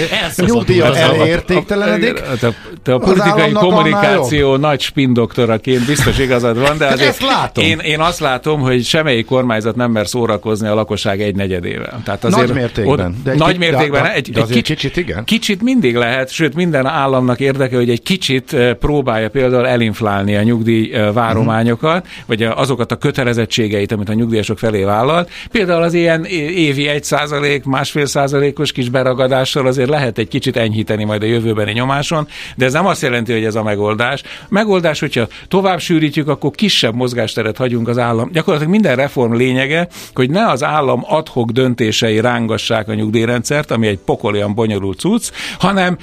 nyugdíja 0.45 0.85
az 0.85 0.95
elértéktelenedik. 0.97 2.13
Te, 2.39 2.53
te 2.83 2.93
a 2.93 2.95
Az 2.97 3.03
politikai 3.03 3.51
kommunikáció 3.51 4.55
nagy 4.55 4.79
spindoktoraként 4.81 5.85
biztos 5.85 6.17
igazad 6.19 6.59
van, 6.59 6.77
de 6.77 6.85
azért 6.87 7.09
Ezt 7.09 7.21
látom. 7.21 7.63
Én, 7.63 7.79
én 7.79 7.99
azt 7.99 8.19
látom, 8.19 8.59
hogy 8.59 8.83
semmelyik 8.85 9.25
kormányzat 9.25 9.75
nem 9.75 9.91
mer 9.91 10.07
szórakozni 10.07 10.67
a 10.67 10.73
lakosság 10.73 11.21
egy 11.21 11.35
negyedével. 11.35 12.00
Tehát 12.03 12.23
azért 12.23 12.47
Nagy 12.47 12.55
mértékben. 12.55 13.09
Ott, 13.09 13.23
De 13.23 13.31
egy 13.31 13.37
nagy 13.37 13.57
mértékben. 13.57 14.03
de- 14.03 14.13
egy, 14.13 14.29
de 14.31 14.37
egy 14.39 14.43
azért 14.43 14.65
kicsit 14.65 14.97
igen. 14.97 15.23
Kicsit 15.23 15.61
mindig 15.61 15.95
lehet, 15.95 16.29
sőt 16.31 16.55
minden 16.55 16.85
államnak 16.85 17.39
érdeke, 17.39 17.75
hogy 17.75 17.89
egy 17.89 18.01
kicsit 18.01 18.53
eh, 18.53 18.73
próbálja 18.73 19.29
például 19.29 19.67
elinflálni 19.67 20.35
a 20.35 20.43
nyugdíj 20.43 20.93
eh, 20.93 21.13
várományokat, 21.13 22.07
vagy 22.25 22.43
a- 22.43 22.57
azokat 22.57 22.91
a 22.91 22.95
kötelezettségeit, 22.95 23.91
amit 23.91 24.09
a 24.09 24.13
nyugdíjasok 24.13 24.59
felé 24.59 24.83
vállalt. 24.83 25.29
Például 25.51 25.83
az 25.83 25.93
ilyen 25.93 26.25
évi 26.25 26.87
1 26.87 27.03
százalék, 27.03 27.63
másfél 27.63 28.05
százalékos 28.05 28.71
kis 28.71 28.89
beragadással 28.89 29.67
azért 29.67 29.89
lehet 29.89 30.17
egy 30.17 30.27
kicsit 30.27 30.57
enyhíteni 30.57 31.03
majd 31.03 31.23
a 31.23 31.25
jövőbeni 31.25 31.71
nyomáson, 31.71 32.27
de 32.55 32.65
ez 32.65 32.73
nem 32.73 32.85
azt 32.85 33.01
jelenti, 33.01 33.33
hogy 33.33 33.43
ez 33.43 33.55
a 33.55 33.63
megoldás. 33.63 34.23
Megoldás, 34.49 34.99
hogyha 34.99 35.27
tovább 35.47 35.79
sűrítjük, 35.79 36.27
akkor 36.27 36.51
kisebb 36.51 36.95
mozgásteret 36.95 37.57
hagyunk 37.57 37.87
az 37.87 37.97
állam. 37.97 38.29
Gyakorlatilag 38.31 38.71
minden 38.73 38.95
reform 38.95 39.33
lényege, 39.33 39.87
hogy 40.13 40.29
ne 40.29 40.47
az 40.49 40.63
állam 40.63 41.01
adhok 41.07 41.51
döntései 41.91 42.19
rángassák 42.19 42.87
a 42.87 42.93
nyugdíjrendszert, 42.93 43.71
ami 43.71 43.87
egy 43.87 43.97
pokolian 43.97 44.53
bonyolult 44.53 44.99
cucc, 44.99 45.31
hanem 45.59 45.97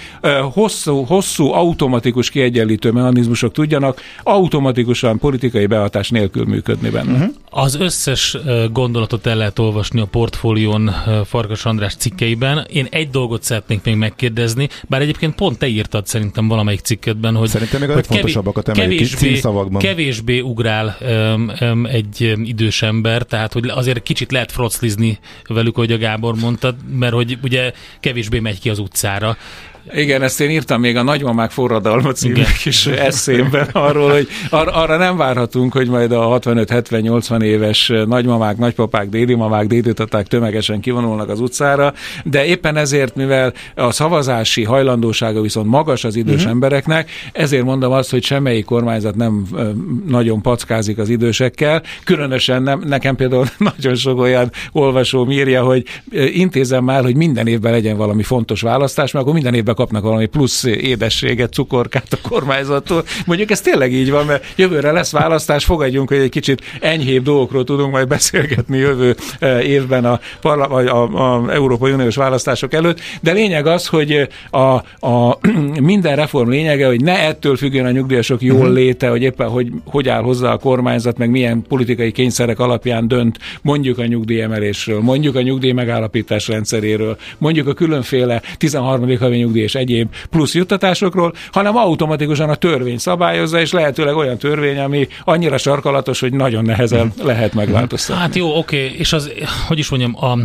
hosszú, 0.52 1.04
hosszú 1.04 1.52
automatikus 1.52 2.30
kiegyenlítő 2.30 2.90
mechanizmusok 2.90 3.52
tudjanak 3.52 4.00
automatikusan 4.22 5.18
politikai 5.18 5.66
behatás 5.66 6.10
nélkül 6.10 6.44
működni 6.44 6.90
benne. 6.90 7.12
Uh-huh. 7.12 7.34
Az 7.50 7.74
összes 7.74 8.36
gondolatot 8.72 9.26
el 9.26 9.36
lehet 9.36 9.58
olvasni 9.58 10.00
a 10.00 10.04
portfólión 10.04 10.94
Farkas 11.24 11.64
András 11.64 11.94
cikkeiben. 11.94 12.66
Én 12.70 12.86
egy 12.90 13.10
dolgot 13.10 13.42
szeretnék 13.42 13.84
még 13.84 13.94
megkérdezni, 13.94 14.68
bár 14.88 15.00
egyébként 15.00 15.34
pont 15.34 15.58
te 15.58 15.66
írtad 15.66 16.06
szerintem 16.06 16.48
valamelyik 16.48 16.80
cikketben, 16.80 17.34
hogy, 17.34 17.48
Szerintem 17.48 17.80
még 17.80 17.90
a 17.90 17.92
hogy 17.92 18.04
legfontosabbakat 18.08 18.68
emeljük 18.68 18.92
kevésbé, 18.92 19.28
címszavakban. 19.28 19.80
kevésbé 19.80 20.40
ugrál 20.40 20.96
öm, 21.00 21.52
öm, 21.60 21.86
egy 21.86 22.34
idős 22.44 22.82
ember, 22.82 23.22
tehát 23.22 23.52
hogy 23.52 23.68
azért 23.68 24.02
kicsit 24.02 24.32
lehet 24.32 24.52
froclizni 24.52 25.18
velük, 25.48 25.74
hogy 25.78 25.92
a 25.92 25.98
Gábor 25.98 26.34
mondta, 26.34 26.74
mert 26.90 27.12
hogy 27.12 27.38
ugye 27.42 27.72
kevésbé 28.00 28.38
megy 28.38 28.60
ki 28.60 28.70
az 28.70 28.78
utcára. 28.78 29.36
Igen, 29.94 30.22
ezt 30.22 30.40
én 30.40 30.50
írtam 30.50 30.80
még 30.80 30.96
a 30.96 31.02
Nagymamák 31.02 31.50
forradalma 31.50 32.12
című 32.12 32.34
Igen. 32.34 32.52
kis 32.62 32.86
eszémben 32.86 33.68
arról, 33.72 34.10
hogy 34.10 34.28
ar- 34.50 34.74
arra 34.74 34.96
nem 34.96 35.16
várhatunk, 35.16 35.72
hogy 35.72 35.88
majd 35.88 36.12
a 36.12 36.38
65-70-80 36.40 37.42
éves 37.42 37.92
nagymamák, 38.06 38.56
nagypapák, 38.56 39.08
dédimamák, 39.08 39.66
déditaták 39.66 40.26
tömegesen 40.26 40.80
kivonulnak 40.80 41.28
az 41.28 41.40
utcára, 41.40 41.92
de 42.24 42.44
éppen 42.44 42.76
ezért, 42.76 43.14
mivel 43.14 43.52
a 43.74 43.90
szavazási 43.90 44.64
hajlandósága 44.64 45.40
viszont 45.40 45.66
magas 45.66 46.04
az 46.04 46.16
idős 46.16 46.34
uh-huh. 46.34 46.50
embereknek, 46.50 47.10
ezért 47.32 47.64
mondom 47.64 47.92
azt, 47.92 48.10
hogy 48.10 48.24
semmelyik 48.24 48.64
kormányzat 48.64 49.14
nem 49.14 49.46
nagyon 50.06 50.42
packázik 50.42 50.98
az 50.98 51.08
idősekkel, 51.08 51.82
különösen 52.04 52.62
nem, 52.62 52.82
nekem 52.86 53.16
például 53.16 53.46
nagyon 53.74 53.94
sok 53.94 54.18
olyan 54.18 54.50
olvasó 54.72 55.30
írja, 55.30 55.62
hogy 55.62 55.84
intézem 56.32 56.84
már, 56.84 57.02
hogy 57.02 57.16
minden 57.16 57.46
évben 57.46 57.72
legyen 57.72 57.96
valami 57.96 58.22
fontos 58.22 58.60
választás, 58.60 59.12
mert 59.12 59.24
akkor 59.24 59.34
minden 59.34 59.54
évben 59.54 59.74
kapnak 59.78 60.02
valami 60.02 60.26
plusz 60.26 60.64
édességet, 60.64 61.52
cukorkát 61.52 62.12
a 62.22 62.28
kormányzattól. 62.28 63.04
Mondjuk 63.26 63.50
ez 63.50 63.60
tényleg 63.60 63.92
így 63.92 64.10
van, 64.10 64.26
mert 64.26 64.44
jövőre 64.56 64.92
lesz 64.92 65.12
választás, 65.12 65.64
fogadjunk, 65.64 66.08
hogy 66.08 66.18
egy 66.18 66.30
kicsit 66.30 66.62
enyhébb 66.80 67.22
dolgokról 67.22 67.64
tudunk 67.64 67.92
majd 67.92 68.08
beszélgetni 68.08 68.78
jövő 68.78 69.16
eh, 69.38 69.68
évben 69.68 70.04
a, 70.04 70.20
parla- 70.40 70.68
vagy 70.68 70.86
a, 70.86 71.02
a 71.02 71.52
Európai 71.52 71.92
Uniós 71.92 72.16
választások 72.16 72.74
előtt, 72.74 73.00
de 73.20 73.32
lényeg 73.32 73.66
az, 73.66 73.86
hogy 73.86 74.28
a, 74.50 74.58
a 75.06 75.38
minden 75.92 76.16
reform 76.16 76.50
lényege, 76.50 76.86
hogy 76.86 77.00
ne 77.00 77.18
ettől 77.18 77.56
függjön 77.56 77.86
a 77.86 77.90
nyugdíjasok 77.90 78.42
jól 78.42 78.72
léte, 78.72 79.08
hogy 79.08 79.22
éppen 79.22 79.48
hogy, 79.48 79.68
hogy 79.84 80.08
áll 80.08 80.22
hozzá 80.22 80.52
a 80.52 80.58
kormányzat, 80.58 81.18
meg 81.18 81.30
milyen 81.30 81.62
politikai 81.68 82.12
kényszerek 82.12 82.58
alapján 82.58 83.08
dönt 83.08 83.38
mondjuk 83.62 83.98
a 83.98 84.06
nyugdíjemelésről, 84.06 85.00
mondjuk 85.00 85.36
a 85.36 85.42
nyugdíj 85.42 85.72
megállapítás 85.72 86.48
rendszeréről, 86.48 87.16
mondjuk 87.38 87.66
a 87.66 87.72
különféle 87.72 88.42
13. 88.56 89.18
havi 89.18 89.36
nyugdíj 89.36 89.66
és 89.68 89.74
egyéb 89.74 90.14
plusz 90.30 90.54
juttatásokról, 90.54 91.34
hanem 91.52 91.76
automatikusan 91.76 92.48
a 92.48 92.54
törvény 92.54 92.98
szabályozza, 92.98 93.60
és 93.60 93.72
lehetőleg 93.72 94.16
olyan 94.16 94.38
törvény, 94.38 94.78
ami 94.78 95.08
annyira 95.24 95.58
sarkalatos, 95.58 96.20
hogy 96.20 96.32
nagyon 96.32 96.64
nehezen 96.64 97.12
lehet 97.22 97.54
megváltoztatni. 97.54 98.22
Hát 98.22 98.34
jó, 98.34 98.56
oké, 98.56 98.92
és 98.96 99.12
az, 99.12 99.32
hogy 99.66 99.78
is 99.78 99.88
mondjam, 99.88 100.16
a, 100.24 100.38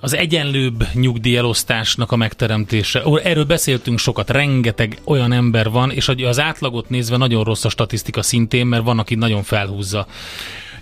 az 0.00 0.14
egyenlőbb 0.14 0.86
nyugdíjelosztásnak 0.92 2.12
a 2.12 2.16
megteremtése. 2.16 3.02
Erről 3.22 3.44
beszéltünk 3.44 3.98
sokat, 3.98 4.30
rengeteg 4.30 4.98
olyan 5.04 5.32
ember 5.32 5.70
van, 5.70 5.90
és 5.90 6.08
az 6.08 6.40
átlagot 6.40 6.88
nézve 6.88 7.16
nagyon 7.16 7.44
rossz 7.44 7.64
a 7.64 7.68
statisztika 7.68 8.22
szintén, 8.22 8.66
mert 8.66 8.84
van, 8.84 8.98
aki 8.98 9.14
nagyon 9.14 9.42
felhúzza. 9.42 10.06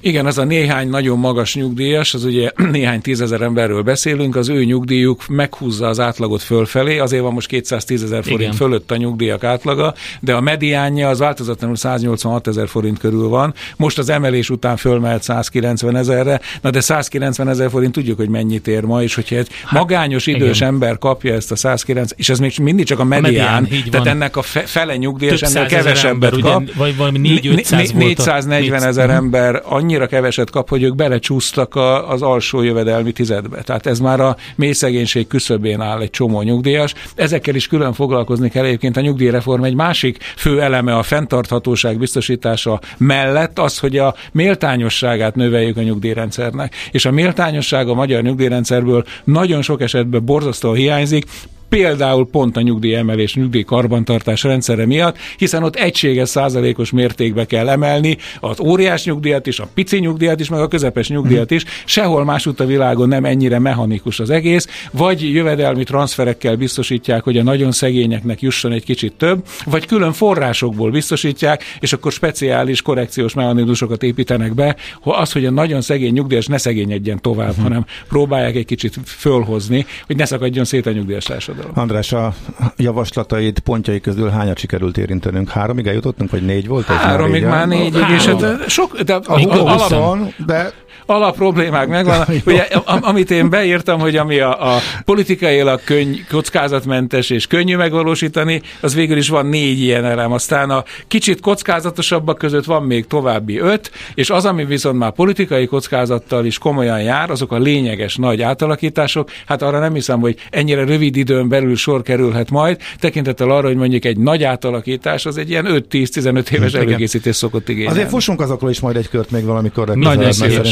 Igen, 0.04 0.26
az 0.26 0.38
a 0.38 0.44
néhány 0.44 0.88
nagyon 0.88 1.18
magas 1.18 1.54
nyugdíjas, 1.54 2.14
az 2.14 2.24
ugye 2.24 2.50
néhány 2.72 3.00
tízezer 3.00 3.40
emberről 3.40 3.82
beszélünk, 3.82 4.36
az 4.36 4.48
ő 4.48 4.64
nyugdíjuk 4.64 5.26
meghúzza 5.28 5.86
az 5.88 6.00
átlagot 6.00 6.42
fölfelé, 6.42 6.98
azért 6.98 7.22
van 7.22 7.32
most 7.32 7.46
210 7.48 8.02
ezer 8.02 8.22
forint 8.22 8.40
Igen. 8.40 8.52
fölött 8.52 8.90
a 8.90 8.96
nyugdíjak 8.96 9.44
átlaga, 9.44 9.94
de 10.20 10.34
a 10.34 10.40
mediánja 10.40 11.08
az 11.08 11.18
változatlanul 11.18 11.76
186 11.76 12.46
ezer 12.46 12.68
forint 12.68 12.98
körül 12.98 13.28
van. 13.28 13.54
Most 13.76 13.98
az 13.98 14.08
emelés 14.08 14.50
után 14.50 14.76
fölmelt 14.76 15.22
190 15.22 15.96
ezerre, 15.96 16.40
na 16.60 16.70
de 16.70 16.80
190 16.80 17.48
ezer 17.48 17.70
forint 17.70 17.92
tudjuk, 17.92 18.16
hogy 18.16 18.28
mennyit 18.28 18.68
ér 18.68 18.82
ma, 18.84 19.02
és 19.02 19.14
hogyha 19.14 19.36
egy 19.36 19.48
magányos 19.70 20.26
idős 20.26 20.56
igen. 20.56 20.68
ember 20.68 20.98
kapja 20.98 21.34
ezt 21.34 21.52
a 21.52 21.56
190, 21.56 22.18
és 22.20 22.28
ez 22.28 22.38
még 22.38 22.52
mindig 22.62 22.84
csak 22.86 22.98
a 22.98 23.04
medián, 23.04 23.62
medián, 23.62 23.66
így 23.84 23.90
tehát 23.90 24.06
van. 24.06 24.14
ennek 24.14 24.36
a 24.36 24.42
fe, 24.42 24.60
fele 24.60 24.96
nyugdíjas 24.96 25.40
Több 25.40 25.56
ennél 25.56 25.68
kevesebbet 25.68 26.32
ember, 26.32 26.50
kap. 26.52 26.62
ugye, 26.62 26.72
vagy 26.76 26.96
valami 26.96 27.18
4-500 27.42 27.90
volt 27.92 28.18
a- 28.18 28.22
440 28.24 28.82
ezer 28.82 29.06
négy- 29.06 29.16
ember 29.16 29.62
annyira 29.92 30.06
keveset 30.06 30.50
kap, 30.50 30.68
hogy 30.68 30.82
ők 30.82 30.94
belecsúsztak 30.94 31.74
a, 31.74 32.10
az 32.10 32.22
alsó 32.22 32.62
jövedelmi 32.62 33.12
tizedbe. 33.12 33.62
Tehát 33.62 33.86
ez 33.86 33.98
már 33.98 34.20
a 34.20 34.36
mély 34.56 34.72
szegénység 34.72 35.26
küszöbén 35.26 35.80
áll 35.80 36.00
egy 36.00 36.10
csomó 36.10 36.42
nyugdíjas. 36.42 36.94
Ezekkel 37.14 37.54
is 37.54 37.66
külön 37.66 37.92
foglalkozni 37.92 38.48
kell 38.48 38.64
egyébként 38.64 38.96
a 38.96 39.00
nyugdíjreform 39.00 39.64
egy 39.64 39.74
másik 39.74 40.18
fő 40.36 40.60
eleme 40.60 40.96
a 40.96 41.02
fenntarthatóság 41.02 41.98
biztosítása 41.98 42.80
mellett 42.98 43.58
az, 43.58 43.78
hogy 43.78 43.98
a 43.98 44.14
méltányosságát 44.32 45.34
növeljük 45.34 45.76
a 45.76 45.82
nyugdíjrendszernek. 45.82 46.74
És 46.90 47.04
a 47.04 47.10
méltányosság 47.10 47.88
a 47.88 47.94
magyar 47.94 48.22
nyugdíjrendszerből 48.22 49.04
nagyon 49.24 49.62
sok 49.62 49.80
esetben 49.80 50.24
borzasztóan 50.24 50.74
hiányzik, 50.74 51.24
például 51.72 52.26
pont 52.26 52.56
a 52.56 52.60
nyugdíjemelés, 52.60 53.34
nyugdíj 53.34 53.62
karbantartás 53.62 54.42
rendszere 54.42 54.86
miatt, 54.86 55.16
hiszen 55.36 55.62
ott 55.62 55.76
egységes 55.76 56.28
százalékos 56.28 56.90
mértékbe 56.90 57.44
kell 57.44 57.68
emelni 57.68 58.16
az 58.40 58.60
óriás 58.60 59.04
nyugdíjat 59.04 59.46
is, 59.46 59.58
a 59.58 59.68
pici 59.74 59.98
nyugdíjat 59.98 60.40
is, 60.40 60.48
meg 60.48 60.60
a 60.60 60.68
közepes 60.68 61.08
nyugdíjat 61.08 61.50
is. 61.50 61.64
Sehol 61.84 62.24
másutt 62.24 62.60
a 62.60 62.66
világon 62.66 63.08
nem 63.08 63.24
ennyire 63.24 63.58
mechanikus 63.58 64.20
az 64.20 64.30
egész, 64.30 64.88
vagy 64.90 65.32
jövedelmi 65.32 65.84
transferekkel 65.84 66.56
biztosítják, 66.56 67.22
hogy 67.22 67.38
a 67.38 67.42
nagyon 67.42 67.72
szegényeknek 67.72 68.40
jusson 68.40 68.72
egy 68.72 68.84
kicsit 68.84 69.12
több, 69.12 69.44
vagy 69.64 69.86
külön 69.86 70.12
forrásokból 70.12 70.90
biztosítják, 70.90 71.64
és 71.80 71.92
akkor 71.92 72.12
speciális 72.12 72.82
korrekciós 72.82 73.34
mechanizmusokat 73.34 74.02
építenek 74.02 74.54
be, 74.54 74.76
hogy 75.00 75.14
az, 75.16 75.32
hogy 75.32 75.46
a 75.46 75.50
nagyon 75.50 75.80
szegény 75.80 76.12
nyugdíjas 76.12 76.46
ne 76.46 76.58
szegényedjen 76.58 77.20
tovább, 77.20 77.54
hanem 77.62 77.84
próbálják 78.08 78.56
egy 78.56 78.66
kicsit 78.66 78.98
fölhozni, 79.04 79.86
hogy 80.06 80.16
ne 80.16 80.24
szakadjon 80.24 80.64
szét 80.64 80.86
a 80.86 80.90
nyugdíjas 80.90 81.24
társadalom. 81.24 81.61
András, 81.74 82.12
a 82.12 82.32
javaslataid 82.76 83.58
pontjai 83.58 84.00
közül 84.00 84.28
hányat 84.28 84.58
sikerült 84.58 84.98
érintenünk? 84.98 85.48
Háromig 85.48 85.86
eljutottunk, 85.86 86.30
vagy 86.30 86.44
négy 86.44 86.66
volt? 86.68 86.84
Háromig 86.84 87.44
már 87.44 87.62
a- 87.62 87.66
négy, 87.66 87.96
és 88.14 88.26
hát 88.26 88.68
sok, 88.68 89.00
de 89.00 89.14
a, 89.14 89.34
Még 89.36 89.48
a, 89.48 89.52
alap, 89.52 89.80
Huszon, 89.80 90.34
de 90.46 90.72
alap 91.06 91.36
problémák 91.36 91.88
megvan. 91.88 92.26
Ugye, 92.46 92.66
am- 92.84 93.04
amit 93.04 93.30
én 93.30 93.50
beírtam, 93.50 94.00
hogy 94.00 94.16
ami 94.16 94.38
a, 94.38 94.74
a 94.74 94.78
politikailag 95.04 95.80
könny, 95.84 96.14
kockázatmentes 96.30 97.30
és 97.30 97.46
könnyű 97.46 97.76
megvalósítani, 97.76 98.62
az 98.80 98.94
végül 98.94 99.16
is 99.16 99.28
van 99.28 99.46
négy 99.46 99.80
ilyen 99.80 100.04
elem. 100.04 100.32
Aztán 100.32 100.70
a 100.70 100.84
kicsit 101.08 101.40
kockázatosabbak 101.40 102.38
között 102.38 102.64
van 102.64 102.82
még 102.82 103.06
további 103.06 103.58
öt, 103.58 103.90
és 104.14 104.30
az, 104.30 104.44
ami 104.44 104.64
viszont 104.64 104.98
már 104.98 105.12
politikai 105.12 105.66
kockázattal 105.66 106.44
is 106.44 106.58
komolyan 106.58 107.02
jár, 107.02 107.30
azok 107.30 107.52
a 107.52 107.58
lényeges 107.58 108.16
nagy 108.16 108.42
átalakítások. 108.42 109.30
Hát 109.46 109.62
arra 109.62 109.78
nem 109.78 109.94
hiszem, 109.94 110.20
hogy 110.20 110.36
ennyire 110.50 110.84
rövid 110.84 111.16
időn 111.16 111.48
belül 111.48 111.76
sor 111.76 112.02
kerülhet 112.02 112.50
majd, 112.50 112.80
tekintettel 112.98 113.50
arra, 113.50 113.66
hogy 113.66 113.76
mondjuk 113.76 114.04
egy 114.04 114.18
nagy 114.18 114.42
átalakítás 114.42 115.26
az 115.26 115.36
egy 115.36 115.50
ilyen 115.50 115.66
5-10-15 115.90 116.50
éves 116.50 116.72
Igen. 116.72 116.86
előkészítés 116.86 117.36
szokott 117.36 117.68
igényelni. 117.68 117.94
azért 117.94 118.08
fussunk 118.10 118.40
azokról 118.40 118.70
is 118.70 118.80
majd 118.80 118.96
egy 118.96 119.08
kört 119.08 119.30
még 119.30 119.44
valamikor. 119.44 119.88
Nagyon 119.96 120.32
szívesen, 120.32 120.64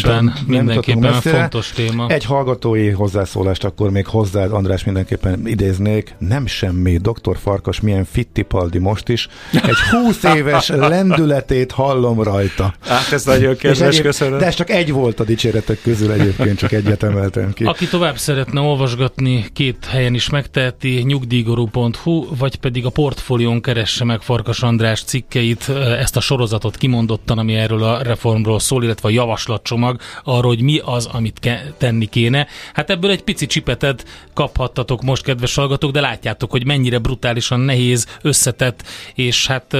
mindenképpen 0.46 1.10
messzire. 1.12 1.38
fontos 1.38 1.70
téma. 1.70 2.08
Egy 2.08 2.24
hallgatói 2.24 2.88
hozzászólást 2.88 3.64
akkor 3.64 3.90
még 3.90 4.06
hozzád, 4.06 4.52
András, 4.52 4.84
mindenképpen 4.84 5.46
idéznék. 5.46 6.14
Nem 6.18 6.46
semmi, 6.46 6.96
doktor 6.96 7.36
Farkas 7.38 7.80
milyen 7.80 8.04
fittipaldi 8.04 8.78
most 8.78 9.08
is. 9.08 9.28
Egy 9.52 9.76
20 9.90 10.22
éves 10.22 10.68
lendületét 10.68 11.72
hallom 11.72 12.22
rajta. 12.22 12.74
Hát 12.80 13.12
ez 13.12 13.24
nagyon 13.24 13.56
kedves, 13.56 13.88
egyéb, 13.88 14.02
köszönöm. 14.02 14.38
de 14.38 14.46
ez 14.46 14.54
csak 14.54 14.70
egy 14.70 14.92
volt 14.92 15.20
a 15.20 15.24
dicséretek 15.24 15.82
közül 15.82 16.12
egyébként, 16.12 16.58
csak 16.58 16.72
egyet 16.72 17.02
emeltem 17.02 17.52
ki. 17.52 17.64
Aki 17.64 17.86
tovább 17.88 18.18
szeretne 18.18 18.60
olvasgatni, 18.60 19.44
két 19.52 19.84
helyen 19.84 20.14
is 20.14 20.30
megteheti, 20.30 21.02
nyugdíjguru.hu, 21.06 22.36
vagy 22.38 22.56
pedig 22.56 22.86
a 22.86 22.90
portfólión 22.90 23.60
keresse 23.60 24.04
meg 24.04 24.20
Farkas 24.20 24.62
András 24.62 25.02
cikkeit, 25.02 25.68
ezt 25.98 26.16
a 26.16 26.20
sorozatot 26.20 26.76
kimondottan, 26.76 27.38
ami 27.38 27.54
erről 27.54 27.82
a 27.82 28.02
reformról 28.02 28.60
szól, 28.60 28.84
illetve 28.84 29.08
a 29.08 29.12
javaslatcsomag 29.12 29.99
arról, 30.24 30.54
hogy 30.54 30.60
mi 30.62 30.80
az, 30.84 31.06
amit 31.06 31.38
ke- 31.40 31.74
tenni 31.78 32.06
kéne. 32.06 32.46
Hát 32.72 32.90
ebből 32.90 33.10
egy 33.10 33.22
pici 33.22 33.46
csipetet 33.46 34.04
kaphattatok 34.34 35.02
most, 35.02 35.22
kedves 35.22 35.54
hallgatók, 35.54 35.90
de 35.90 36.00
látjátok, 36.00 36.50
hogy 36.50 36.66
mennyire 36.66 36.98
brutálisan 36.98 37.60
nehéz, 37.60 38.06
összetett, 38.22 38.82
és 39.14 39.46
hát 39.46 39.76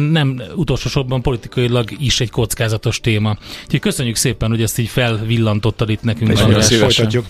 nem 0.00 0.42
utolsó 0.54 0.88
sorban 0.88 1.22
politikailag 1.22 1.90
is 1.98 2.20
egy 2.20 2.30
kockázatos 2.30 3.00
téma. 3.00 3.36
Úgyhogy 3.64 3.80
köszönjük 3.80 4.16
szépen, 4.16 4.48
hogy 4.48 4.62
ezt 4.62 4.78
így 4.78 4.88
felvillantottad 4.88 5.90
itt 5.90 6.02
nekünk. 6.02 6.32
Nagyon 6.32 6.60
folytatjuk. 6.60 7.26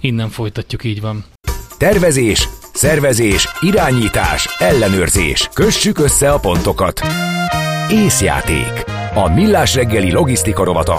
Innen 0.00 0.30
folytatjuk, 0.30 0.84
így 0.84 1.00
van. 1.00 1.24
Tervezés, 1.78 2.48
Szervezés, 2.72 3.48
irányítás, 3.60 4.48
ellenőrzés. 4.58 5.48
Kössük 5.54 5.98
össze 5.98 6.32
a 6.32 6.38
pontokat. 6.38 7.00
Észjáték. 7.90 8.91
A 9.14 9.28
millás 9.28 9.74
reggeli 9.74 10.12
logisztika 10.12 10.64
rovata. 10.64 10.98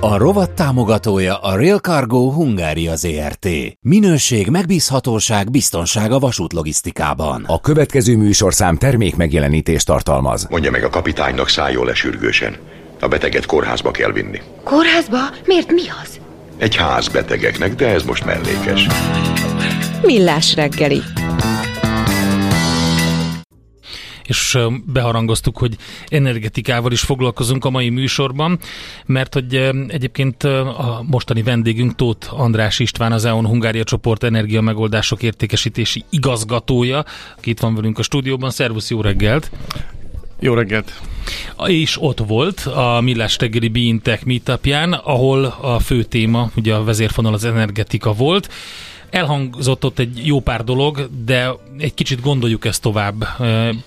A 0.00 0.16
rovat 0.16 0.50
támogatója 0.50 1.36
a 1.36 1.56
Real 1.56 1.78
Cargo 1.78 2.30
Hungária 2.30 2.96
ZRT. 2.96 3.48
Minőség, 3.80 4.48
megbízhatóság, 4.48 5.50
biztonság 5.50 6.12
a 6.12 6.18
vasútlogisztikában. 6.18 7.44
A 7.46 7.60
következő 7.60 8.16
műsorszám 8.16 8.76
termék 8.76 9.16
megjelenítést 9.16 9.86
tartalmaz. 9.86 10.46
Mondja 10.50 10.70
meg 10.70 10.84
a 10.84 10.88
kapitánynak 10.88 11.48
szálljon 11.48 11.86
le 11.86 11.94
sürgősen. 11.94 12.56
A 13.00 13.08
beteget 13.08 13.46
kórházba 13.46 13.90
kell 13.90 14.12
vinni. 14.12 14.40
Kórházba? 14.64 15.18
Miért 15.44 15.72
mi 15.72 15.82
az? 16.02 16.20
Egy 16.58 16.76
ház 16.76 17.08
betegeknek, 17.08 17.74
de 17.74 17.86
ez 17.88 18.02
most 18.02 18.24
mellékes. 18.24 18.86
Millás 20.02 20.54
reggeli. 20.54 21.00
És 24.26 24.58
beharangoztuk, 24.84 25.58
hogy 25.58 25.76
energetikával 26.08 26.92
is 26.92 27.00
foglalkozunk 27.00 27.64
a 27.64 27.70
mai 27.70 27.88
műsorban, 27.88 28.58
mert 29.06 29.34
hogy 29.34 29.54
egyébként 29.88 30.42
a 30.42 31.04
mostani 31.06 31.42
vendégünk 31.42 31.94
Tóth 31.94 32.40
András 32.40 32.78
István, 32.78 33.12
az 33.12 33.24
EON 33.24 33.46
Hungária 33.46 33.84
csoport 33.84 34.22
energia 34.24 34.60
megoldások 34.60 35.22
értékesítési 35.22 36.04
igazgatója, 36.10 37.04
aki 37.36 37.50
itt 37.50 37.60
van 37.60 37.74
velünk 37.74 37.98
a 37.98 38.02
stúdióban. 38.02 38.50
Szervusz, 38.50 38.90
jó 38.90 39.00
reggelt! 39.00 39.50
Jó 40.40 40.54
reggelt! 40.54 41.00
És 41.66 42.02
ott 42.02 42.18
volt 42.18 42.60
a 42.60 43.00
Millás 43.00 43.38
reggeli 43.38 43.68
Beintech 43.68 44.24
meetupján, 44.24 44.92
ahol 44.92 45.44
a 45.44 45.78
fő 45.78 46.02
téma, 46.02 46.50
ugye 46.56 46.74
a 46.74 46.84
vezérfonal 46.84 47.34
az 47.34 47.44
energetika 47.44 48.12
volt. 48.12 48.50
Elhangzott 49.14 49.84
ott 49.84 49.98
egy 49.98 50.26
jó 50.26 50.40
pár 50.40 50.64
dolog, 50.64 51.08
de 51.24 51.50
egy 51.78 51.94
kicsit 51.94 52.20
gondoljuk 52.20 52.64
ezt 52.64 52.82
tovább. 52.82 53.26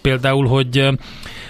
Például, 0.01 0.47
hogy 0.47 0.87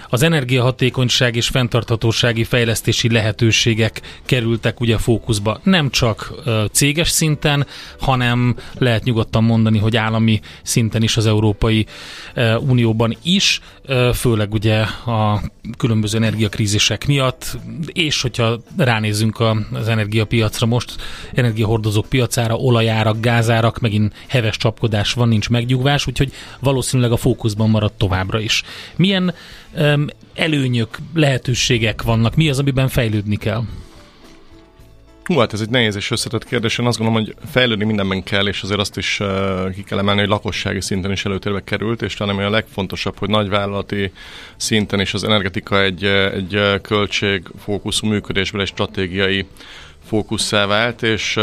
az 0.08 0.22
energiahatékonyság 0.22 1.36
és 1.36 1.48
fenntarthatósági 1.48 2.44
fejlesztési 2.44 3.10
lehetőségek 3.12 4.00
kerültek 4.24 4.80
ugye 4.80 4.98
fókuszba. 4.98 5.60
Nem 5.62 5.90
csak 5.90 6.32
céges 6.72 7.08
szinten, 7.08 7.66
hanem 8.00 8.56
lehet 8.78 9.04
nyugodtan 9.04 9.44
mondani, 9.44 9.78
hogy 9.78 9.96
állami 9.96 10.40
szinten 10.62 11.02
is 11.02 11.16
az 11.16 11.26
Európai 11.26 11.86
Unióban 12.60 13.16
is, 13.22 13.60
főleg 14.14 14.52
ugye 14.52 14.80
a 15.06 15.42
különböző 15.76 16.16
energiakrízisek 16.16 17.06
miatt, 17.06 17.58
és 17.92 18.22
hogyha 18.22 18.60
ránézzünk 18.76 19.40
az 19.72 19.88
energiapiacra 19.88 20.66
most, 20.66 20.96
energiahordozók 21.34 22.06
piacára, 22.08 22.54
olajárak, 22.54 23.20
gázárak, 23.20 23.78
megint 23.78 24.14
heves 24.26 24.56
csapkodás 24.56 25.12
van, 25.12 25.28
nincs 25.28 25.48
megnyugvás, 25.48 26.06
úgyhogy 26.06 26.32
valószínűleg 26.60 27.12
a 27.12 27.16
fókuszban 27.16 27.70
marad 27.70 27.92
továbbra 27.92 28.40
is. 28.40 28.62
Milyen 28.96 29.34
előnyök, 30.34 30.98
lehetőségek 31.14 32.02
vannak? 32.02 32.36
Mi 32.36 32.48
az, 32.48 32.58
amiben 32.58 32.88
fejlődni 32.88 33.36
kell? 33.36 33.62
Hú, 35.24 35.38
hát 35.38 35.52
ez 35.52 35.60
egy 35.60 35.70
nehéz 35.70 35.96
és 35.96 36.10
összetett 36.10 36.44
kérdés. 36.44 36.78
Én 36.78 36.86
azt 36.86 36.98
gondolom, 36.98 37.24
hogy 37.24 37.34
fejlődni 37.50 37.84
mindenben 37.84 38.22
kell, 38.22 38.46
és 38.46 38.62
azért 38.62 38.80
azt 38.80 38.96
is 38.96 39.20
uh, 39.20 39.70
ki 39.74 39.82
kell 39.82 39.98
emelni, 39.98 40.20
hogy 40.20 40.28
lakossági 40.28 40.80
szinten 40.80 41.12
is 41.12 41.24
előtérbe 41.24 41.64
került, 41.64 42.02
és 42.02 42.14
talán 42.14 42.34
ami 42.34 42.44
a 42.44 42.50
legfontosabb, 42.50 43.18
hogy 43.18 43.28
nagyvállalati 43.28 44.12
szinten 44.56 45.00
is 45.00 45.14
az 45.14 45.24
energetika 45.24 45.82
egy, 45.82 46.04
egy 46.04 46.80
költségfókuszú 46.82 48.06
működésből 48.06 48.60
egy 48.60 48.66
stratégiai 48.66 49.46
fókusszá 50.08 50.66
vált, 50.66 51.02
és, 51.02 51.38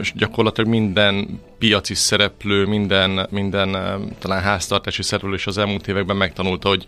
és 0.00 0.12
gyakorlatilag 0.16 0.70
minden 0.70 1.40
piaci 1.58 1.94
szereplő, 1.94 2.66
minden, 2.66 3.26
minden 3.30 3.76
talán 4.18 4.42
háztartási 4.42 5.02
szereplő 5.02 5.34
is 5.34 5.46
az 5.46 5.58
elmúlt 5.58 5.88
években 5.88 6.16
megtanulta, 6.16 6.68
hogy 6.68 6.84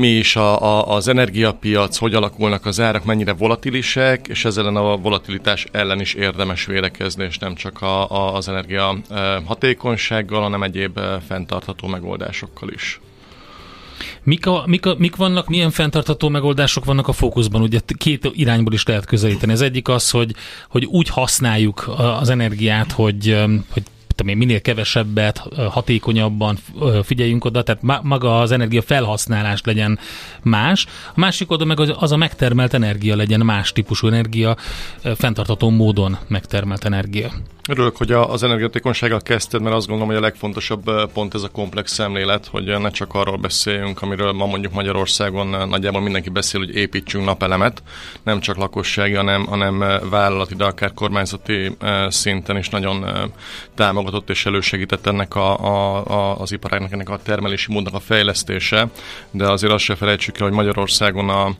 mi 0.00 0.08
is 0.08 0.36
a, 0.36 0.62
a, 0.62 0.94
az 0.94 1.08
energiapiac, 1.08 1.96
hogy 1.96 2.14
alakulnak 2.14 2.66
az 2.66 2.80
árak, 2.80 3.04
mennyire 3.04 3.32
volatilisek, 3.32 4.28
és 4.28 4.44
ezzel 4.44 4.76
a 4.76 4.96
volatilitás 4.96 5.66
ellen 5.72 6.00
is 6.00 6.14
érdemes 6.14 6.64
védekezni, 6.64 7.24
és 7.24 7.38
nem 7.38 7.54
csak 7.54 7.82
a, 7.82 8.10
a, 8.10 8.34
az 8.34 8.48
energia 8.48 8.96
hatékonysággal, 9.44 10.42
hanem 10.42 10.62
egyéb 10.62 11.00
fenntartható 11.26 11.88
megoldásokkal 11.88 12.68
is. 12.68 13.00
Mik, 14.22 14.46
a, 14.46 14.62
mik, 14.66 14.86
a, 14.86 14.94
mik 14.98 15.16
vannak, 15.16 15.48
milyen 15.48 15.70
fenntartható 15.70 16.28
megoldások 16.28 16.84
vannak 16.84 17.08
a 17.08 17.12
fókuszban? 17.12 17.62
Ugye 17.62 17.80
két 17.96 18.30
irányból 18.32 18.72
is 18.72 18.84
lehet 18.84 19.04
közelíteni. 19.04 19.52
Ez 19.52 19.60
egyik 19.60 19.88
az, 19.88 20.10
hogy, 20.10 20.34
hogy 20.68 20.84
úgy 20.84 21.08
használjuk 21.08 21.94
az 22.20 22.28
energiát, 22.28 22.92
hogy, 22.92 23.36
hogy 23.72 23.82
tudom 24.20 24.40
én, 24.40 24.46
minél 24.46 24.60
kevesebbet, 24.60 25.42
hatékonyabban 25.70 26.58
figyeljünk 27.02 27.44
oda, 27.44 27.62
tehát 27.62 28.02
maga 28.02 28.40
az 28.40 28.52
energia 28.52 28.82
felhasználás 28.82 29.60
legyen 29.64 29.98
más. 30.42 30.86
A 31.14 31.20
másik 31.20 31.50
oda 31.50 31.64
meg 31.64 31.80
az 31.80 32.12
a 32.12 32.16
megtermelt 32.16 32.74
energia 32.74 33.16
legyen 33.16 33.40
más 33.40 33.72
típusú 33.72 34.06
energia, 34.06 34.56
fenntartható 35.16 35.70
módon 35.70 36.18
megtermelt 36.28 36.84
energia. 36.84 37.30
Örülök, 37.68 37.96
hogy 37.96 38.12
az 38.12 38.42
energiatékonysággal 38.42 39.20
kezdted, 39.20 39.62
mert 39.62 39.74
azt 39.74 39.86
gondolom, 39.86 40.12
hogy 40.12 40.22
a 40.22 40.26
legfontosabb 40.26 41.12
pont 41.12 41.34
ez 41.34 41.42
a 41.42 41.48
komplex 41.48 41.92
szemlélet, 41.92 42.46
hogy 42.46 42.64
ne 42.64 42.90
csak 42.90 43.14
arról 43.14 43.36
beszéljünk, 43.36 44.02
amiről 44.02 44.32
ma 44.32 44.46
mondjuk 44.46 44.72
Magyarországon 44.72 45.68
nagyjából 45.68 46.00
mindenki 46.00 46.28
beszél, 46.28 46.60
hogy 46.60 46.74
építsünk 46.74 47.24
napelemet, 47.24 47.82
nem 48.22 48.40
csak 48.40 48.56
lakossági, 48.56 49.14
hanem, 49.14 49.44
hanem 49.44 49.78
vállalati, 50.10 50.54
de 50.54 50.64
akár 50.64 50.94
kormányzati 50.94 51.76
szinten 52.08 52.56
is 52.56 52.68
nagyon 52.68 53.06
támogatott 54.10 54.30
és 54.36 54.46
elősegített 54.46 55.06
ennek 55.06 55.34
a, 55.34 55.58
a, 55.58 56.04
a, 56.06 56.40
az 56.40 56.52
iparágnak, 56.52 56.92
ennek 56.92 57.08
a 57.08 57.18
termelési 57.22 57.72
módnak 57.72 57.94
a 57.94 58.00
fejlesztése, 58.00 58.88
de 59.30 59.50
azért 59.50 59.72
azt 59.72 59.84
se 59.84 59.94
felejtsük 59.94 60.38
el, 60.38 60.46
hogy 60.46 60.56
Magyarországon 60.56 61.28
a, 61.28 61.54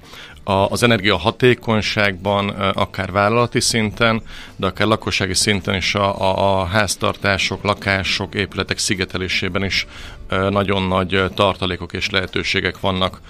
az 0.45 0.83
energia 0.83 1.17
hatékonyságban, 1.17 2.49
akár 2.75 3.13
vállalati 3.13 3.61
szinten, 3.61 4.23
de 4.57 4.67
akár 4.67 4.87
lakossági 4.87 5.35
szinten 5.35 5.75
is 5.75 5.95
a, 5.95 6.21
a, 6.21 6.61
a 6.61 6.65
háztartások, 6.65 7.63
lakások, 7.63 8.35
épületek 8.35 8.79
szigetelésében 8.79 9.65
is 9.65 9.87
nagyon 10.29 10.83
nagy 10.83 11.25
tartalékok 11.35 11.93
és 11.93 12.11
lehetőségek 12.11 12.81
vannak, 12.81 13.21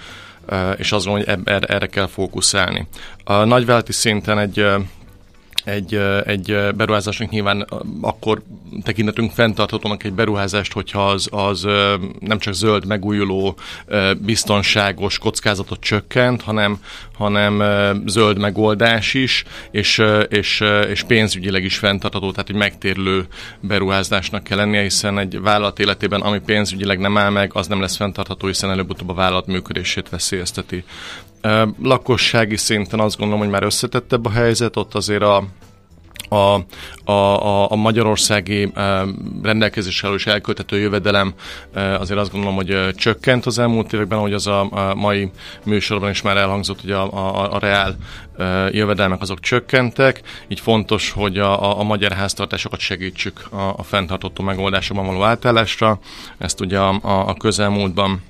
és 0.77 0.91
azt 0.91 1.05
gondolom, 1.05 1.41
hogy 1.43 1.63
erre 1.67 1.87
kell 1.87 2.07
fókuszálni. 2.07 2.87
A 3.23 3.43
nagyvállalati 3.43 3.91
szinten 3.91 4.39
egy 4.39 4.65
egy, 5.63 5.95
egy 6.25 6.57
beruházásnak 6.75 7.29
nyilván 7.29 7.67
akkor 8.01 8.41
tekinthetünk 8.83 9.31
fenntarthatónak 9.31 10.03
egy 10.03 10.13
beruházást, 10.13 10.73
hogyha 10.73 11.09
az, 11.09 11.27
az 11.31 11.67
nem 12.19 12.39
csak 12.39 12.53
zöld, 12.53 12.85
megújuló, 12.85 13.55
biztonságos 14.17 15.17
kockázatot 15.17 15.79
csökkent, 15.79 16.41
hanem, 16.41 16.79
hanem 17.13 17.63
zöld 18.05 18.37
megoldás 18.37 19.13
is, 19.13 19.43
és, 19.71 20.01
és, 20.29 20.63
és 20.89 21.03
pénzügyileg 21.03 21.63
is 21.63 21.77
fenntartható, 21.77 22.31
tehát 22.31 22.49
egy 22.49 22.55
megtérülő 22.55 23.27
beruházásnak 23.59 24.43
kell 24.43 24.57
lennie, 24.57 24.81
hiszen 24.81 25.19
egy 25.19 25.41
vállalat 25.41 25.79
életében, 25.79 26.21
ami 26.21 26.39
pénzügyileg 26.39 26.99
nem 26.99 27.17
áll 27.17 27.29
meg, 27.29 27.51
az 27.53 27.67
nem 27.67 27.81
lesz 27.81 27.95
fenntartható, 27.95 28.47
hiszen 28.47 28.69
előbb-utóbb 28.69 29.09
a 29.09 29.13
vállalat 29.13 29.47
működését 29.47 30.09
veszélyezteti. 30.09 30.83
Lakossági 31.81 32.57
szinten 32.57 32.99
azt 32.99 33.17
gondolom, 33.17 33.41
hogy 33.41 33.51
már 33.51 33.63
összetettebb 33.63 34.25
a 34.25 34.29
helyzet, 34.29 34.75
ott 34.75 34.95
azért 34.95 35.23
a 35.23 35.43
a, 36.33 36.63
a, 37.11 37.71
a 37.71 37.75
magyarországi 37.75 38.71
rendelkezéssel 39.41 40.13
és 40.13 40.25
elköltető 40.25 40.79
jövedelem 40.79 41.33
azért 41.73 42.19
azt 42.19 42.31
gondolom, 42.31 42.55
hogy 42.55 42.95
csökkent 42.95 43.45
az 43.45 43.59
elmúlt 43.59 43.93
években, 43.93 44.17
ahogy 44.17 44.33
az 44.33 44.47
a 44.47 44.93
mai 44.95 45.31
műsorban 45.65 46.09
is 46.09 46.21
már 46.21 46.37
elhangzott, 46.37 46.81
hogy 46.81 46.91
a, 46.91 47.13
a, 47.13 47.53
a 47.53 47.59
reál 47.59 47.95
jövedelmek 48.71 49.21
azok 49.21 49.39
csökkentek, 49.39 50.21
így 50.47 50.59
fontos, 50.59 51.11
hogy 51.11 51.37
a, 51.37 51.79
a, 51.79 51.83
magyar 51.83 52.11
háztartásokat 52.11 52.79
segítsük 52.79 53.45
a, 53.51 53.73
a 53.77 53.83
fenntartható 53.83 54.43
megoldásokban 54.43 55.05
való 55.05 55.23
átállásra. 55.23 55.99
Ezt 56.37 56.61
ugye 56.61 56.79
a, 56.79 56.99
a 57.01 57.33
közelmúltban 57.33 58.21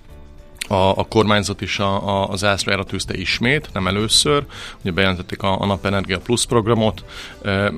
a, 0.72 0.98
a 0.98 1.04
kormányzat 1.04 1.62
is 1.62 1.80
a, 1.80 2.08
a, 2.08 2.30
az 2.30 2.44
ászlájára 2.44 2.84
tűzte 2.84 3.18
ismét, 3.18 3.70
nem 3.74 3.88
először. 3.88 4.46
Ugye 4.82 4.92
bejelentették 4.92 5.44
a, 5.44 5.62
a 5.62 5.66
Napenergia 5.66 6.20
Plus 6.20 6.46
programot. 6.46 7.04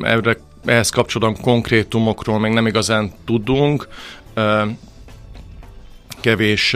Erre, 0.01 0.37
ehhez 0.65 0.89
kapcsolatban 0.89 1.43
konkrétumokról 1.43 2.39
még 2.39 2.51
nem 2.51 2.67
igazán 2.67 3.11
tudunk 3.25 3.87
kevés 6.19 6.75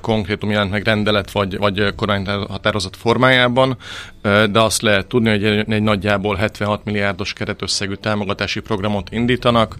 konkrétum 0.00 0.50
jelent 0.50 0.70
meg 0.70 0.84
rendelet 0.84 1.30
vagy, 1.30 1.58
vagy 1.58 1.94
kormányhatározat 1.94 2.96
formájában, 2.96 3.76
de 4.22 4.60
azt 4.60 4.82
lehet 4.82 5.06
tudni, 5.06 5.30
hogy 5.30 5.44
egy, 5.44 5.72
egy 5.72 5.82
nagyjából 5.82 6.36
76 6.36 6.84
milliárdos 6.84 7.32
keretösszegű 7.32 7.94
támogatási 7.94 8.60
programot 8.60 9.12
indítanak, 9.12 9.76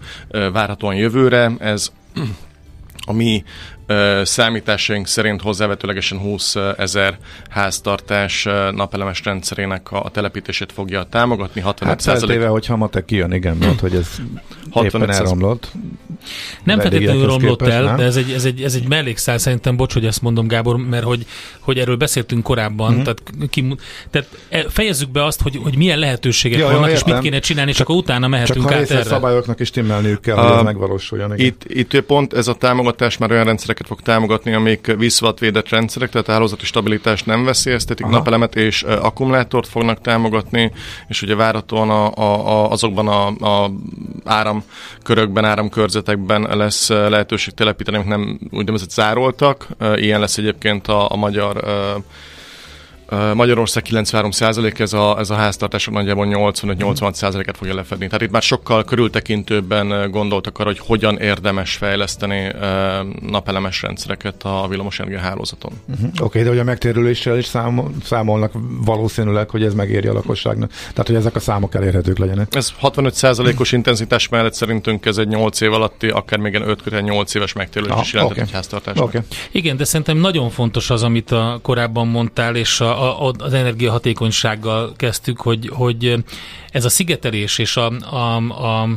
várhatóan 0.51 0.95
jövőre. 0.95 1.51
Ez 1.59 1.91
a 3.05 3.13
mi 3.13 3.43
Számításaink 4.23 5.07
szerint 5.07 5.41
hozzávetőlegesen 5.41 6.17
20 6.19 6.55
ezer 6.77 7.17
háztartás 7.49 8.47
napelemes 8.71 9.23
rendszerének 9.23 9.91
a 9.91 10.09
telepítését 10.13 10.71
fogja 10.71 11.03
támogatni. 11.03 11.61
65 11.61 11.93
hát 11.93 11.99
százalék... 12.01 12.41
hogyha 12.41 12.75
matek 12.75 13.05
kijön, 13.05 13.31
igen, 13.33 13.55
mert 13.57 13.79
hogy 13.85 13.95
ez 13.95 14.07
65 14.71 14.93
éppen 15.09 15.15
elromlott. 15.15 15.71
Nem 16.63 16.79
feltétlenül 16.79 17.25
romlott 17.25 17.57
képest, 17.59 17.77
el, 17.77 17.83
nem? 17.83 17.95
de 17.95 18.03
ez 18.03 18.15
egy, 18.15 18.31
ez, 18.31 18.45
egy, 18.45 18.61
ez 18.61 18.75
egy 18.75 18.87
mellékszál, 18.87 19.37
szerintem, 19.37 19.75
bocs, 19.75 19.93
hogy 19.93 20.05
ezt 20.05 20.21
mondom, 20.21 20.47
Gábor, 20.47 20.77
mert 20.77 21.03
hogy, 21.03 21.25
hogy 21.59 21.77
erről 21.79 21.95
beszéltünk 21.95 22.43
korábban, 22.43 22.91
Mhm. 22.91 22.99
uh-huh. 22.99 23.15
tehát, 23.33 23.49
ki, 23.49 23.75
tehát 24.09 24.27
e- 24.49 24.65
fejezzük 24.69 25.09
be 25.09 25.23
azt, 25.25 25.41
hogy, 25.41 25.59
hogy 25.63 25.77
milyen 25.77 25.99
lehetőségek 25.99 26.59
Ja, 26.59 26.65
ja, 26.65 26.71
vannak, 26.73 26.89
és 26.89 26.95
értem. 26.97 27.13
mit 27.13 27.23
kéne 27.23 27.39
csinálni, 27.39 27.69
és 27.71 27.77
Csak- 27.77 27.87
akkor 27.89 28.01
utána 28.01 28.21
Csak 28.21 28.29
mehetünk 28.29 28.69
a 28.71 28.73
át 28.73 28.91
erre. 28.91 29.03
szabályoknak 29.03 29.59
is 29.59 29.67
stimmelniük 29.67 30.21
kell, 30.21 30.35
hogy 30.35 30.51
A- 30.51 30.57
ez 30.57 30.63
megvalósuljon. 30.63 31.33
igen. 31.33 31.45
Itt, 31.45 31.63
itt 31.67 32.01
pont 32.01 32.33
ez 32.33 32.47
a 32.47 32.53
támogatás 32.53 33.17
már 33.17 33.31
olyan 33.31 33.47
rendszereket 33.77 33.87
fog 33.87 34.01
támogatni, 34.01 34.53
amik 34.53 34.95
visszavatvédett 34.97 35.69
rendszerek, 35.69 36.09
tehát 36.09 36.27
a 36.27 36.31
hálózati 36.31 36.65
stabilitást 36.65 37.25
nem 37.25 37.43
veszélyeztetik, 37.43 38.05
Aha. 38.05 38.15
napelemet 38.15 38.55
és 38.55 38.83
akkumulátort 38.83 39.67
fognak 39.67 40.01
támogatni, 40.01 40.71
és 41.07 41.21
ugye 41.21 41.35
várhatóan 41.35 41.89
a, 41.89 42.11
a, 42.15 42.47
a, 42.47 42.71
azokban 42.71 43.07
a, 43.07 43.27
a 43.27 43.71
áramkörökben, 44.23 45.45
áramkörzetekben 45.45 46.41
lesz 46.41 46.89
lehetőség 46.89 47.53
telepíteni, 47.53 47.97
amik 47.97 48.09
nem 48.09 48.39
úgynevezett 48.51 48.91
zároltak. 48.91 49.67
Ilyen 49.95 50.19
lesz 50.19 50.37
egyébként 50.37 50.87
a, 50.87 51.11
a 51.11 51.15
magyar 51.15 51.63
Magyarország 53.33 53.85
93% 53.89 54.79
ez 54.79 54.93
a, 54.93 55.19
ez 55.19 55.29
a 55.29 55.35
háztartások 55.35 55.93
nagyjából 55.93 56.27
85-86%-et 56.29 57.57
fogja 57.57 57.75
lefedni. 57.75 58.05
Tehát 58.05 58.21
itt 58.21 58.31
már 58.31 58.41
sokkal 58.41 58.83
körültekintőbben 58.83 60.11
gondoltak 60.11 60.59
arra, 60.59 60.69
hogy 60.69 60.79
hogyan 60.79 61.17
érdemes 61.17 61.75
fejleszteni 61.75 62.51
napelemes 63.21 63.81
rendszereket 63.81 64.43
a 64.43 64.67
villamosenergia 64.69 65.19
hálózaton. 65.19 65.71
Uh-huh. 65.89 66.07
Oké, 66.07 66.23
okay, 66.23 66.43
de 66.43 66.49
hogy 66.49 66.59
a 66.59 66.63
megtérüléssel 66.63 67.37
is 67.37 67.45
számol, 67.45 67.91
számolnak 68.03 68.51
valószínűleg, 68.85 69.49
hogy 69.49 69.63
ez 69.63 69.73
megéri 69.73 70.07
a 70.07 70.13
lakosságnak. 70.13 70.69
Tehát, 70.69 71.07
hogy 71.07 71.15
ezek 71.15 71.35
a 71.35 71.39
számok 71.39 71.75
elérhetők 71.75 72.17
legyenek. 72.17 72.55
Ez 72.55 72.73
65%-os 72.81 73.71
intenzitás 73.71 74.29
mellett 74.29 74.53
szerintünk 74.53 75.05
ez 75.05 75.17
egy 75.17 75.27
8 75.27 75.61
év 75.61 75.73
alatti, 75.73 76.07
akár 76.07 76.39
még 76.39 76.55
5 76.55 77.01
8 77.01 77.33
éves 77.33 77.53
megtérülés 77.53 77.95
Ah, 77.95 78.01
is 78.01 78.13
jelentett 78.13 78.37
oké. 78.37 78.47
egy 78.47 78.53
háztartásnak. 78.53 79.05
Oké. 79.05 79.19
Igen, 79.51 79.77
de 79.77 79.83
szerintem 79.83 80.17
nagyon 80.17 80.49
fontos 80.49 80.89
az, 80.89 81.03
amit 81.03 81.31
a, 81.31 81.59
korábban 81.61 82.07
mondtál, 82.07 82.55
és 82.55 82.79
a, 82.79 82.96
az 83.37 83.53
energiahatékonysággal 83.53 84.93
kezdtük, 84.95 85.41
hogy, 85.41 85.69
hogy 85.73 86.15
ez 86.71 86.85
a 86.85 86.89
szigetelés 86.89 87.57
és 87.57 87.77
a, 87.77 87.91
a, 88.15 88.35
a 88.81 88.89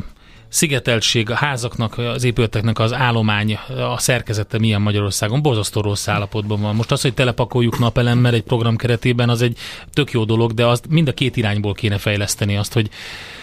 szigeteltség, 0.51 1.29
a 1.29 1.35
házaknak, 1.35 1.97
az 1.97 2.23
épületeknek 2.23 2.79
az 2.79 2.93
állomány, 2.93 3.59
a 3.93 3.97
szerkezete 3.97 4.59
milyen 4.59 4.81
Magyarországon, 4.81 5.41
borzasztó 5.41 5.81
rossz 5.81 6.07
állapotban 6.07 6.61
van. 6.61 6.75
Most 6.75 6.91
az, 6.91 7.01
hogy 7.01 7.13
telepakoljuk 7.13 7.79
napelemmel 7.79 8.33
egy 8.33 8.43
program 8.43 8.75
keretében, 8.75 9.29
az 9.29 9.41
egy 9.41 9.57
tök 9.93 10.11
jó 10.11 10.23
dolog, 10.23 10.53
de 10.53 10.65
azt 10.65 10.87
mind 10.89 11.07
a 11.07 11.13
két 11.13 11.37
irányból 11.37 11.73
kéne 11.73 11.97
fejleszteni 11.97 12.57
azt, 12.57 12.73
hogy, 12.73 12.89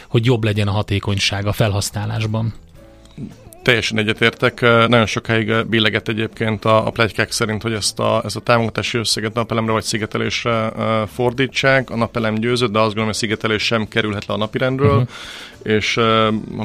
hogy 0.09 0.25
jobb 0.25 0.45
legyen 0.45 0.69
a 0.69 0.73
hatékonyság 0.73 1.47
a 1.47 1.53
felhasználásban. 1.53 2.55
Teljesen 3.63 3.99
egyetértek. 3.99 4.61
Nagyon 4.61 5.07
sokáig 5.07 5.67
billegett 5.67 6.09
egyébként 6.09 6.65
a, 6.65 6.87
a 6.87 6.91
plegykák 6.91 7.33
szerint, 7.33 7.63
hogy 7.63 7.73
ezt 7.73 7.99
a, 7.99 8.23
ezt 8.25 8.37
a 8.37 8.41
támogatási 8.41 8.99
összeget 8.99 9.35
napelemre 9.35 9.73
vagy 9.73 9.83
szigetelésre 9.83 10.73
fordítsák. 11.15 11.91
A 11.91 11.97
napelem 11.97 12.35
győzött, 12.35 12.73
de 12.73 12.79
azt 12.79 12.95
gondolom, 12.95 13.05
hogy 13.05 13.15
a 13.15 13.19
szigetelés 13.19 13.63
sem 13.63 13.89
kerülhet 13.89 14.27
le 14.27 14.35
a 14.35 14.37
napirendről. 14.37 14.91
Uh-huh. 14.91 15.09
És 15.63 15.97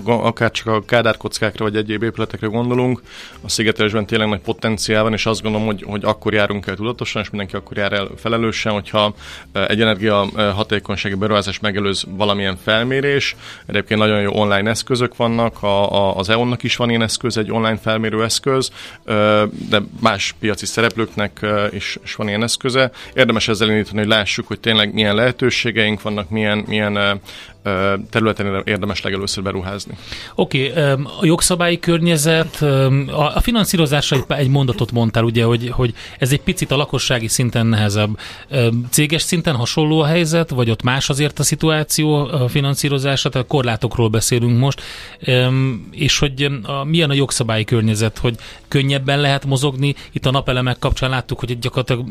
akár 0.05 0.51
csak 0.51 0.67
a 0.67 0.85
kádárkockákra 0.85 1.65
vagy 1.65 1.75
egyéb 1.75 2.03
épületekre 2.03 2.47
gondolunk, 2.47 3.01
a 3.41 3.49
szigetelésben 3.49 4.05
tényleg 4.05 4.27
nagy 4.27 4.39
potenciál 4.39 5.03
van, 5.03 5.13
és 5.13 5.25
azt 5.25 5.41
gondolom, 5.41 5.67
hogy, 5.67 5.83
hogy 5.87 6.03
akkor 6.05 6.33
járunk 6.33 6.67
el 6.67 6.75
tudatosan, 6.75 7.21
és 7.21 7.29
mindenki 7.29 7.55
akkor 7.55 7.77
jár 7.77 7.93
el 7.93 8.09
felelősen, 8.17 8.71
hogyha 8.71 9.13
egy 9.51 9.81
energia 9.81 10.25
hatékonysági 10.55 11.15
beruházás 11.15 11.59
megelőz 11.59 12.05
valamilyen 12.09 12.57
felmérés. 12.63 13.35
Egyébként 13.65 13.99
nagyon 13.99 14.21
jó 14.21 14.33
online 14.33 14.69
eszközök 14.69 15.15
vannak, 15.15 15.63
a, 15.63 15.91
a, 15.91 16.17
az 16.17 16.29
EON-nak 16.29 16.63
is 16.63 16.75
van 16.75 16.82
ilyen 16.89 17.01
eszköz, 17.01 17.37
egy 17.37 17.51
online 17.51 17.77
felmérő 17.77 18.23
eszköz, 18.23 18.71
de 19.69 19.81
más 19.99 20.35
piaci 20.39 20.65
szereplőknek 20.65 21.45
is, 21.71 21.97
is 22.03 22.15
van 22.15 22.27
ilyen 22.27 22.43
eszköze. 22.43 22.91
Érdemes 23.13 23.47
ezzel 23.47 23.69
indítani, 23.69 23.97
hogy 23.97 24.07
lássuk, 24.07 24.47
hogy 24.47 24.59
tényleg 24.59 24.93
milyen 24.93 25.15
lehetőségeink 25.15 26.01
vannak, 26.01 26.29
milyen, 26.29 26.63
milyen 26.67 27.21
területen 28.09 28.61
érdemes 28.65 29.01
legelőször 29.01 29.43
beruházni. 29.43 29.97
Oké, 30.35 30.69
okay, 30.69 30.81
a 31.19 31.25
jogszabályi 31.25 31.79
környezet, 31.79 32.61
a 33.11 33.39
finanszírozásra 33.41 34.25
egy 34.27 34.49
mondatot 34.49 34.91
mondtál, 34.91 35.23
ugye, 35.23 35.43
hogy, 35.43 35.69
hogy 35.69 35.93
ez 36.19 36.31
egy 36.31 36.41
picit 36.41 36.71
a 36.71 36.75
lakossági 36.75 37.27
szinten 37.27 37.65
nehezebb. 37.65 38.19
Céges 38.89 39.21
szinten 39.21 39.55
hasonló 39.55 39.99
a 39.99 40.05
helyzet, 40.05 40.49
vagy 40.49 40.69
ott 40.69 40.83
más 40.83 41.09
azért 41.09 41.39
a 41.39 41.43
szituáció 41.43 42.15
a 42.15 42.47
finanszírozása, 42.47 43.29
tehát 43.29 43.47
korlátokról 43.47 44.09
beszélünk 44.09 44.59
most, 44.59 44.81
és 45.91 46.19
hogy 46.19 46.47
a, 46.63 46.83
milyen 46.83 47.09
a 47.09 47.13
jogszabályi 47.13 47.63
környezet, 47.63 48.17
hogy 48.17 48.35
könnyebben 48.67 49.19
lehet 49.19 49.45
mozogni. 49.45 49.95
Itt 50.11 50.25
a 50.25 50.31
napelemek 50.31 50.79
kapcsán 50.79 51.09
láttuk, 51.09 51.39
hogy 51.39 51.59
gyakorlatilag 51.59 52.05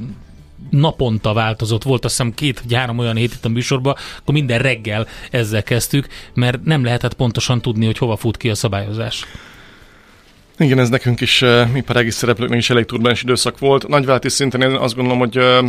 naponta 0.70 1.32
változott. 1.32 1.82
Volt 1.82 2.04
azt 2.04 2.16
hiszem 2.16 2.34
két 2.34 2.60
vagy 2.60 2.74
három 2.74 2.98
olyan 2.98 3.16
hét 3.16 3.32
itt 3.32 3.44
a 3.44 3.48
műsorban, 3.48 3.94
akkor 4.18 4.34
minden 4.34 4.58
reggel 4.58 5.06
ezzel 5.30 5.62
kezdtük, 5.62 6.06
mert 6.34 6.64
nem 6.64 6.84
lehetett 6.84 7.14
pontosan 7.14 7.60
tudni, 7.60 7.84
hogy 7.84 7.98
hova 7.98 8.16
fut 8.16 8.36
ki 8.36 8.50
a 8.50 8.54
szabályozás. 8.54 9.24
Igen, 10.58 10.78
ez 10.78 10.88
nekünk 10.88 11.20
is, 11.20 11.42
uh, 11.42 11.76
iparági 11.76 12.10
szereplőknek 12.10 12.58
is 12.58 12.70
elég 12.70 12.84
turbulens 12.84 13.22
időszak 13.22 13.58
volt. 13.58 13.88
Nagyvállalati 13.88 14.28
szinten 14.28 14.62
én 14.62 14.70
azt 14.70 14.94
gondolom, 14.94 15.18
hogy 15.18 15.38
uh, 15.38 15.68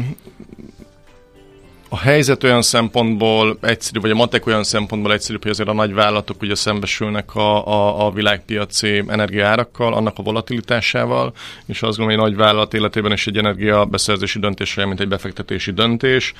a 1.93 1.97
helyzet 1.97 2.43
olyan 2.43 2.61
szempontból 2.61 3.57
egyszerű, 3.61 3.99
vagy 3.99 4.11
a 4.11 4.15
matek 4.15 4.45
olyan 4.45 4.63
szempontból 4.63 5.13
egyszerű, 5.13 5.37
hogy 5.41 5.51
azért 5.51 5.69
a 5.69 5.73
nagyvállalatok 5.73 6.41
ugye 6.41 6.55
szembesülnek 6.55 7.35
a, 7.35 7.67
a, 7.67 8.05
a 8.05 8.11
világpiaci 8.11 9.03
energiaárakkal, 9.07 9.93
annak 9.93 10.17
a 10.17 10.23
volatilitásával, 10.23 11.33
és 11.65 11.81
azt 11.81 11.97
gondolom, 11.97 12.21
hogy 12.21 12.31
egy 12.31 12.37
nagyvállalat 12.37 12.73
életében 12.73 13.11
is 13.11 13.27
egy 13.27 13.37
energiabeszerzési 13.37 14.39
döntés 14.39 14.77
olyan, 14.77 14.89
mint 14.89 15.01
egy 15.01 15.07
befektetési 15.07 15.71
döntés. 15.71 16.33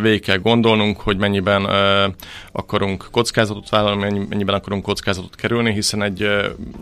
Végig 0.00 0.20
kell 0.20 0.38
gondolnunk, 0.38 1.00
hogy 1.00 1.16
mennyiben 1.16 1.68
akarunk 2.52 3.08
kockázatot 3.10 3.68
vállalni, 3.68 4.26
mennyiben 4.28 4.54
akarunk 4.54 4.82
kockázatot 4.82 5.34
kerülni, 5.34 5.72
hiszen 5.72 6.02
egy 6.02 6.28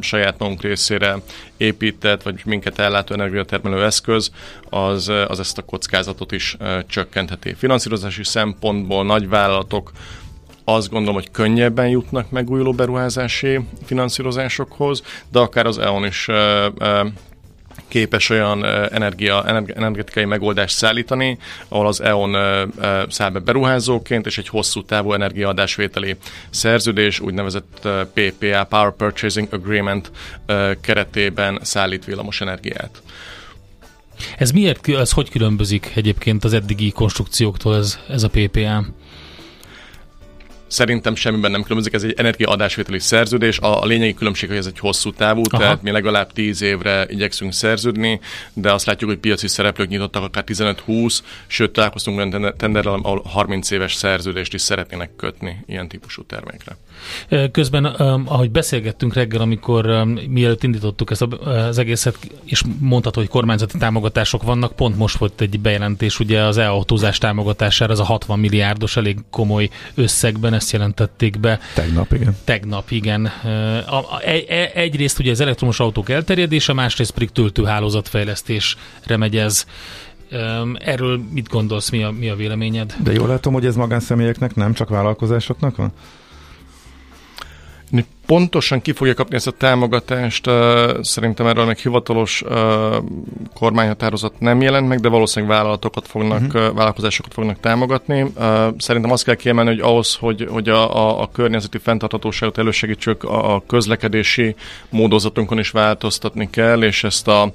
saját 0.00 0.38
magunk 0.38 0.62
részére 0.62 1.16
épített, 1.56 2.22
vagy 2.22 2.40
minket 2.44 2.78
ellátó 2.78 3.14
energiatermelő 3.14 3.84
eszköz, 3.84 4.30
az, 4.70 5.08
az 5.28 5.40
ezt 5.40 5.58
a 5.58 5.62
kockázatot 5.62 6.32
is 6.32 6.56
csökkentheti. 6.86 7.54
Finanszírozási 7.92 8.38
szempontból 8.38 9.04
nagyvállalatok 9.04 9.92
azt 10.64 10.90
gondolom, 10.90 11.14
hogy 11.14 11.30
könnyebben 11.30 11.88
jutnak 11.88 12.30
megújuló 12.30 12.72
beruházási 12.72 13.60
finanszírozásokhoz, 13.84 15.02
de 15.32 15.38
akár 15.38 15.66
az 15.66 15.78
EON 15.78 16.04
is 16.04 16.28
képes 17.88 18.30
olyan 18.30 18.64
energia, 18.64 19.44
energetikai 19.74 20.24
megoldást 20.24 20.76
szállítani, 20.76 21.38
ahol 21.68 21.86
az 21.86 22.00
EON 22.00 22.36
száll 23.08 23.30
be 23.30 23.38
beruházóként, 23.38 24.26
és 24.26 24.38
egy 24.38 24.48
hosszú 24.48 24.84
távú 24.84 25.12
energiaadásvételi 25.12 26.16
szerződés, 26.50 27.20
úgynevezett 27.20 27.88
PPA, 28.14 28.64
Power 28.64 28.92
Purchasing 28.92 29.48
Agreement 29.50 30.10
keretében 30.80 31.58
szállít 31.62 32.04
villamos 32.04 32.40
energiát. 32.40 33.02
Ez 34.38 34.50
miért, 34.50 34.88
ez 34.88 35.12
hogy 35.12 35.30
különbözik 35.30 35.92
egyébként 35.94 36.44
az 36.44 36.52
eddigi 36.52 36.90
konstrukcióktól 36.90 37.76
ez, 37.76 37.98
ez 38.08 38.22
a 38.22 38.28
PPA? 38.28 38.84
Szerintem 40.72 41.14
semmiben 41.14 41.50
nem 41.50 41.62
különbözik, 41.62 41.92
ez 41.92 42.02
egy 42.02 42.14
energiaadásvételi 42.16 42.98
szerződés. 42.98 43.58
A, 43.58 43.82
a 43.82 43.86
lényegi 43.86 44.14
különbség, 44.14 44.48
hogy 44.48 44.58
ez 44.58 44.66
egy 44.66 44.78
hosszú 44.78 45.12
távú, 45.12 45.42
Aha. 45.50 45.62
tehát 45.62 45.82
mi 45.82 45.90
legalább 45.90 46.32
10 46.32 46.62
évre 46.62 47.06
igyekszünk 47.08 47.52
szerződni, 47.52 48.20
de 48.52 48.72
azt 48.72 48.86
látjuk, 48.86 49.10
hogy 49.10 49.18
piaci 49.18 49.48
szereplők 49.48 49.88
nyitottak 49.88 50.22
akár 50.22 50.44
15-20, 50.46 51.18
sőt 51.46 51.72
találkoztunk 51.72 52.16
olyan 52.16 52.54
tenderrel, 52.56 52.92
ahol 52.92 53.22
30 53.24 53.70
éves 53.70 53.94
szerződést 53.94 54.54
is 54.54 54.60
szeretnének 54.60 55.16
kötni 55.16 55.64
ilyen 55.66 55.88
típusú 55.88 56.24
termékre. 56.24 56.76
Közben, 57.52 57.84
ahogy 57.84 58.50
beszélgettünk 58.50 59.14
reggel, 59.14 59.40
amikor 59.40 60.04
mielőtt 60.28 60.62
indítottuk 60.62 61.10
ezt 61.10 61.22
az 61.44 61.78
egészet, 61.78 62.18
és 62.44 62.62
mondhatod, 62.78 63.22
hogy 63.22 63.32
kormányzati 63.32 63.78
támogatások 63.78 64.42
vannak, 64.42 64.72
pont 64.72 64.96
most 64.96 65.16
volt 65.16 65.40
egy 65.40 65.60
bejelentés 65.60 66.20
ugye 66.20 66.40
az 66.40 66.56
e-autózás 66.56 67.18
támogatására, 67.18 67.92
ez 67.92 67.98
a 67.98 68.04
60 68.04 68.38
milliárdos, 68.38 68.96
elég 68.96 69.18
komoly 69.30 69.70
összegben, 69.94 70.54
ezt 70.54 70.72
jelentették 70.72 71.40
be. 71.40 71.60
Tegnap, 71.74 72.12
igen. 72.12 72.36
Tegnap, 72.44 72.90
igen. 72.90 73.30
Egyrészt 74.74 75.18
ugye 75.18 75.30
az 75.30 75.40
elektromos 75.40 75.80
autók 75.80 76.08
elterjedése, 76.08 76.72
másrészt 76.72 77.10
pedig 77.10 77.30
töltőhálózatfejlesztésre 77.30 79.16
megy 79.16 79.36
ez. 79.36 79.64
Erről 80.74 81.20
mit 81.32 81.48
gondolsz, 81.48 81.90
mi 81.90 82.02
a, 82.02 82.10
mi 82.10 82.28
a 82.28 82.36
véleményed? 82.36 82.94
De 83.02 83.12
jól 83.12 83.28
látom, 83.28 83.52
hogy 83.52 83.66
ez 83.66 83.76
magánszemélyeknek, 83.76 84.54
nem 84.54 84.72
csak 84.72 84.88
vállalkozásoknak 84.88 85.76
van? 85.76 85.92
Pontosan 88.32 88.82
ki 88.82 88.92
fogja 88.92 89.14
kapni 89.14 89.34
ezt 89.34 89.46
a 89.46 89.50
támogatást, 89.50 90.50
szerintem 91.00 91.46
erről 91.46 91.64
meg 91.64 91.78
hivatalos 91.78 92.44
kormányhatározat 93.54 94.40
nem 94.40 94.60
jelent 94.60 94.88
meg, 94.88 95.00
de 95.00 95.08
valószínűleg 95.08 95.56
vállalatokat 95.56 96.06
fognak, 96.06 96.42
uh-huh. 96.42 96.74
vállalkozásokat 96.74 97.32
fognak 97.32 97.60
támogatni. 97.60 98.32
Szerintem 98.78 99.10
azt 99.10 99.24
kell 99.24 99.34
kiemelni, 99.34 99.70
hogy 99.70 99.80
ahhoz, 99.80 100.14
hogy, 100.14 100.46
hogy 100.50 100.68
a, 100.68 100.96
a, 100.96 101.22
a 101.22 101.28
környezeti 101.32 101.78
fenntarthatóságot 101.78 102.58
elősegítsük, 102.58 103.24
a 103.24 103.62
közlekedési 103.66 104.54
módozatunkon 104.90 105.58
is 105.58 105.70
változtatni 105.70 106.50
kell, 106.50 106.82
és 106.82 107.04
ezt 107.04 107.28
a 107.28 107.52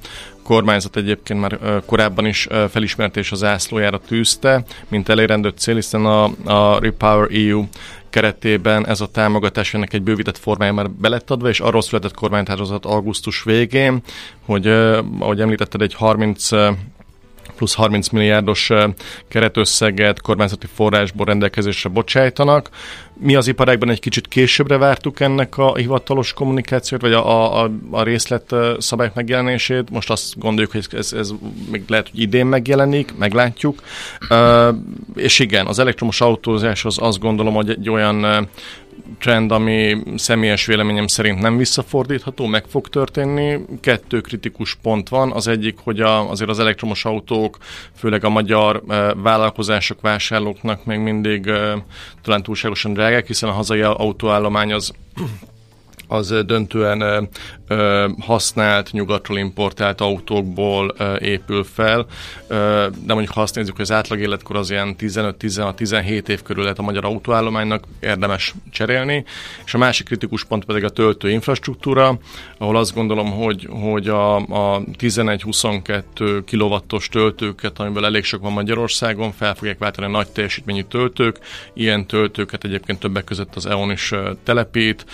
kormányzat 0.48 0.96
egyébként 0.96 1.40
már 1.40 1.60
korábban 1.86 2.26
is 2.26 2.48
felismerte 2.70 3.20
és 3.20 3.32
az 3.32 3.44
ászlójára 3.44 4.00
tűzte, 4.08 4.64
mint 4.88 5.10
elérendő 5.10 5.54
cél, 5.58 5.76
hiszen 5.76 6.06
a, 6.06 6.24
a 6.46 6.80
Repower 6.80 7.28
EU 7.32 7.64
keretében 8.18 8.88
ez 8.88 9.02
a 9.02 9.08
támogatás 9.08 9.74
ennek 9.74 9.94
egy 9.94 10.02
bővített 10.02 10.38
formája 10.38 10.74
már 10.74 10.90
belettadva, 10.90 11.50
és 11.50 11.60
arról 11.60 11.82
született 11.82 12.14
kormánytározat 12.14 12.86
augusztus 12.86 13.44
végén, 13.44 14.02
hogy 14.46 14.68
ahogy 15.20 15.42
említetted, 15.42 15.82
egy 15.82 15.94
30 15.94 16.50
plusz 17.56 17.74
30 17.74 18.10
milliárdos 18.10 18.70
keretösszeget 19.28 20.22
kormányzati 20.22 20.68
forrásból 20.74 21.26
rendelkezésre 21.26 21.90
bocsájtanak. 21.90 22.70
Mi 23.20 23.36
az 23.36 23.48
iparágban 23.48 23.90
egy 23.90 24.00
kicsit 24.00 24.28
későbbre 24.28 24.78
vártuk 24.78 25.20
ennek 25.20 25.58
a 25.58 25.76
hivatalos 25.76 26.34
kommunikációt, 26.34 27.02
vagy 27.02 27.14
a, 27.14 27.64
a, 27.64 27.72
a 27.92 28.04
részlet 28.04 28.56
szabályok 28.78 29.14
megjelenését. 29.14 29.90
Most 29.90 30.10
azt 30.10 30.40
gondoljuk, 30.40 30.72
hogy 30.72 30.88
ez, 30.92 31.14
ez 31.14 31.32
még 31.72 31.84
lehet, 31.88 32.10
hogy 32.10 32.20
idén 32.20 32.46
megjelenik, 32.46 33.18
meglátjuk. 33.18 33.82
És 35.16 35.40
igen, 35.40 35.66
az 35.66 35.80
elektromos 35.80 36.22
autózás 36.22 36.86
az 36.86 36.98
azt 37.02 37.20
gondolom, 37.20 37.54
hogy 37.54 37.70
egy 37.70 37.90
olyan 37.90 38.48
trend, 39.20 39.52
ami 39.52 39.98
személyes 40.16 40.66
véleményem 40.66 41.08
szerint 41.08 41.40
nem 41.40 41.58
visszafordítható, 41.58 42.46
meg 42.46 42.66
fog 42.68 42.88
történni. 42.88 43.60
Kettő 43.82 44.22
kritikus 44.22 44.76
pont 44.82 45.10
van. 45.10 45.32
Az 45.32 45.48
egyik, 45.48 45.78
hogy 45.84 46.00
a, 46.00 46.30
azért 46.30 46.50
az 46.50 46.60
elektromos 46.60 47.06
autók, 47.06 47.58
főleg 47.96 48.24
a 48.24 48.30
magyar 48.30 48.84
e, 48.88 49.14
vállalkozások, 49.14 50.02
vásárlóknak 50.02 50.86
még 50.86 51.00
mindig 51.00 51.48
e, 51.48 51.84
talán 52.22 52.44
túlságosan 52.44 52.94
drágák, 52.94 53.28
hiszen 53.28 53.50
a 53.50 53.54
hazai 53.54 53.82
autóállomány 53.82 54.74
az 54.74 54.94
az 56.08 56.44
döntően 56.46 57.30
használt, 58.20 58.92
nyugatról 58.92 59.38
importált 59.38 60.02
autókból 60.02 60.88
épül 61.20 61.64
fel, 61.64 62.06
de 63.06 63.14
mondjuk 63.14 63.34
ha 63.34 63.42
azt 63.42 63.56
nézzük, 63.56 63.76
hogy 63.76 63.86
az 63.86 63.92
átlag 63.92 64.20
életkor 64.20 64.56
az 64.56 64.70
ilyen 64.70 64.96
15-17 65.00 66.28
év 66.28 66.42
körül 66.42 66.64
lehet 66.64 66.80
a 66.80 66.82
magyar 66.82 67.06
autóállománynak, 67.06 67.84
érdemes 68.00 68.54
cserélni, 68.72 69.24
és 69.66 69.74
a 69.74 69.78
másik 69.78 70.06
kritikus 70.06 70.44
pont 70.44 70.66
pedig 70.66 70.84
a 70.84 70.90
töltő 70.90 71.30
infrastruktúra, 71.30 72.20
ahol 72.58 72.76
azt 72.76 72.94
gondolom, 72.94 73.32
hogy, 73.32 73.68
hogy 73.70 74.08
a, 74.08 74.36
a 74.36 74.82
11-22 75.00 76.42
kilovattos 76.46 77.10
töltőket, 77.10 77.80
amiből 77.80 78.06
elég 78.06 78.24
sok 78.24 78.42
van 78.42 78.52
Magyarországon, 78.52 79.32
fel 79.32 79.56
fogják 79.56 79.78
váltani 79.78 80.08
a 80.08 80.10
nagy 80.10 80.28
teljesítményű 80.28 80.82
töltők, 80.82 81.40
ilyen 81.74 82.06
töltőket 82.06 82.64
egyébként 82.64 83.00
többek 83.00 83.24
között 83.24 83.56
az 83.56 83.66
EON 83.66 83.92
is 83.92 84.14
telepít, 84.44 85.06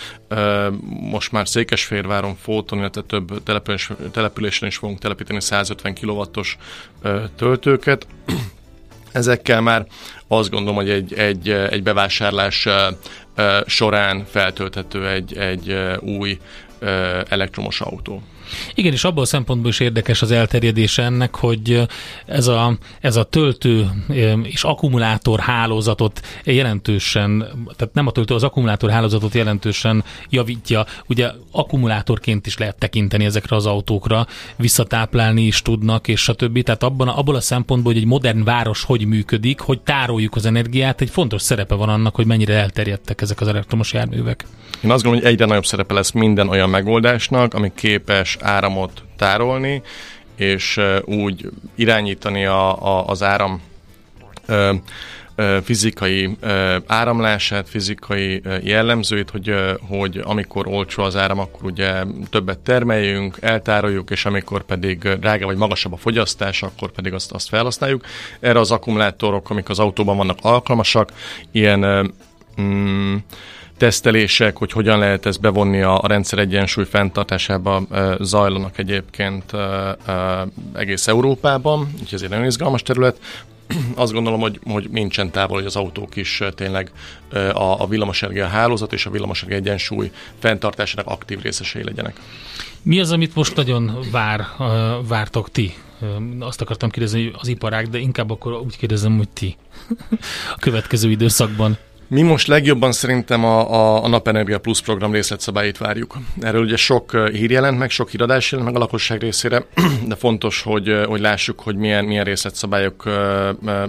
most 0.88 1.32
már 1.32 1.48
Székesfehérváron, 1.48 2.36
Fóton, 2.36 2.78
illetve 2.78 3.02
több 3.02 3.42
település, 3.42 3.90
településen 4.12 4.68
is 4.68 4.76
fogunk 4.76 4.98
telepíteni 4.98 5.40
150 5.40 5.94
kW-os 5.94 6.56
töltőket. 7.36 8.06
Ezekkel 9.12 9.60
már 9.60 9.86
azt 10.28 10.50
gondolom, 10.50 10.76
hogy 10.76 10.90
egy, 10.90 11.14
egy, 11.14 11.50
egy 11.50 11.82
bevásárlás 11.82 12.68
során 13.66 14.24
feltölthető 14.30 15.08
egy, 15.08 15.36
egy 15.36 15.76
új 16.00 16.38
elektromos 17.28 17.80
autó. 17.80 18.22
Igen, 18.74 18.92
és 18.92 19.04
abból 19.04 19.22
a 19.22 19.26
szempontból 19.26 19.70
is 19.70 19.80
érdekes 19.80 20.22
az 20.22 20.30
elterjedése 20.30 21.02
ennek, 21.02 21.36
hogy 21.36 21.82
ez 22.26 22.46
a, 22.46 22.76
ez 23.00 23.16
a 23.16 23.24
töltő 23.24 23.90
és 24.42 24.64
akkumulátor 24.64 25.40
hálózatot 25.40 26.20
jelentősen, 26.44 27.38
tehát 27.76 27.94
nem 27.94 28.06
a 28.06 28.10
töltő, 28.10 28.34
az 28.34 28.42
akkumulátor 28.42 28.90
hálózatot 28.90 29.34
jelentősen 29.34 30.04
javítja. 30.30 30.86
Ugye 31.06 31.30
akkumulátorként 31.50 32.46
is 32.46 32.58
lehet 32.58 32.78
tekinteni 32.78 33.24
ezekre 33.24 33.56
az 33.56 33.66
autókra, 33.66 34.26
visszatáplálni 34.56 35.42
is 35.42 35.62
tudnak, 35.62 36.08
és 36.08 36.20
stb. 36.20 36.62
Tehát 36.62 36.82
abban, 36.82 37.08
abból 37.08 37.34
a 37.34 37.40
szempontból, 37.40 37.92
hogy 37.92 38.02
egy 38.02 38.08
modern 38.08 38.44
város 38.44 38.82
hogy 38.82 39.06
működik, 39.06 39.60
hogy 39.60 39.80
tároljuk 39.80 40.36
az 40.36 40.46
energiát, 40.46 41.00
egy 41.00 41.10
fontos 41.10 41.42
szerepe 41.42 41.74
van 41.74 41.88
annak, 41.88 42.14
hogy 42.14 42.26
mennyire 42.26 42.54
elterjedtek 42.54 43.20
ezek 43.20 43.40
az 43.40 43.48
elektromos 43.48 43.92
járművek. 43.92 44.46
Én 44.82 44.90
azt 44.90 45.02
gondolom, 45.02 45.24
hogy 45.24 45.32
egyre 45.32 45.44
nagyobb 45.44 45.66
szerepe 45.66 45.94
lesz 45.94 46.10
minden 46.10 46.48
olyan 46.48 46.70
megoldásnak, 46.70 47.54
ami 47.54 47.72
képes 47.74 48.36
áramot 48.40 49.02
tárolni, 49.16 49.82
és 50.36 50.80
úgy 51.04 51.50
irányítani 51.74 52.44
a, 52.44 52.82
a, 52.82 53.06
az 53.06 53.22
áram 53.22 53.60
ö, 54.46 54.74
fizikai 55.62 56.36
áramlását, 56.86 57.68
fizikai 57.68 58.42
jellemzőit, 58.62 59.30
hogy, 59.30 59.54
hogy 59.88 60.20
amikor 60.24 60.66
olcsó 60.66 61.02
az 61.02 61.16
áram, 61.16 61.38
akkor 61.38 61.70
ugye 61.70 62.02
többet 62.30 62.58
termeljünk, 62.58 63.36
eltároljuk, 63.40 64.10
és 64.10 64.24
amikor 64.24 64.64
pedig 64.64 64.98
drága 64.98 65.46
vagy 65.46 65.56
magasabb 65.56 65.92
a 65.92 65.96
fogyasztás, 65.96 66.62
akkor 66.62 66.90
pedig 66.90 67.12
azt, 67.12 67.32
azt 67.32 67.48
felhasználjuk. 67.48 68.04
Erre 68.40 68.58
az 68.58 68.70
akkumulátorok, 68.70 69.50
amik 69.50 69.68
az 69.68 69.78
autóban 69.78 70.16
vannak 70.16 70.38
alkalmasak, 70.42 71.12
ilyen 71.52 72.12
mm, 72.60 73.16
tesztelések, 73.76 74.56
hogy 74.56 74.72
hogyan 74.72 74.98
lehet 74.98 75.26
ezt 75.26 75.40
bevonni 75.40 75.80
a, 75.80 76.00
a 76.00 76.06
rendszer 76.06 76.38
egyensúly 76.38 76.84
fenntartásába 76.84 77.82
zajlanak 78.20 78.78
egyébként 78.78 79.52
egész 80.72 81.08
Európában, 81.08 81.88
úgyhogy 81.92 82.14
ez 82.14 82.22
egy 82.22 82.28
nagyon 82.28 82.44
izgalmas 82.44 82.82
terület. 82.82 83.18
Azt 83.94 84.12
gondolom, 84.12 84.40
hogy, 84.40 84.60
hogy 84.64 84.88
nincsen 84.90 85.30
távol, 85.30 85.56
hogy 85.56 85.66
az 85.66 85.76
autók 85.76 86.16
is 86.16 86.42
tényleg 86.54 86.90
a, 87.52 87.82
a 87.82 87.86
villamosenergia 87.86 88.46
hálózat 88.46 88.92
és 88.92 89.06
a 89.06 89.10
villamosenergia 89.10 89.62
egyensúly 89.62 90.10
fenntartásának 90.38 91.06
aktív 91.06 91.40
részesei 91.42 91.84
legyenek. 91.84 92.16
Mi 92.82 93.00
az, 93.00 93.12
amit 93.12 93.34
most 93.34 93.56
nagyon 93.56 93.98
vár, 94.10 94.46
vártok 95.08 95.50
ti? 95.50 95.74
Azt 96.38 96.60
akartam 96.60 96.90
kérdezni, 96.90 97.24
hogy 97.24 97.34
az 97.38 97.48
iparág, 97.48 97.88
de 97.88 97.98
inkább 97.98 98.30
akkor 98.30 98.52
úgy 98.52 98.76
kérdezem, 98.76 99.16
hogy 99.16 99.28
ti 99.28 99.56
a 100.56 100.58
következő 100.58 101.10
időszakban. 101.10 101.76
Mi 102.08 102.22
most 102.22 102.46
legjobban 102.46 102.92
szerintem 102.92 103.44
a, 103.44 103.72
a, 103.72 104.04
a 104.04 104.08
Napenergia 104.08 104.58
Plus 104.58 104.80
program 104.80 105.12
részletszabályait 105.12 105.78
várjuk. 105.78 106.16
Erről 106.40 106.62
ugye 106.62 106.76
sok 106.76 107.28
hír 107.32 107.50
jelent 107.50 107.78
meg, 107.78 107.90
sok 107.90 108.10
híradás 108.10 108.50
jelent 108.52 108.70
meg 108.70 108.78
a 108.78 108.82
lakosság 108.84 109.20
részére, 109.20 109.64
de 110.08 110.14
fontos, 110.14 110.62
hogy, 110.62 111.00
hogy 111.06 111.20
lássuk, 111.20 111.60
hogy 111.60 111.76
milyen, 111.76 112.04
milyen 112.04 112.24
részletszabályok 112.24 113.04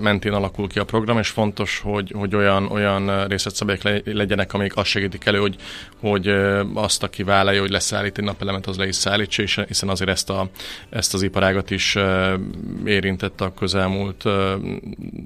mentén 0.01 0.31
alakul 0.31 0.67
ki 0.67 0.79
a 0.79 0.83
program, 0.83 1.17
és 1.17 1.27
fontos, 1.27 1.79
hogy, 1.83 2.11
hogy 2.15 2.35
olyan, 2.35 2.65
olyan 2.71 3.27
részletszabályok 3.27 3.81
legyenek, 4.05 4.53
amik 4.53 4.77
azt 4.77 4.89
segítik 4.89 5.25
elő, 5.25 5.39
hogy, 5.39 5.55
hogy 5.99 6.27
azt, 6.73 7.03
aki 7.03 7.23
vállalja, 7.23 7.61
hogy 7.61 7.71
leszállít 7.71 8.17
egy 8.17 8.23
napelemet, 8.23 8.67
az 8.67 8.77
le 8.77 8.87
is 8.87 8.95
szállítsa, 8.95 9.63
hiszen 9.67 9.89
azért 9.89 10.09
ezt, 10.09 10.29
a, 10.29 10.49
ezt 10.89 11.13
az 11.13 11.21
iparágat 11.21 11.71
is 11.71 11.97
érintette 12.85 13.45
a 13.45 13.53
közelmúlt 13.53 14.23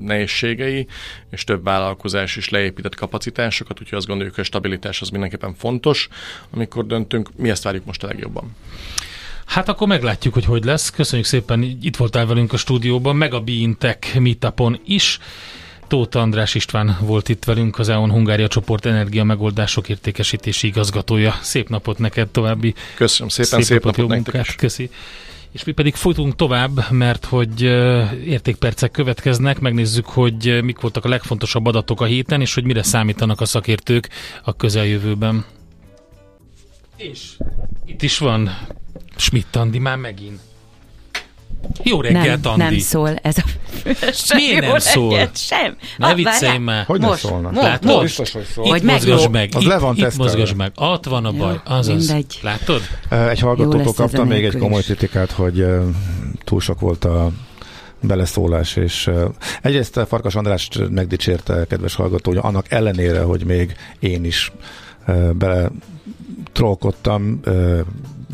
nehézségei, 0.02 0.88
és 1.32 1.44
több 1.44 1.64
vállalkozás 1.64 2.36
is 2.36 2.50
leépített 2.50 2.78
épített 2.80 3.00
kapacitásokat, 3.00 3.80
úgyhogy 3.82 3.98
azt 3.98 4.08
gondoljuk, 4.08 4.36
hogy 4.36 4.44
a 4.44 4.48
stabilitás 4.48 5.02
az 5.02 5.10
mindenképpen 5.10 5.54
fontos, 5.56 6.08
amikor 6.50 6.86
döntünk. 6.86 7.30
Mi 7.36 7.50
ezt 7.50 7.64
várjuk 7.64 7.86
most 7.86 8.04
a 8.04 8.08
legjobban. 8.08 8.56
Hát 9.46 9.70
akkor 9.70 9.88
meglátjuk, 9.88 10.34
hogy 10.34 10.46
hogy 10.46 10.64
lesz. 10.64 10.90
Köszönjük 10.90 11.28
szépen, 11.28 11.64
itt 11.82 11.96
voltál 11.96 12.26
velünk 12.26 12.54
a 12.54 12.58
stúdióban, 12.58 13.16
meg 13.16 13.34
a 13.34 13.40
Beintech 13.40 14.20
meetupon 14.20 14.80
is. 14.86 15.20
Tóth 15.88 16.18
András 16.18 16.56
István 16.56 16.98
volt 17.02 17.30
itt 17.30 17.44
velünk, 17.44 17.80
az 17.80 17.90
EON 17.90 18.12
Hungária 18.12 18.48
csoport 18.48 18.86
energia 18.86 19.24
megoldások 19.24 19.90
értékesítési 19.90 20.68
igazgatója. 20.68 21.40
Szép 21.42 21.70
napot 21.70 21.98
neked 21.98 22.30
további. 22.30 22.74
Köszönöm 22.96 23.30
szépen, 23.30 23.50
szép, 23.50 23.62
szép 23.62 23.84
napot, 23.84 23.98
napot 23.98 24.12
nektek 24.16 24.34
munkát. 24.34 24.50
is. 24.50 24.56
Köszi. 24.56 24.90
És 25.52 25.64
mi 25.64 25.72
pedig 25.72 25.96
folytunk 25.96 26.36
tovább, 26.36 26.92
mert 26.92 27.26
hogy 27.26 27.62
értékpercek 28.26 28.92
következnek, 28.92 29.60
megnézzük, 29.60 30.06
hogy 30.06 30.64
mik 30.64 30.80
voltak 30.80 31.06
a 31.06 31.10
legfontosabb 31.10 31.66
adatok 31.66 32.02
a 32.02 32.06
héten, 32.06 32.42
és 32.42 32.54
hogy 32.54 32.64
mire 32.64 32.84
számítanak 32.84 33.42
a 33.42 33.46
szakértők 33.46 34.10
a 34.44 34.56
közeljövőben. 34.56 35.46
És 36.98 37.38
itt 37.86 38.02
is 38.02 38.18
van 38.18 38.58
Schmidt 39.16 39.56
Andi 39.56 39.80
már 39.80 39.98
megint. 39.98 40.40
Jó 41.84 42.02
reggelt, 42.02 42.44
nem, 42.44 42.52
Andi. 42.52 42.64
Nem 42.64 42.78
szól 42.78 43.16
ez 43.22 43.38
a 43.38 43.44
sem 44.14 44.38
Miért 44.38 44.62
nem 44.62 44.78
szól? 44.78 45.10
Reggelt, 45.10 45.38
sem. 45.38 45.78
Ne 45.98 46.16
viccelj 46.16 46.58
már. 46.58 46.86
Hogy 46.86 47.02
most, 47.02 47.24
ne 47.24 47.30
szólnak? 47.30 47.56
Látod? 47.56 47.92
Most. 47.92 48.02
Biztos, 48.02 48.32
hogy 48.32 48.46
szól. 48.54 48.76
Itt 48.76 48.84
mozgass 48.84 49.28
meg. 49.32 49.50
Az 49.56 49.62
itt, 49.62 49.68
le 49.68 49.78
van 49.78 49.96
itt 49.98 50.18
mozgass 50.18 50.54
meg. 50.54 50.72
Ott 50.76 51.06
van 51.06 51.26
a 51.26 51.32
baj. 51.32 51.54
Jó, 51.54 51.76
Azaz. 51.76 52.08
mindegy. 52.08 52.40
Látod? 52.42 52.82
Egy 53.10 53.40
hallgatótól 53.40 53.94
kaptam 53.94 54.28
még 54.28 54.46
egy 54.46 54.58
komoly 54.58 54.82
kritikát, 54.82 55.32
hogy 55.32 55.66
túl 56.44 56.60
sok 56.60 56.80
volt 56.80 57.06
a 57.06 57.32
beleszólás, 58.02 58.76
és 58.76 59.08
uh, 59.08 59.24
egyrészt 59.62 60.00
Farkas 60.08 60.36
András 60.36 60.70
megdicsérte, 60.90 61.66
kedves 61.70 61.96
hallgató, 61.96 62.32
hogy 62.32 62.40
annak 62.44 62.72
ellenére, 62.72 63.22
hogy 63.22 63.46
még 63.46 63.76
én 64.00 64.26
is 64.26 64.52
uh, 65.08 65.32
bele 65.32 65.70
trollkodtam, 66.52 67.40
ö, 67.44 67.80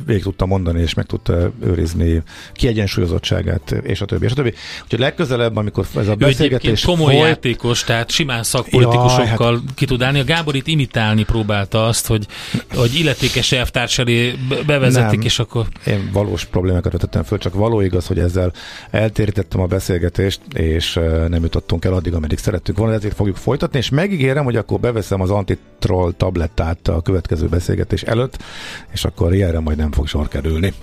végig 0.06 0.24
tudta 0.24 0.46
mondani, 0.46 0.82
és 0.82 0.94
meg 0.94 1.06
tudta 1.06 1.52
őrizni 1.64 2.24
kiegyensúlyozottságát, 2.54 3.72
és 3.72 4.02
a 4.02 4.06
többi, 4.06 4.26
és 4.26 4.32
a 4.32 4.36
többi. 4.36 4.54
Úgyhogy 4.84 5.00
legközelebb, 5.00 5.56
amikor 5.56 5.86
ez 5.96 6.08
a 6.08 6.12
Ő 6.12 6.16
beszélgetés 6.16 6.86
komoly 6.86 7.14
folyt, 7.14 7.28
játékos, 7.28 7.84
tehát 7.84 8.10
simán 8.12 8.44
szakpolitikusokkal 8.44 9.52
Jaj, 9.52 9.62
ki 9.76 9.86
tud 9.86 10.02
állni. 10.02 10.20
A 10.20 10.24
Gábor 10.24 10.56
itt 10.56 10.68
imitálni 10.68 11.24
próbálta 11.24 11.86
azt, 11.86 12.08
hogy, 12.08 12.28
hogy 12.74 12.96
illetékes 12.96 13.52
elvtárs 13.52 13.98
elé 13.98 14.36
be- 14.50 14.64
bevezetik, 14.64 15.18
Nem. 15.18 15.26
és 15.26 15.40
akkor 15.40 15.66
Én 15.86 16.10
valós 16.14 16.46
problémákat 16.46 16.92
vetettem 16.92 17.24
föl, 17.24 17.38
csak 17.38 17.54
való 17.54 17.82
igaz, 17.82 18.08
hogy 18.08 18.20
ezzel 18.20 18.52
eltérítettem 18.92 19.62
a 19.62 19.66
beszélgetést, 19.66 20.40
és 20.54 20.94
nem 21.28 21.44
jutottunk 21.44 21.86
el 21.86 21.94
addig, 21.94 22.14
ameddig 22.14 22.38
szerettük 22.38 22.78
volna, 22.78 22.94
ezért 22.94 23.16
fogjuk 23.16 23.36
folytatni, 23.36 23.78
és 23.78 23.90
megígérem, 23.90 24.44
hogy 24.44 24.56
akkor 24.56 24.80
beveszem 24.80 25.22
az 25.22 25.30
antitroll 25.30 26.14
tablettát 26.18 26.88
a 26.88 27.02
következő 27.02 27.48
beszélgetés 27.48 28.02
előtt, 28.02 28.44
és 28.92 29.06
akkor 29.06 29.34
ilyenre 29.34 29.60
majd 29.60 29.78
nem 29.78 29.92
fog 29.96 30.08
sor 30.08 30.28
kerülni. 30.28 30.74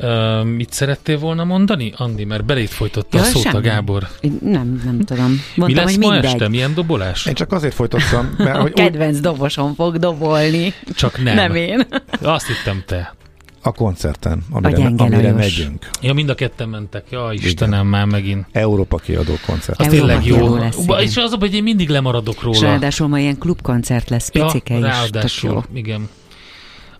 uh, 0.00 0.44
mit 0.44 0.72
szerettél 0.72 1.18
volna 1.18 1.44
mondani, 1.44 1.92
Andi? 1.96 2.24
Mert 2.24 2.44
belét 2.44 2.70
folytotta 2.70 3.18
a 3.18 3.22
szót 3.22 3.44
a. 3.44 3.60
Gábor. 3.60 4.08
Nem, 4.42 4.82
nem 4.84 5.00
tudom. 5.00 5.30
Mi 5.30 5.38
Mondtam, 5.56 5.84
lesz 5.84 5.94
hogy 5.94 6.04
ma 6.04 6.10
mindegy. 6.10 6.30
este? 6.32 6.48
Milyen 6.48 6.74
dobolás? 6.74 7.26
Én 7.26 7.34
csak 7.34 7.52
azért 7.52 7.74
folytattam, 7.74 8.34
mert 8.38 8.56
A 8.56 8.60
hogy 8.60 8.70
úgy, 8.70 8.76
kedvenc 8.76 9.20
dobosom 9.20 9.74
fog 9.74 9.96
dobolni. 9.98 10.74
Csak 10.94 11.22
nem. 11.22 11.34
Nem 11.34 11.54
én. 11.54 11.86
Azt 12.22 12.46
hittem 12.46 12.82
te. 12.86 13.14
a 13.62 13.72
koncerten, 13.72 14.42
amire, 14.50 14.76
gyenge 14.76 15.04
amire 15.04 15.32
megyünk. 15.32 15.88
Ja, 16.00 16.12
mind 16.12 16.28
a 16.28 16.34
ketten 16.34 16.68
mentek. 16.68 17.04
Ja, 17.10 17.28
Istenem, 17.32 17.86
már 17.86 18.04
megint. 18.04 18.46
Európa 18.52 18.96
kiadó 18.96 19.32
koncert. 19.46 19.80
Az 19.80 19.86
Európa 19.92 20.06
tényleg 20.20 20.26
jó. 20.26 20.56
lesz, 20.56 20.76
igen. 20.78 21.00
és 21.00 21.16
az, 21.16 21.32
a, 21.32 21.36
hogy 21.38 21.54
én 21.54 21.62
mindig 21.62 21.88
lemaradok 21.88 22.34
És 22.34 22.42
róla. 22.42 22.60
ráadásul 22.60 23.08
ma 23.08 23.18
ilyen 23.18 23.38
klubkoncert 23.38 24.08
lesz, 24.10 24.28
picike 24.28 24.74
is. 24.74 24.80
Tök 24.80 24.90
ráadásul, 24.90 25.50
jó. 25.52 25.62
igen. 25.78 26.08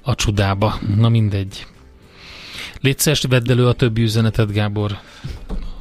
A 0.09 0.15
csodába. 0.15 0.79
Na 0.97 1.09
mindegy. 1.09 1.67
Légy 2.81 2.99
szíves, 2.99 3.23
vedd 3.29 3.51
elő 3.51 3.67
a 3.67 3.73
többi 3.73 4.03
üzenetet, 4.03 4.53
Gábor, 4.53 4.99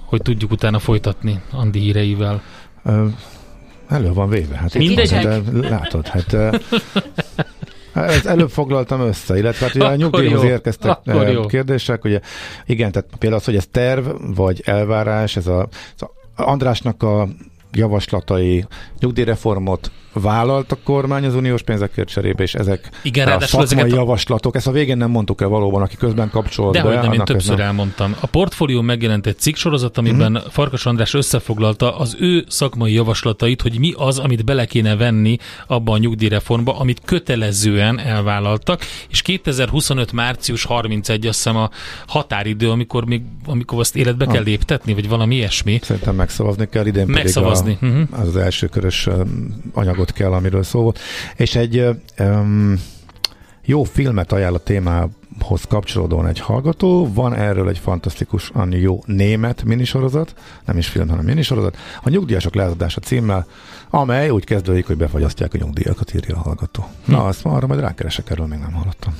hogy 0.06 0.22
tudjuk 0.22 0.52
utána 0.52 0.80
folytatni 0.80 1.42
Andi 1.52 1.80
híreivel. 1.80 2.42
Ö, 2.84 3.08
elő 3.88 4.14
van 4.14 4.30
véve. 4.30 4.56
Hát 4.56 4.74
Mindegy. 4.74 5.12
van, 5.12 5.22
de 5.22 5.70
látod, 5.70 6.08
hát 6.08 6.34
ö, 6.34 6.58
ezt 7.94 8.26
előbb 8.26 8.50
foglaltam 8.50 9.02
össze, 9.02 9.38
illetve 9.38 9.66
hát 9.66 9.76
ugye 9.76 9.86
a 9.86 9.96
nyugdíjhoz 9.96 10.44
jó, 10.44 10.50
érkeztek 10.50 10.92
akkor 10.92 11.30
jó. 11.30 11.46
kérdések, 11.46 12.04
ugye 12.04 12.20
igen, 12.66 12.92
tehát 12.92 13.10
például 13.20 13.42
az, 13.42 13.46
hogy 13.46 13.56
ez 13.56 13.68
terv, 13.72 14.08
vagy 14.36 14.62
elvárás, 14.66 15.36
ez 15.36 15.48
a, 15.48 15.68
az 15.98 16.08
Andrásnak 16.36 17.04
a 17.04 17.28
javaslatai 17.72 18.66
nyugdíjreformot 19.00 19.92
vállalt 20.20 20.72
a 20.72 20.78
kormány 20.84 21.26
az 21.26 21.36
uniós 21.36 21.62
pénzekért 21.62 22.08
cserébe, 22.08 22.44
és 22.44 22.54
ezek 22.56 22.90
Igen, 23.04 23.28
a 23.28 23.40
szakmai 23.40 23.64
ezeket 23.64 23.92
javaslatok, 23.92 24.56
ezt 24.56 24.68
a 24.68 24.72
végén 24.72 24.98
nem 24.98 25.10
mondtuk 25.10 25.42
el 25.42 25.48
valóban, 25.48 25.82
aki 25.82 25.96
közben 25.98 26.30
kapcsolt 26.30 26.74
De 26.74 26.84
be. 26.84 27.02
nem, 27.02 27.12
én 27.14 27.20
többször 27.26 27.58
nem- 27.58 27.66
elmondtam. 27.66 28.16
A 28.20 28.26
portfólió 28.28 28.82
megjelent 28.82 29.28
egy 29.28 29.38
cikksorozat, 29.40 29.98
amiben 29.98 30.32
Mhm. 30.32 30.42
Farkas 30.50 30.86
András 30.86 31.14
összefoglalta 31.14 31.98
az 31.98 32.16
ő 32.20 32.44
szakmai 32.48 32.94
javaslatait, 32.94 33.62
hogy 33.62 33.80
mi 33.80 33.94
az, 33.98 34.20
amit 34.20 34.46
bele 34.46 34.66
kéne 34.66 34.96
venni 34.96 35.38
abba 35.68 35.92
a 35.94 35.98
nyugdíjreformba, 35.98 36.80
amit 36.80 37.02
kötelezően 37.06 38.00
elvállaltak, 38.00 38.82
és 39.10 39.22
2025. 39.22 40.12
március 40.12 40.64
31 40.64 41.28
azt 41.28 41.36
hiszem 41.38 41.56
a 41.58 41.70
határidő, 42.08 42.70
amikor 42.70 43.06
még 43.06 43.22
amikor 43.46 43.80
azt 43.80 43.96
életbe 43.96 44.26
kell 44.26 44.42
Ah. 44.42 44.46
léptetni, 44.46 44.94
vagy 44.94 45.08
valami 45.10 45.36
ilyesmi. 45.36 45.80
Szerintem 45.84 46.16
megszavazni 46.16 46.68
kell, 46.70 46.86
idén 46.86 47.06
Megszavazni, 47.08 47.78
a, 47.82 47.86
az, 48.22 48.28
az 48.28 48.36
első 48.36 48.68
körös 48.68 49.08
um, 49.08 49.62
anyagot 50.08 50.12
kell, 50.12 50.32
amiről 50.32 50.64
szó 50.64 50.82
volt. 50.82 51.00
És 51.36 51.56
egy 51.56 51.86
um, 52.20 52.76
jó 53.66 53.84
filmet 53.84 54.32
ajánl 54.32 54.56
a 54.56 54.60
témához 54.60 55.64
kapcsolódóan 55.70 56.28
egy 56.28 56.40
hallgató. 56.40 57.14
Van 57.14 57.34
erről 57.34 57.70
egy 57.70 57.78
fantasztikusan 57.78 58.72
jó 58.74 59.04
német 59.06 59.64
minisorozat, 59.64 60.34
nem 60.66 60.78
is 60.78 60.88
film, 60.88 61.10
hanem 61.10 61.26
minisorozat, 61.26 61.78
a 62.04 62.10
nyugdíjasok 62.10 62.56
leadása 62.56 63.02
címmel, 63.02 63.46
amely 63.90 64.30
úgy 64.30 64.44
kezdődik, 64.44 64.88
hogy 64.88 64.98
befagyasztják 64.98 65.54
a 65.54 65.58
nyugdíjakat, 65.58 66.14
írja 66.14 66.36
a 66.36 66.40
hallgató. 66.40 66.88
Na, 67.06 67.26
azt 67.26 67.44
ma 67.44 67.52
arra 67.52 67.68
majd 67.68 67.80
rákeresek, 67.80 68.30
erről 68.30 68.48
még 68.48 68.60
nem 68.60 68.74
hallottam. 68.74 69.16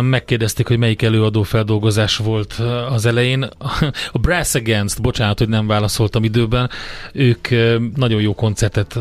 Megkérdezték, 0.00 0.68
hogy 0.68 0.78
melyik 0.78 1.02
előadó 1.02 1.42
feldolgozás 1.42 2.16
volt 2.16 2.52
az 2.90 3.06
elején. 3.06 3.42
A 4.12 4.18
Brass 4.18 4.54
Against, 4.54 5.02
bocsánat, 5.02 5.38
hogy 5.38 5.48
nem 5.48 5.66
válaszoltam 5.66 6.24
időben, 6.24 6.70
ők 7.12 7.48
nagyon 7.96 8.20
jó 8.20 8.34
koncertet 8.34 8.98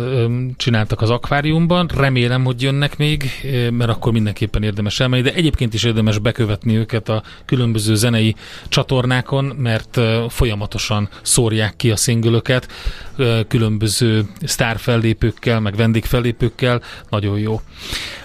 csináltak 0.58 1.02
az 1.02 1.10
akváriumban. 1.10 1.90
Remélem, 1.96 2.44
hogy 2.44 2.62
jönnek 2.62 2.98
még, 2.98 3.30
mert 3.72 3.90
akkor 3.90 4.12
mindenképpen 4.12 4.64
érdemes 4.64 5.00
elmenni, 5.00 5.22
de 5.22 5.34
egyébként 5.34 5.74
is 5.74 5.84
érdemes 5.84 6.20
bekövetni 6.20 6.76
őket 6.78 7.10
a 7.10 7.24
különböző 7.46 7.96
zenei 7.96 8.36
csatornákon, 8.70 9.46
mert 9.46 10.00
folyamatosan 10.30 11.10
szórják 11.22 11.76
ki 11.76 11.92
a 11.92 11.96
szingölöket 11.96 12.68
ö, 13.16 13.40
különböző 13.48 14.26
sztárfellépőkkel, 14.44 15.60
meg 15.60 15.76
vendégfellépőkkel. 15.76 16.82
Nagyon 17.10 17.40
jó. 17.40 17.62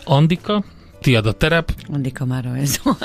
Andika, 0.05 0.65
tiad 1.01 1.27
a 1.27 1.33
terep, 1.33 1.73
Andika 1.93 2.25
már 2.25 2.45
rajzol. 2.45 2.97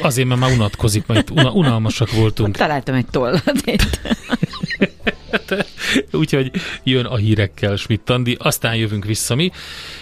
Azért, 0.00 0.28
mert 0.28 0.40
már 0.40 0.52
unatkozik, 0.52 1.04
una, 1.30 1.50
unalmasak 1.50 2.10
voltunk. 2.12 2.56
Találtam 2.56 2.94
egy 2.94 3.06
tollat 3.06 3.62
itt. 3.64 4.00
Úgyhogy 6.12 6.50
jön 6.82 7.04
a 7.04 7.16
hírekkel 7.16 7.76
Schmidt 7.76 8.10
Andi, 8.10 8.36
aztán 8.40 8.74
jövünk 8.74 9.04
vissza 9.04 9.34
mi, 9.34 9.50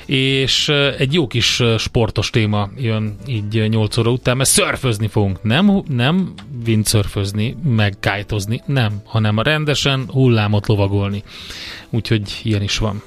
és 0.06 0.68
eh, 0.68 0.94
egy 0.98 1.14
jó 1.14 1.26
kis 1.26 1.60
eh, 1.60 1.78
sportos 1.78 2.30
téma 2.30 2.70
jön 2.76 3.16
így 3.26 3.68
8 3.68 3.96
óra 3.96 4.10
után, 4.10 4.36
mert 4.36 4.48
szörfözni 4.48 5.08
fogunk. 5.08 5.42
Nem, 5.42 5.82
nem 5.88 6.32
windsurfözni, 6.66 7.56
meg 7.64 7.96
kájtozni, 8.00 8.62
nem, 8.66 9.00
hanem 9.04 9.36
a 9.36 9.42
rendesen 9.42 10.04
hullámot 10.08 10.66
lovagolni. 10.66 11.22
Úgyhogy 11.90 12.40
ilyen 12.42 12.62
is 12.62 12.78
van. 12.78 13.02